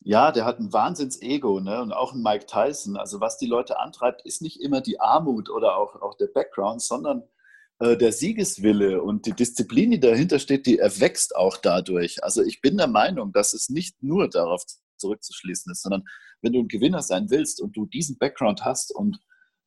Ja, 0.00 0.30
der 0.30 0.44
hat 0.44 0.60
ein 0.60 0.72
Wahnsinns-Ego 0.72 1.58
ne? 1.58 1.82
und 1.82 1.92
auch 1.92 2.12
ein 2.12 2.22
Mike 2.22 2.46
Tyson. 2.46 2.96
Also 2.96 3.20
was 3.20 3.38
die 3.38 3.46
Leute 3.46 3.80
antreibt, 3.80 4.24
ist 4.24 4.40
nicht 4.40 4.60
immer 4.60 4.80
die 4.80 5.00
Armut 5.00 5.50
oder 5.50 5.76
auch, 5.76 6.00
auch 6.00 6.14
der 6.14 6.28
Background, 6.28 6.80
sondern 6.80 7.24
äh, 7.78 7.96
der 7.96 8.12
Siegeswille 8.12 9.02
und 9.02 9.26
die 9.26 9.32
Disziplin, 9.32 9.90
die 9.90 10.00
dahinter 10.00 10.38
steht, 10.38 10.66
die 10.66 10.78
erwächst 10.78 11.36
auch 11.36 11.56
dadurch. 11.56 12.22
Also 12.24 12.42
ich 12.42 12.60
bin 12.60 12.76
der 12.76 12.88
Meinung, 12.88 13.32
dass 13.32 13.52
es 13.52 13.68
nicht 13.68 14.02
nur 14.02 14.28
darauf 14.28 14.62
zurückzuschließen 14.96 15.72
ist, 15.72 15.82
sondern 15.82 16.04
wenn 16.42 16.52
du 16.52 16.60
ein 16.60 16.68
Gewinner 16.68 17.02
sein 17.02 17.28
willst 17.30 17.60
und 17.60 17.76
du 17.76 17.86
diesen 17.86 18.18
Background 18.18 18.64
hast 18.64 18.94
und 18.94 19.18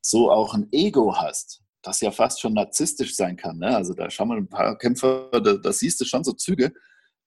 so 0.01 0.31
auch 0.31 0.53
ein 0.53 0.67
Ego 0.71 1.17
hast, 1.17 1.61
das 1.81 2.01
ja 2.01 2.11
fast 2.11 2.41
schon 2.41 2.53
narzisstisch 2.53 3.15
sein 3.15 3.37
kann. 3.37 3.57
Ne? 3.59 3.75
Also 3.75 3.93
da 3.93 4.09
schauen 4.09 4.29
wir 4.29 4.37
ein 4.37 4.49
paar 4.49 4.77
Kämpfer, 4.77 5.29
da, 5.31 5.53
da 5.53 5.71
siehst 5.71 6.01
du 6.01 6.05
schon 6.05 6.23
so 6.23 6.33
Züge, 6.33 6.73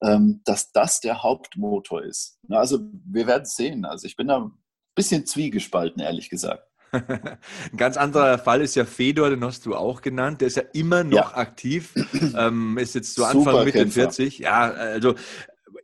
ähm, 0.03 0.43
dass 0.45 0.73
das 0.73 1.01
der 1.01 1.23
Hauptmotor 1.23 2.03
ist. 2.03 2.39
Also 2.49 2.81
wir 3.07 3.27
werden 3.27 3.45
sehen. 3.45 3.85
Also 3.85 4.07
ich 4.07 4.17
bin 4.17 4.29
da 4.29 4.41
ein 4.41 4.53
bisschen 4.95 5.27
zwiegespalten, 5.27 6.03
ehrlich 6.03 6.29
gesagt. 6.29 6.69
Ein 6.93 7.39
ganz 7.77 7.97
anderer 7.97 8.39
Fall 8.39 8.61
ist 8.61 8.75
ja 8.75 8.85
Fedor, 8.85 9.31
den 9.31 9.45
hast 9.45 9.65
du 9.67 9.75
auch 9.75 10.03
genannt. 10.03 10.41
Der 10.41 10.49
ist 10.49 10.57
ja 10.57 10.65
immer 10.73 11.05
noch 11.05 11.33
ja. 11.33 11.37
aktiv, 11.37 11.95
ähm, 12.37 12.77
ist 12.79 12.95
jetzt 12.95 13.15
so 13.15 13.25
Anfang 13.25 13.45
Super 13.45 13.65
Mitte 13.65 13.79
Kämpfer. 13.79 14.03
40. 14.03 14.39
Ja, 14.39 14.71
also 14.71 15.15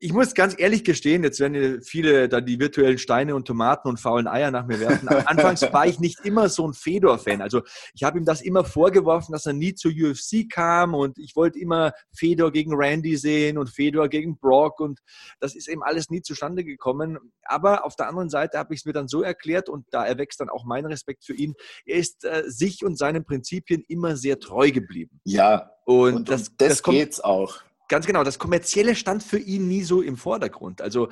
ich 0.00 0.12
muss 0.12 0.34
ganz 0.34 0.54
ehrlich 0.56 0.84
gestehen, 0.84 1.24
jetzt 1.24 1.40
werden 1.40 1.82
viele 1.82 2.28
da 2.28 2.40
die 2.40 2.58
virtuellen 2.58 2.98
Steine 2.98 3.34
und 3.34 3.46
Tomaten 3.46 3.88
und 3.88 4.00
faulen 4.00 4.26
Eier 4.26 4.50
nach 4.50 4.66
mir 4.66 4.80
werfen. 4.80 5.08
Anfangs 5.26 5.62
war 5.72 5.86
ich 5.86 5.98
nicht 6.00 6.24
immer 6.24 6.48
so 6.48 6.66
ein 6.66 6.74
Fedor-Fan. 6.74 7.42
Also 7.42 7.62
ich 7.94 8.02
habe 8.02 8.18
ihm 8.18 8.24
das 8.24 8.40
immer 8.40 8.64
vorgeworfen, 8.64 9.32
dass 9.32 9.46
er 9.46 9.52
nie 9.52 9.74
zur 9.74 9.92
UFC 9.92 10.48
kam 10.50 10.94
und 10.94 11.18
ich 11.18 11.36
wollte 11.36 11.58
immer 11.58 11.92
Fedor 12.14 12.52
gegen 12.52 12.74
Randy 12.74 13.16
sehen 13.16 13.58
und 13.58 13.70
Fedor 13.70 14.08
gegen 14.08 14.38
Brock 14.38 14.80
und 14.80 15.00
das 15.40 15.54
ist 15.54 15.68
eben 15.68 15.82
alles 15.82 16.10
nie 16.10 16.22
zustande 16.22 16.64
gekommen. 16.64 17.18
Aber 17.44 17.84
auf 17.84 17.96
der 17.96 18.08
anderen 18.08 18.30
Seite 18.30 18.58
habe 18.58 18.74
ich 18.74 18.80
es 18.80 18.86
mir 18.86 18.92
dann 18.92 19.08
so 19.08 19.22
erklärt 19.22 19.68
und 19.68 19.86
da 19.90 20.04
erwächst 20.04 20.40
dann 20.40 20.48
auch 20.48 20.64
mein 20.64 20.86
Respekt 20.86 21.24
für 21.24 21.34
ihn. 21.34 21.54
Er 21.84 21.96
ist 21.96 22.24
äh, 22.24 22.44
sich 22.46 22.84
und 22.84 22.96
seinen 22.96 23.24
Prinzipien 23.24 23.84
immer 23.88 24.16
sehr 24.16 24.38
treu 24.38 24.70
geblieben. 24.70 25.20
Ja, 25.24 25.70
und, 25.84 26.14
und 26.14 26.28
das, 26.28 26.52
das, 26.56 26.68
das 26.68 26.82
geht's 26.82 27.20
auch. 27.20 27.62
Ganz 27.88 28.06
genau, 28.06 28.22
das 28.22 28.38
Kommerzielle 28.38 28.94
stand 28.94 29.22
für 29.22 29.38
ihn 29.38 29.66
nie 29.66 29.82
so 29.82 30.02
im 30.02 30.18
Vordergrund. 30.18 30.82
Also 30.82 31.08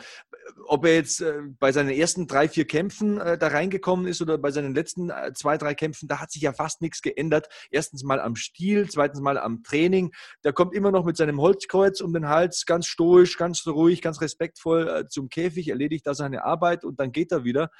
ob 0.66 0.84
er 0.84 0.94
jetzt 0.94 1.22
äh, 1.22 1.40
bei 1.58 1.72
seinen 1.72 1.88
ersten 1.88 2.26
drei, 2.26 2.48
vier 2.48 2.66
Kämpfen 2.66 3.18
äh, 3.18 3.38
da 3.38 3.48
reingekommen 3.48 4.06
ist 4.06 4.20
oder 4.20 4.36
bei 4.36 4.50
seinen 4.50 4.74
letzten 4.74 5.08
äh, 5.08 5.32
zwei, 5.34 5.56
drei 5.56 5.74
Kämpfen, 5.74 6.06
da 6.06 6.20
hat 6.20 6.30
sich 6.30 6.42
ja 6.42 6.52
fast 6.52 6.82
nichts 6.82 7.00
geändert. 7.00 7.48
Erstens 7.70 8.04
mal 8.04 8.20
am 8.20 8.36
Stil, 8.36 8.88
zweitens 8.90 9.20
mal 9.20 9.38
am 9.38 9.62
Training. 9.62 10.12
Der 10.44 10.52
kommt 10.52 10.74
immer 10.74 10.90
noch 10.90 11.04
mit 11.06 11.16
seinem 11.16 11.40
Holzkreuz 11.40 12.00
um 12.02 12.12
den 12.12 12.28
Hals, 12.28 12.66
ganz 12.66 12.86
stoisch, 12.86 13.38
ganz 13.38 13.66
ruhig, 13.66 14.02
ganz 14.02 14.20
respektvoll 14.20 14.88
äh, 14.88 15.08
zum 15.08 15.30
Käfig, 15.30 15.68
erledigt 15.68 16.06
da 16.06 16.14
seine 16.14 16.44
Arbeit 16.44 16.84
und 16.84 17.00
dann 17.00 17.10
geht 17.10 17.32
er 17.32 17.44
wieder. 17.44 17.70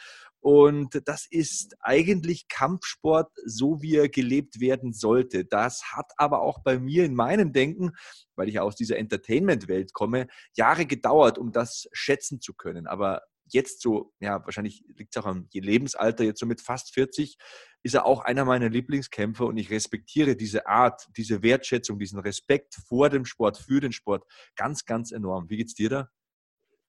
Und 0.47 1.03
das 1.09 1.27
ist 1.29 1.75
eigentlich 1.81 2.47
Kampfsport, 2.47 3.33
so 3.47 3.83
wie 3.83 3.97
er 3.97 4.09
gelebt 4.09 4.61
werden 4.61 4.93
sollte. 4.93 5.45
Das 5.45 5.91
hat 5.91 6.13
aber 6.19 6.41
auch 6.41 6.61
bei 6.63 6.79
mir 6.79 7.05
in 7.05 7.17
meinem 7.17 7.53
Denken, 7.53 7.91
weil 8.37 8.49
ich 8.49 8.61
aus 8.61 8.77
dieser 8.77 8.97
Entertainment-Welt 8.97 9.93
komme, 9.93 10.29
Jahre 10.55 10.87
gedauert, 10.87 11.37
um 11.37 11.51
das 11.51 11.89
schätzen 11.91 12.41
zu 12.41 12.55
können. 12.55 12.87
Aber 12.87 13.23
jetzt 13.47 13.83
so, 13.83 14.13
ja, 14.21 14.41
wahrscheinlich 14.45 14.85
liegt 14.95 15.17
es 15.17 15.21
auch 15.21 15.27
am 15.27 15.49
Lebensalter, 15.53 16.23
jetzt 16.23 16.39
so 16.39 16.47
mit 16.47 16.61
fast 16.61 16.95
40, 16.95 17.37
ist 17.83 17.95
er 17.97 18.07
auch 18.07 18.21
einer 18.21 18.45
meiner 18.45 18.69
Lieblingskämpfer 18.69 19.47
und 19.47 19.57
ich 19.57 19.71
respektiere 19.71 20.37
diese 20.37 20.69
Art, 20.69 21.09
diese 21.17 21.43
Wertschätzung, 21.43 21.99
diesen 21.99 22.21
Respekt 22.21 22.77
vor 22.87 23.11
dem 23.11 23.25
Sport, 23.25 23.59
für 23.59 23.81
den 23.81 23.91
Sport 23.91 24.23
ganz, 24.55 24.85
ganz 24.85 25.11
enorm. 25.11 25.51
Wie 25.51 25.57
geht's 25.57 25.75
dir 25.75 25.91
da? 25.91 26.09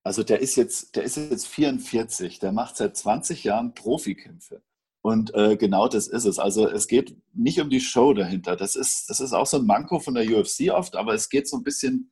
Also 0.07 0.23
der 0.23 0.39
ist 0.39 0.55
jetzt, 0.55 0.95
der 0.95 1.03
ist 1.03 1.17
jetzt 1.17 1.49
44, 1.49 2.39
der 2.39 2.53
macht 2.53 2.77
seit 2.77 2.95
20 2.95 3.43
Jahren 3.43 3.73
Profikämpfe. 3.73 4.61
Und 5.01 5.35
äh, 5.35 5.57
genau 5.57 5.89
das 5.89 6.07
ist 6.07 6.23
es. 6.23 6.39
Also 6.39 6.65
es 6.65 6.87
geht 6.87 7.17
nicht 7.33 7.59
um 7.59 7.69
die 7.69 7.81
Show 7.81 8.13
dahinter. 8.13 8.55
Das 8.55 8.75
ist, 8.75 9.09
das 9.09 9.19
ist 9.19 9.33
auch 9.33 9.45
so 9.45 9.57
ein 9.57 9.65
Manko 9.65 9.99
von 9.99 10.13
der 10.13 10.25
UFC 10.25 10.71
oft, 10.71 10.95
aber 10.95 11.13
es 11.13 11.27
geht 11.27 11.49
so 11.49 11.57
ein 11.57 11.63
bisschen, 11.63 12.09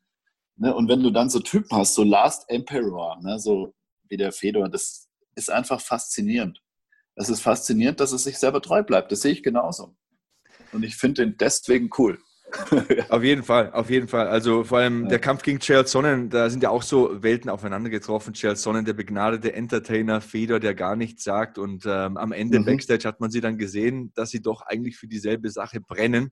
ne, 0.58 0.76
und 0.76 0.90
wenn 0.90 1.04
du 1.04 1.10
dann 1.10 1.30
so 1.30 1.40
Typen 1.40 1.78
hast, 1.78 1.94
so 1.94 2.04
Last 2.04 2.50
Emperor, 2.50 3.18
ne, 3.22 3.40
so 3.40 3.74
wie 4.10 4.18
der 4.18 4.34
Fedor, 4.34 4.68
das 4.68 5.08
ist 5.36 5.50
einfach 5.50 5.80
faszinierend. 5.80 6.62
Es 7.16 7.30
ist 7.30 7.40
faszinierend, 7.40 8.02
dass 8.02 8.12
es 8.12 8.26
sich 8.26 8.38
selber 8.38 8.62
treu 8.62 8.84
bleibt. 8.84 9.10
Das 9.10 9.22
sehe 9.22 9.32
ich 9.32 9.42
genauso. 9.42 9.96
Und 10.74 10.84
ich 10.84 10.98
finde 10.98 11.26
den 11.26 11.38
deswegen 11.38 11.90
cool. 11.98 12.20
auf 13.10 13.24
jeden 13.24 13.44
Fall, 13.44 13.72
auf 13.72 13.90
jeden 13.90 14.08
Fall. 14.08 14.28
Also 14.28 14.64
vor 14.64 14.80
allem 14.80 15.04
ja. 15.04 15.10
der 15.10 15.20
Kampf 15.20 15.42
gegen 15.44 15.60
Chael 15.60 15.88
Sonnen, 15.88 16.30
da 16.30 16.50
sind 16.50 16.64
ja 16.64 16.70
auch 16.70 16.84
so 16.84 17.22
Welten 17.24 17.50
aufeinander 17.50 17.90
getroffen. 17.90 18.34
Chael 18.34 18.56
Sonnen, 18.56 18.86
der 18.86 18.94
begnadete 18.94 19.54
Entertainer, 19.54 20.22
Feder, 20.22 20.60
der 20.60 20.76
gar 20.76 20.96
nichts 20.96 21.24
sagt. 21.24 21.58
Und 21.58 21.86
ähm, 21.86 22.18
am 22.18 22.32
Ende 22.32 22.60
mhm. 22.60 22.66
Backstage 22.66 23.08
hat 23.08 23.20
man 23.20 23.32
sie 23.32 23.42
dann 23.42 23.58
gesehen, 23.58 24.12
dass 24.16 24.30
sie 24.30 24.42
doch 24.42 24.62
eigentlich 24.62 24.98
für 24.98 25.08
dieselbe 25.08 25.50
Sache 25.50 25.82
brennen. 25.82 26.30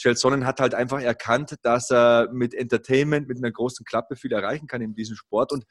Chael 0.00 0.16
Sonnen 0.16 0.46
hat 0.46 0.60
halt 0.60 0.74
einfach 0.74 1.00
erkannt, 1.00 1.56
dass 1.62 1.90
er 1.90 2.30
mit 2.32 2.54
Entertainment, 2.54 3.28
mit 3.28 3.38
einer 3.38 3.50
großen 3.50 3.84
Klappe 3.84 4.16
viel 4.16 4.32
erreichen 4.32 4.66
kann 4.66 4.80
in 4.80 4.94
diesem 4.94 5.14
Sport. 5.16 5.52
Und 5.52 5.64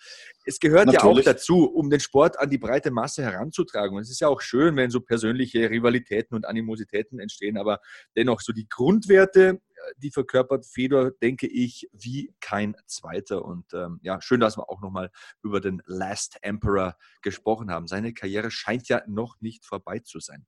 es 0.45 0.60
gehört 0.60 0.86
Natürlich. 0.86 1.04
ja 1.04 1.10
auch 1.10 1.34
dazu, 1.34 1.65
um 1.65 1.89
den 1.89 1.99
Sport 1.99 2.39
an 2.39 2.49
die 2.49 2.58
breite 2.60 2.91
Masse 2.91 3.23
heranzutragen. 3.23 3.95
Und 3.95 4.04
es 4.04 4.12
ist 4.12 4.21
ja 4.21 4.28
auch 4.28 4.41
schön, 4.41 4.75
wenn 4.75 4.91
so 4.91 5.02
persönliche 5.02 5.69
Rivalitäten 5.69 6.36
und 6.36 6.45
Animositäten 6.45 7.19
entstehen. 7.19 7.58
Aber 7.58 7.80
dennoch 8.15 8.41
so 8.41 8.54
die 8.54 8.67
Grundwerte, 8.69 9.62
die 9.97 10.12
verkörpert 10.12 10.65
Fedor, 10.65 11.12
denke 11.12 11.47
ich, 11.47 11.89
wie 11.91 12.34
kein 12.39 12.75
zweiter. 12.86 13.43
Und 13.45 13.73
ähm, 13.73 13.99
ja, 14.02 14.21
schön, 14.21 14.39
dass 14.39 14.58
wir 14.58 14.69
auch 14.69 14.82
nochmal 14.82 15.12
über 15.43 15.60
den 15.60 15.82
Last 15.86 16.38
Emperor 16.41 16.95
gesprochen 17.21 17.71
haben. 17.71 17.88
Seine 17.88 18.13
Karriere 18.13 18.52
scheint 18.52 18.88
ja 18.88 19.02
noch 19.08 19.39
nicht 19.41 19.65
vorbei 19.65 19.99
zu 19.99 20.19
sein. 20.19 20.45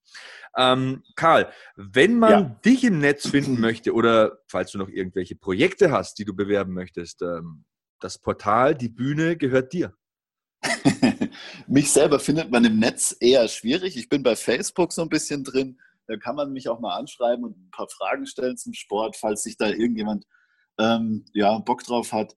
Ähm, 0.58 1.04
Karl, 1.15 1.51
wenn 1.75 2.17
man 2.17 2.32
ja. 2.32 2.41
dich 2.65 2.84
im 2.84 2.99
Netz 2.99 3.27
finden 3.27 3.60
möchte 3.60 3.93
oder 3.93 4.39
falls 4.47 4.71
du 4.71 4.77
noch 4.77 4.89
irgendwelche 4.89 5.36
Projekte 5.36 5.91
hast, 5.91 6.19
die 6.19 6.25
du 6.25 6.36
bewerben 6.36 6.73
möchtest, 6.73 7.21
ähm, 7.21 7.65
das 7.99 8.17
Portal, 8.17 8.75
die 8.75 8.89
Bühne 8.89 9.38
gehört 9.38 9.73
dir. 9.73 9.95
Mich 11.67 11.91
selber 11.91 12.19
findet 12.19 12.51
man 12.51 12.65
im 12.65 12.80
Netz 12.80 13.15
eher 13.19 13.47
schwierig. 13.47 13.97
Ich 13.97 14.10
bin 14.10 14.23
bei 14.23 14.36
Facebook 14.36 14.93
so 14.93 15.01
ein 15.01 15.10
bisschen 15.10 15.43
drin. 15.43 15.80
Da 16.08 16.18
kann 16.18 16.36
man 16.36 16.52
mich 16.52 16.70
auch 16.70 16.80
mal 16.80 16.98
anschreiben 16.98 17.46
und 17.46 17.58
ein 17.58 17.72
paar 17.72 17.90
Fragen 17.90 18.26
stellen 18.26 18.58
zum 18.58 18.74
Sport, 18.74 19.16
falls 19.18 19.44
sich 19.44 19.58
da 19.58 19.68
irgendjemand 19.68 20.26
ähm, 20.80 21.26
ja, 21.34 21.58
Bock 21.60 21.84
drauf 21.84 22.12
hat. 22.12 22.36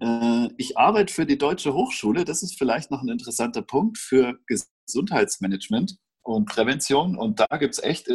Äh, 0.00 0.48
ich 0.56 0.76
arbeite 0.76 1.12
für 1.12 1.26
die 1.26 1.38
Deutsche 1.38 1.74
Hochschule. 1.74 2.24
Das 2.24 2.42
ist 2.42 2.58
vielleicht 2.58 2.90
noch 2.90 3.02
ein 3.02 3.08
interessanter 3.08 3.62
Punkt 3.62 3.98
für 3.98 4.38
Gesundheitsmanagement 4.46 5.96
und 6.22 6.46
Prävention. 6.46 7.16
Und 7.16 7.40
da 7.40 7.56
gibt 7.58 7.74
es 7.74 7.82
echt 7.82 8.08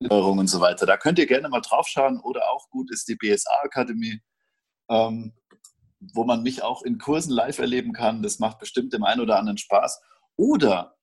und 0.00 0.46
so 0.48 0.60
weiter. 0.60 0.86
Da 0.86 0.96
könnt 0.96 1.18
ihr 1.18 1.26
gerne 1.26 1.48
mal 1.48 1.60
drauf 1.60 1.86
schauen. 1.88 2.20
Oder 2.20 2.50
auch 2.50 2.68
gut 2.70 2.90
ist 2.90 3.08
die 3.08 3.16
BSA 3.16 3.50
Akademie, 3.62 4.20
ähm, 4.90 5.34
wo 6.14 6.24
man 6.24 6.42
mich 6.42 6.62
auch 6.62 6.82
in 6.82 6.98
Kursen 6.98 7.32
live 7.32 7.58
erleben 7.58 7.92
kann. 7.92 8.22
Das 8.22 8.38
macht 8.38 8.58
bestimmt 8.58 8.92
dem 8.92 9.04
einen 9.04 9.20
oder 9.20 9.38
anderen 9.38 9.58
Spaß. 9.58 10.00
Oder, 10.36 10.95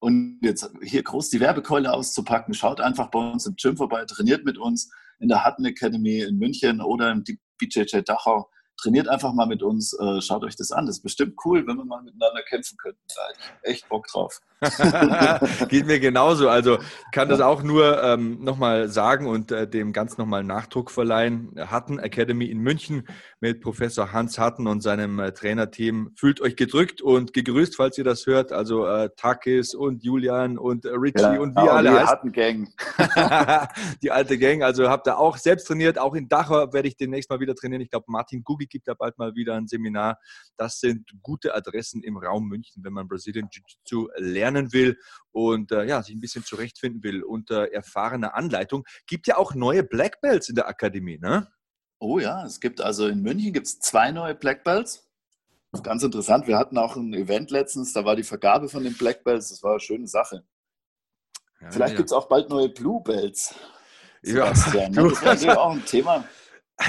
und 0.00 0.38
jetzt 0.42 0.70
hier 0.82 1.02
groß 1.02 1.30
die 1.30 1.40
Werbekeule 1.40 1.92
auszupacken, 1.92 2.54
schaut 2.54 2.80
einfach 2.80 3.10
bei 3.10 3.18
uns 3.18 3.46
im 3.46 3.56
Gym 3.56 3.76
vorbei, 3.76 4.04
trainiert 4.04 4.44
mit 4.44 4.58
uns 4.58 4.90
in 5.18 5.28
der 5.28 5.44
Hutton 5.44 5.64
Academy 5.64 6.20
in 6.20 6.38
München 6.38 6.80
oder 6.80 7.10
im 7.10 7.24
BJJ 7.58 8.02
Dachau 8.02 8.48
trainiert 8.80 9.08
einfach 9.08 9.32
mal 9.32 9.46
mit 9.46 9.62
uns, 9.62 9.92
äh, 9.92 10.20
schaut 10.20 10.44
euch 10.44 10.56
das 10.56 10.72
an. 10.72 10.86
Das 10.86 10.96
ist 10.96 11.02
bestimmt 11.02 11.34
cool, 11.44 11.66
wenn 11.66 11.76
wir 11.76 11.84
mal 11.84 12.02
miteinander 12.02 12.42
kämpfen 12.42 12.76
könnten. 12.78 13.00
Echt 13.62 13.88
Bock 13.88 14.06
drauf. 14.06 14.40
Geht 15.68 15.86
mir 15.86 16.00
genauso. 16.00 16.48
Also 16.48 16.78
kann 17.12 17.28
das 17.28 17.40
auch 17.40 17.62
nur 17.62 18.02
ähm, 18.02 18.42
nochmal 18.42 18.88
sagen 18.88 19.26
und 19.26 19.52
äh, 19.52 19.68
dem 19.68 19.92
ganz 19.92 20.18
nochmal 20.18 20.42
Nachdruck 20.42 20.90
verleihen. 20.90 21.52
Hatten 21.56 21.98
Academy 21.98 22.46
in 22.46 22.58
München 22.58 23.06
mit 23.40 23.60
Professor 23.60 24.12
Hans 24.12 24.38
Hatten 24.38 24.66
und 24.66 24.80
seinem 24.80 25.20
äh, 25.20 25.32
Trainerteam. 25.32 26.10
Fühlt 26.16 26.40
euch 26.40 26.56
gedrückt 26.56 27.02
und 27.02 27.32
gegrüßt, 27.32 27.76
falls 27.76 27.98
ihr 27.98 28.04
das 28.04 28.26
hört. 28.26 28.52
Also 28.52 28.86
äh, 28.86 29.10
Takis 29.16 29.74
und 29.74 30.02
Julian 30.02 30.58
und 30.58 30.86
Richie 30.86 31.20
ja, 31.20 31.38
und 31.40 31.56
wie 31.56 31.68
alle. 31.68 31.90
Die 31.90 31.98
Hatten 31.98 32.32
Gang. 32.32 32.68
die 34.02 34.10
alte 34.10 34.38
Gang. 34.38 34.62
Also 34.62 34.88
habt 34.88 35.06
ihr 35.06 35.18
auch 35.18 35.36
selbst 35.36 35.66
trainiert. 35.66 35.98
Auch 35.98 36.14
in 36.14 36.28
Dachau 36.28 36.72
werde 36.72 36.88
ich 36.88 36.96
demnächst 36.96 37.30
mal 37.30 37.40
wieder 37.40 37.54
trainieren. 37.54 37.82
Ich 37.82 37.90
glaube, 37.90 38.06
Martin 38.08 38.42
Gugi 38.42 38.67
gibt 38.68 38.88
da 38.88 38.94
bald 38.94 39.18
mal 39.18 39.34
wieder 39.34 39.54
ein 39.54 39.66
Seminar. 39.66 40.18
Das 40.56 40.80
sind 40.80 41.10
gute 41.22 41.54
Adressen 41.54 42.02
im 42.02 42.16
Raum 42.16 42.48
München, 42.48 42.84
wenn 42.84 42.92
man 42.92 43.08
Brazilian 43.08 43.48
Jiu-Jitsu 43.50 44.08
lernen 44.16 44.72
will 44.72 44.98
und 45.30 45.72
äh, 45.72 45.84
ja, 45.84 46.02
sich 46.02 46.14
ein 46.14 46.20
bisschen 46.20 46.44
zurechtfinden 46.44 47.02
will 47.02 47.22
unter 47.22 47.72
erfahrener 47.72 48.34
Anleitung. 48.34 48.84
Gibt 49.06 49.26
ja 49.26 49.36
auch 49.36 49.54
neue 49.54 49.82
Black 49.82 50.20
Belts 50.20 50.48
in 50.48 50.54
der 50.54 50.68
Akademie, 50.68 51.18
ne? 51.18 51.48
Oh 52.00 52.18
ja, 52.18 52.44
es 52.44 52.60
gibt 52.60 52.80
also 52.80 53.08
in 53.08 53.22
München 53.22 53.52
gibt 53.52 53.66
es 53.66 53.80
zwei 53.80 54.12
neue 54.12 54.34
Black 54.34 54.62
Belts. 54.64 55.08
Das 55.70 55.80
ist 55.80 55.84
ganz 55.84 56.02
interessant. 56.02 56.46
Wir 56.46 56.56
hatten 56.56 56.78
auch 56.78 56.96
ein 56.96 57.12
Event 57.12 57.50
letztens, 57.50 57.92
da 57.92 58.04
war 58.04 58.16
die 58.16 58.22
Vergabe 58.22 58.68
von 58.68 58.84
den 58.84 58.96
Black 58.96 59.24
Belts. 59.24 59.50
Das 59.50 59.62
war 59.62 59.72
eine 59.72 59.80
schöne 59.80 60.06
Sache. 60.06 60.44
Ja, 61.60 61.70
Vielleicht 61.70 61.92
ja. 61.92 61.96
gibt 61.96 62.08
es 62.08 62.12
auch 62.12 62.28
bald 62.28 62.48
neue 62.48 62.68
Blue 62.68 63.02
Belts. 63.02 63.54
Sebastian. 64.22 64.92
Ja, 64.94 65.08
das 65.24 65.42
wäre 65.42 65.60
auch 65.60 65.72
ein 65.72 65.84
Thema. 65.84 66.24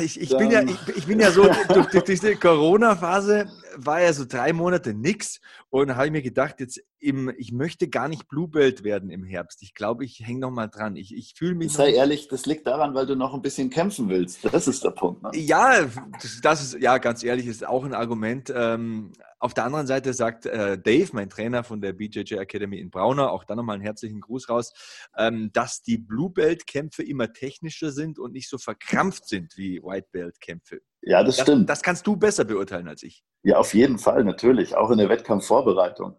Ich, 0.01 0.21
ich, 0.21 0.37
bin 0.37 0.51
ja, 0.51 0.61
ich, 0.61 0.97
ich, 0.97 1.05
bin 1.07 1.19
ja 1.19 1.31
so, 1.31 1.49
durch, 1.73 1.87
durch 1.87 2.03
diese 2.03 2.35
Corona-Phase 2.35 3.47
war 3.85 4.01
ja 4.01 4.13
so 4.13 4.25
drei 4.25 4.53
Monate 4.53 4.93
nichts 4.93 5.39
und 5.69 5.95
habe 5.95 6.07
ich 6.07 6.11
mir 6.11 6.21
gedacht, 6.21 6.59
jetzt 6.59 6.81
im, 6.99 7.33
ich 7.37 7.51
möchte 7.51 7.87
gar 7.87 8.07
nicht 8.07 8.27
Bluebelt 8.27 8.83
werden 8.83 9.09
im 9.09 9.23
Herbst. 9.23 9.61
Ich 9.61 9.73
glaube, 9.73 10.03
ich 10.03 10.19
hänge 10.19 10.39
noch 10.39 10.51
mal 10.51 10.67
dran. 10.67 10.95
Ich, 10.95 11.15
ich 11.15 11.33
fühle 11.37 11.55
mich. 11.55 11.73
Sei 11.73 11.93
ehrlich, 11.93 12.27
das 12.27 12.45
liegt 12.45 12.67
daran, 12.67 12.93
weil 12.93 13.05
du 13.05 13.15
noch 13.15 13.33
ein 13.33 13.41
bisschen 13.41 13.69
kämpfen 13.69 14.09
willst. 14.09 14.39
Das 14.51 14.67
ist 14.67 14.83
der 14.83 14.91
Punkt. 14.91 15.23
Ne? 15.23 15.31
Ja, 15.35 15.83
das, 16.21 16.41
das, 16.41 16.61
ist, 16.61 16.81
ja, 16.81 16.97
ganz 16.97 17.23
ehrlich, 17.23 17.47
ist 17.47 17.65
auch 17.65 17.85
ein 17.85 17.93
Argument. 17.93 18.51
Ähm, 18.53 19.13
auf 19.39 19.53
der 19.53 19.63
anderen 19.63 19.87
Seite 19.87 20.13
sagt 20.13 20.45
äh, 20.45 20.77
Dave, 20.77 21.09
mein 21.13 21.29
Trainer 21.29 21.63
von 21.63 21.79
der 21.79 21.93
BJJ 21.93 22.35
Academy 22.35 22.79
in 22.79 22.89
Braunau, 22.89 23.27
auch 23.27 23.45
da 23.45 23.55
nochmal 23.55 23.75
einen 23.75 23.83
herzlichen 23.83 24.19
Gruß 24.19 24.49
raus, 24.49 24.73
ähm, 25.17 25.49
dass 25.53 25.81
die 25.81 25.97
Bluebelt-Kämpfe 25.97 27.03
immer 27.03 27.31
technischer 27.31 27.91
sind 27.91 28.19
und 28.19 28.33
nicht 28.33 28.49
so 28.49 28.57
verkrampft 28.57 29.27
sind 29.27 29.55
wie 29.55 29.81
Whitebelt-Kämpfe. 29.81 30.81
Ja, 31.01 31.23
das, 31.23 31.37
das 31.37 31.45
stimmt. 31.45 31.69
Das 31.69 31.81
kannst 31.81 32.05
du 32.07 32.15
besser 32.15 32.43
beurteilen 32.43 32.87
als 32.87 33.03
ich. 33.03 33.23
Ja, 33.43 33.57
auf 33.57 33.73
jeden 33.73 33.97
Fall, 33.99 34.23
natürlich. 34.23 34.75
Auch 34.75 34.91
in 34.91 34.97
der 34.97 35.09
Wettkampfvorbereitung. 35.09 36.15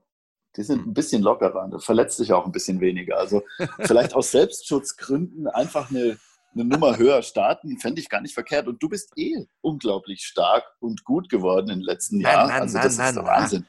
Die 0.57 0.62
sind 0.62 0.81
hm. 0.81 0.91
ein 0.91 0.95
bisschen 0.95 1.22
lockerer, 1.22 1.68
da 1.70 1.78
verletzt 1.78 2.16
sich 2.16 2.33
auch 2.33 2.45
ein 2.45 2.53
bisschen 2.53 2.81
weniger. 2.81 3.18
Also 3.18 3.43
vielleicht 3.81 4.14
aus 4.14 4.31
Selbstschutzgründen 4.33 5.47
einfach 5.47 5.91
eine, 5.91 6.18
eine 6.55 6.64
Nummer 6.64 6.97
höher 6.97 7.22
starten, 7.22 7.78
fände 7.78 8.01
ich 8.01 8.09
gar 8.09 8.20
nicht 8.20 8.35
verkehrt. 8.35 8.66
Und 8.66 8.83
du 8.83 8.89
bist 8.89 9.12
eh 9.16 9.47
unglaublich 9.61 10.22
stark 10.22 10.64
und 10.81 11.05
gut 11.05 11.28
geworden 11.28 11.70
in 11.70 11.81
den 11.81 11.85
letzten 11.85 12.20
Jahren. 12.20 12.51
also 12.51 12.78
das 12.78 12.99
ist 12.99 12.99
der 12.99 13.24
Wahnsinn. 13.24 13.66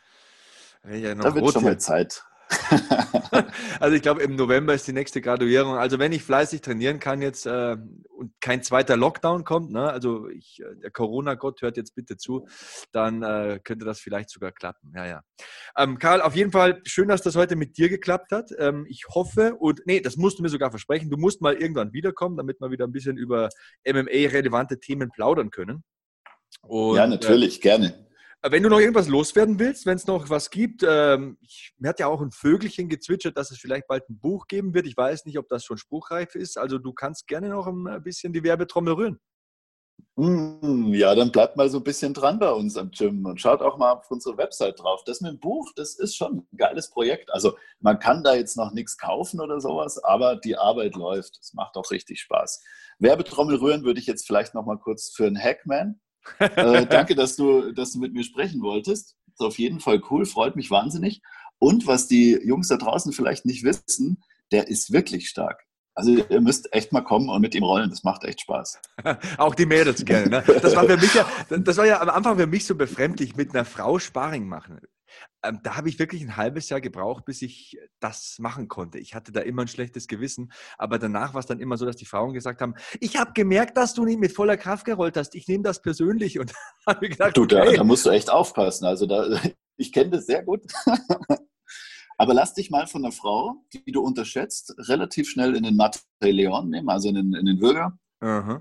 Ja 0.89 1.13
da 1.13 1.35
wird 1.35 1.51
schon 1.51 1.63
mal 1.63 1.77
Zeit. 1.77 2.23
also 3.79 3.95
ich 3.95 4.01
glaube, 4.01 4.21
im 4.23 4.35
November 4.35 4.73
ist 4.73 4.87
die 4.87 4.93
nächste 4.93 5.21
Graduierung. 5.21 5.75
Also 5.75 5.99
wenn 5.99 6.11
ich 6.11 6.23
fleißig 6.23 6.61
trainieren 6.61 6.99
kann 6.99 7.21
jetzt 7.21 7.45
äh, 7.45 7.77
und 8.09 8.33
kein 8.41 8.63
zweiter 8.63 8.97
Lockdown 8.97 9.43
kommt, 9.43 9.71
ne, 9.71 9.89
also 9.89 10.27
ich, 10.29 10.61
äh, 10.61 10.75
der 10.81 10.91
Corona-Gott 10.91 11.61
hört 11.61 11.77
jetzt 11.77 11.95
bitte 11.95 12.17
zu, 12.17 12.47
dann 12.91 13.23
äh, 13.23 13.59
könnte 13.63 13.85
das 13.85 13.99
vielleicht 13.99 14.29
sogar 14.29 14.51
klappen. 14.51 14.91
Ja, 14.95 15.05
ja. 15.05 15.21
Ähm, 15.77 15.97
Karl, 15.97 16.21
auf 16.21 16.35
jeden 16.35 16.51
Fall 16.51 16.81
schön, 16.85 17.07
dass 17.07 17.21
das 17.21 17.35
heute 17.35 17.55
mit 17.55 17.77
dir 17.77 17.89
geklappt 17.89 18.31
hat. 18.31 18.51
Ähm, 18.57 18.85
ich 18.89 19.05
hoffe 19.09 19.55
und 19.55 19.81
nee, 19.85 20.01
das 20.01 20.17
musst 20.17 20.39
du 20.39 20.43
mir 20.43 20.49
sogar 20.49 20.69
versprechen. 20.69 21.09
Du 21.09 21.17
musst 21.17 21.41
mal 21.41 21.55
irgendwann 21.55 21.93
wiederkommen, 21.93 22.37
damit 22.37 22.59
wir 22.59 22.71
wieder 22.71 22.85
ein 22.85 22.91
bisschen 22.91 23.17
über 23.17 23.49
MMA-relevante 23.85 24.79
Themen 24.79 25.09
plaudern 25.09 25.51
können. 25.51 25.83
Und, 26.61 26.97
ja, 26.97 27.07
natürlich, 27.07 27.57
äh, 27.57 27.61
gerne. 27.61 28.10
Wenn 28.43 28.63
du 28.63 28.69
noch 28.69 28.79
irgendwas 28.79 29.07
loswerden 29.07 29.59
willst, 29.59 29.85
wenn 29.85 29.97
es 29.97 30.07
noch 30.07 30.31
was 30.31 30.49
gibt, 30.49 30.83
ähm, 30.87 31.37
ich, 31.41 31.75
mir 31.77 31.89
hat 31.89 31.99
ja 31.99 32.07
auch 32.07 32.21
ein 32.21 32.31
Vögelchen 32.31 32.89
gezwitschert, 32.89 33.37
dass 33.37 33.51
es 33.51 33.59
vielleicht 33.59 33.87
bald 33.87 34.09
ein 34.09 34.19
Buch 34.19 34.47
geben 34.47 34.73
wird. 34.73 34.87
Ich 34.87 34.97
weiß 34.97 35.25
nicht, 35.25 35.37
ob 35.37 35.47
das 35.47 35.63
schon 35.63 35.77
spruchreif 35.77 36.33
ist. 36.33 36.57
Also 36.57 36.79
du 36.79 36.91
kannst 36.91 37.27
gerne 37.27 37.49
noch 37.49 37.67
ein 37.67 38.01
bisschen 38.03 38.33
die 38.33 38.43
Werbetrommel 38.43 38.93
rühren. 38.93 39.19
Mm, 40.15 40.93
ja, 40.93 41.13
dann 41.13 41.31
bleibt 41.31 41.55
mal 41.55 41.69
so 41.69 41.77
ein 41.77 41.83
bisschen 41.83 42.15
dran 42.15 42.39
bei 42.39 42.51
uns 42.51 42.77
am 42.77 42.89
Gym 42.89 43.25
und 43.25 43.39
schaut 43.39 43.61
auch 43.61 43.77
mal 43.77 43.93
auf 43.93 44.09
unsere 44.09 44.37
Website 44.37 44.79
drauf. 44.79 45.03
Das 45.05 45.21
mit 45.21 45.33
dem 45.33 45.39
Buch, 45.39 45.71
das 45.75 45.95
ist 45.95 46.15
schon 46.15 46.37
ein 46.37 46.57
geiles 46.57 46.89
Projekt. 46.89 47.31
Also 47.31 47.55
man 47.79 47.99
kann 47.99 48.23
da 48.23 48.33
jetzt 48.33 48.57
noch 48.57 48.71
nichts 48.73 48.97
kaufen 48.97 49.39
oder 49.39 49.61
sowas, 49.61 50.03
aber 50.03 50.35
die 50.35 50.57
Arbeit 50.57 50.95
läuft. 50.95 51.37
Es 51.39 51.53
macht 51.53 51.75
auch 51.77 51.91
richtig 51.91 52.21
Spaß. 52.21 52.63
Werbetrommel 52.97 53.57
rühren 53.57 53.83
würde 53.83 53.99
ich 53.99 54.07
jetzt 54.07 54.25
vielleicht 54.25 54.55
noch 54.55 54.65
mal 54.65 54.79
kurz 54.79 55.09
für 55.09 55.27
einen 55.27 55.41
Hackman 55.41 55.99
äh, 56.39 56.85
danke, 56.89 57.15
dass 57.15 57.35
du, 57.35 57.71
dass 57.71 57.93
du 57.93 57.99
mit 57.99 58.13
mir 58.13 58.23
sprechen 58.23 58.61
wolltest. 58.61 59.15
Ist 59.33 59.41
auf 59.41 59.57
jeden 59.59 59.79
Fall 59.79 60.01
cool, 60.09 60.25
freut 60.25 60.55
mich 60.55 60.71
wahnsinnig. 60.71 61.21
Und 61.59 61.87
was 61.87 62.07
die 62.07 62.39
Jungs 62.43 62.67
da 62.67 62.77
draußen 62.77 63.13
vielleicht 63.13 63.45
nicht 63.45 63.63
wissen, 63.63 64.23
der 64.51 64.67
ist 64.67 64.91
wirklich 64.91 65.29
stark. 65.29 65.63
Also 65.93 66.11
ihr 66.11 66.41
müsst 66.41 66.73
echt 66.73 66.93
mal 66.93 67.01
kommen 67.01 67.29
und 67.29 67.41
mit 67.41 67.53
ihm 67.53 67.63
rollen, 67.63 67.89
das 67.89 68.03
macht 68.03 68.23
echt 68.23 68.41
Spaß. 68.41 68.79
Auch 69.37 69.55
die 69.55 69.65
Mädels 69.65 70.05
gerne. 70.05 70.29
Ne? 70.29 70.43
Das 70.61 70.75
war 70.75 70.85
für 70.85 70.97
mich 70.97 71.13
ja, 71.13 71.25
das 71.49 71.77
war 71.77 71.85
ja 71.85 72.01
am 72.01 72.09
Anfang 72.09 72.37
für 72.37 72.47
mich 72.47 72.65
so 72.65 72.75
befremdlich, 72.75 73.35
mit 73.35 73.53
einer 73.53 73.65
Frau 73.65 73.99
Sparring 73.99 74.47
machen 74.47 74.79
da 75.41 75.75
habe 75.75 75.89
ich 75.89 75.97
wirklich 75.97 76.21
ein 76.21 76.37
halbes 76.37 76.69
Jahr 76.69 76.81
gebraucht, 76.81 77.25
bis 77.25 77.41
ich 77.41 77.77
das 77.99 78.37
machen 78.39 78.67
konnte. 78.67 78.99
Ich 78.99 79.15
hatte 79.15 79.31
da 79.31 79.41
immer 79.41 79.63
ein 79.63 79.67
schlechtes 79.67 80.07
Gewissen, 80.07 80.51
aber 80.77 80.99
danach 80.99 81.33
war 81.33 81.39
es 81.39 81.47
dann 81.47 81.59
immer 81.59 81.77
so, 81.77 81.85
dass 81.85 81.95
die 81.95 82.05
Frauen 82.05 82.33
gesagt 82.33 82.61
haben, 82.61 82.75
ich 82.99 83.17
habe 83.17 83.33
gemerkt, 83.33 83.75
dass 83.77 83.93
du 83.93 84.05
nicht 84.05 84.19
mit 84.19 84.33
voller 84.33 84.57
Kraft 84.57 84.85
gerollt 84.85 85.17
hast. 85.17 85.33
Ich 85.33 85.47
nehme 85.47 85.63
das 85.63 85.81
persönlich 85.81 86.39
und 86.39 86.53
habe 86.87 87.09
gedacht, 87.09 87.35
du, 87.35 87.45
da, 87.45 87.63
okay. 87.63 87.77
da, 87.77 87.83
musst 87.83 88.05
du 88.05 88.11
echt 88.11 88.29
aufpassen. 88.29 88.85
Also 88.85 89.07
da, 89.07 89.41
ich 89.77 89.91
kenne 89.91 90.11
das 90.11 90.27
sehr 90.27 90.43
gut. 90.43 90.61
aber 92.17 92.33
lass 92.35 92.53
dich 92.53 92.69
mal 92.69 92.85
von 92.85 93.03
einer 93.03 93.11
Frau, 93.11 93.65
die 93.73 93.91
du 93.91 94.01
unterschätzt, 94.01 94.75
relativ 94.77 95.27
schnell 95.27 95.55
in 95.55 95.63
den 95.63 95.75
Mateleon 95.75 96.69
nehmen, 96.69 96.89
also 96.89 97.09
in 97.09 97.15
den, 97.15 97.33
in 97.33 97.45
den 97.47 97.61
Würger. 97.61 97.97
Uh 98.23 98.59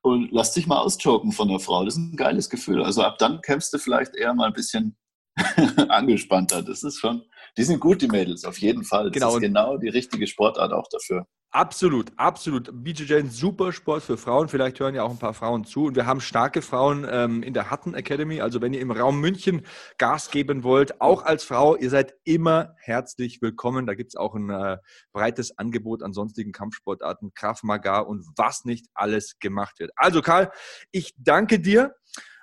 Und 0.00 0.30
lass 0.32 0.52
dich 0.52 0.66
mal 0.66 0.78
auschoken 0.78 1.32
von 1.32 1.48
der 1.48 1.60
Frau. 1.60 1.84
Das 1.84 1.94
ist 1.94 2.00
ein 2.00 2.16
geiles 2.16 2.48
Gefühl. 2.48 2.82
Also 2.82 3.02
ab 3.02 3.18
dann 3.18 3.42
kämpfst 3.42 3.74
du 3.74 3.78
vielleicht 3.78 4.16
eher 4.16 4.32
mal 4.32 4.46
ein 4.46 4.54
bisschen 4.54 4.96
angespannter. 5.88 6.62
Das 6.62 6.82
ist 6.82 6.98
schon, 6.98 7.22
die 7.56 7.64
sind 7.64 7.80
gut, 7.80 8.02
die 8.02 8.08
Mädels, 8.08 8.44
auf 8.44 8.58
jeden 8.58 8.84
Fall. 8.84 9.04
Das 9.04 9.12
genau. 9.12 9.34
ist 9.34 9.40
genau 9.40 9.76
die 9.76 9.88
richtige 9.88 10.26
Sportart 10.26 10.72
auch 10.72 10.88
dafür. 10.88 11.26
Absolut, 11.56 12.12
absolut. 12.18 12.70
BJJ 12.84 13.14
ein 13.14 13.30
super 13.30 13.72
Sport 13.72 14.02
für 14.02 14.18
Frauen. 14.18 14.48
Vielleicht 14.48 14.78
hören 14.78 14.94
ja 14.94 15.04
auch 15.04 15.10
ein 15.10 15.18
paar 15.18 15.32
Frauen 15.32 15.64
zu. 15.64 15.86
Und 15.86 15.96
wir 15.96 16.04
haben 16.04 16.20
starke 16.20 16.60
Frauen 16.60 17.06
ähm, 17.10 17.42
in 17.42 17.54
der 17.54 17.70
Hutton 17.70 17.94
Academy. 17.94 18.42
Also 18.42 18.60
wenn 18.60 18.74
ihr 18.74 18.80
im 18.80 18.90
Raum 18.90 19.20
München 19.20 19.62
Gas 19.96 20.30
geben 20.30 20.64
wollt, 20.64 21.00
auch 21.00 21.24
als 21.24 21.44
Frau, 21.44 21.74
ihr 21.74 21.88
seid 21.88 22.14
immer 22.24 22.74
herzlich 22.78 23.40
willkommen. 23.40 23.86
Da 23.86 23.94
gibt 23.94 24.10
es 24.10 24.16
auch 24.16 24.34
ein 24.34 24.50
äh, 24.50 24.76
breites 25.12 25.56
Angebot 25.56 26.02
an 26.02 26.12
sonstigen 26.12 26.52
Kampfsportarten, 26.52 27.32
Kraft 27.32 27.64
Maga 27.64 28.00
und 28.00 28.26
was 28.36 28.66
nicht 28.66 28.88
alles 28.92 29.38
gemacht 29.38 29.78
wird. 29.78 29.92
Also 29.96 30.20
Karl, 30.20 30.50
ich 30.90 31.14
danke 31.16 31.58
dir. 31.58 31.94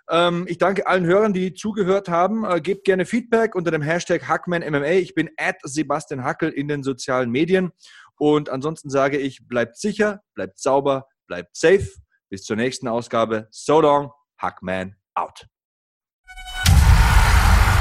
Ähm, 0.10 0.46
ich 0.48 0.58
danke 0.58 0.88
allen 0.88 1.06
Hörern, 1.06 1.34
die 1.34 1.54
zugehört 1.54 2.10
haben. 2.10 2.44
Äh, 2.46 2.62
gebt 2.62 2.86
gerne 2.86 3.06
Feedback 3.06 3.56
unter 3.56 3.72
dem 3.72 3.82
Hashtag 3.82 4.28
HackmanMMA. 4.28 4.86
Ich 4.86 5.16
bin 5.16 5.30
at 5.38 5.58
Sebastian 5.64 6.24
Hackel 6.24 6.50
in 6.50 6.68
den 6.68 6.84
sozialen 6.84 7.30
Medien. 7.30 7.72
Und 8.18 8.50
ansonsten 8.50 8.90
sage 8.90 9.18
ich, 9.18 9.48
bleibt 9.48 9.78
sicher, 9.78 10.22
bleibt 10.36 10.60
sauber, 10.60 11.08
bleibt 11.28 11.56
safe. 11.56 11.88
Bis 12.30 12.44
zur 12.44 12.56
nächsten 12.56 12.88
Ausgabe. 12.88 13.48
So 13.52 13.82
long, 13.82 14.12
Hackman 14.38 14.96
out. 15.16 15.48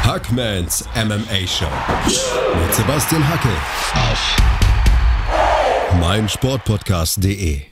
Hackmans 0.04 0.84
MMA 0.96 1.46
Show 1.46 1.70
mit 2.04 2.74
Sebastian 2.74 3.26
Hackel 3.28 3.52
auf 3.94 4.36
meinsportpodcast.de. 6.00 7.71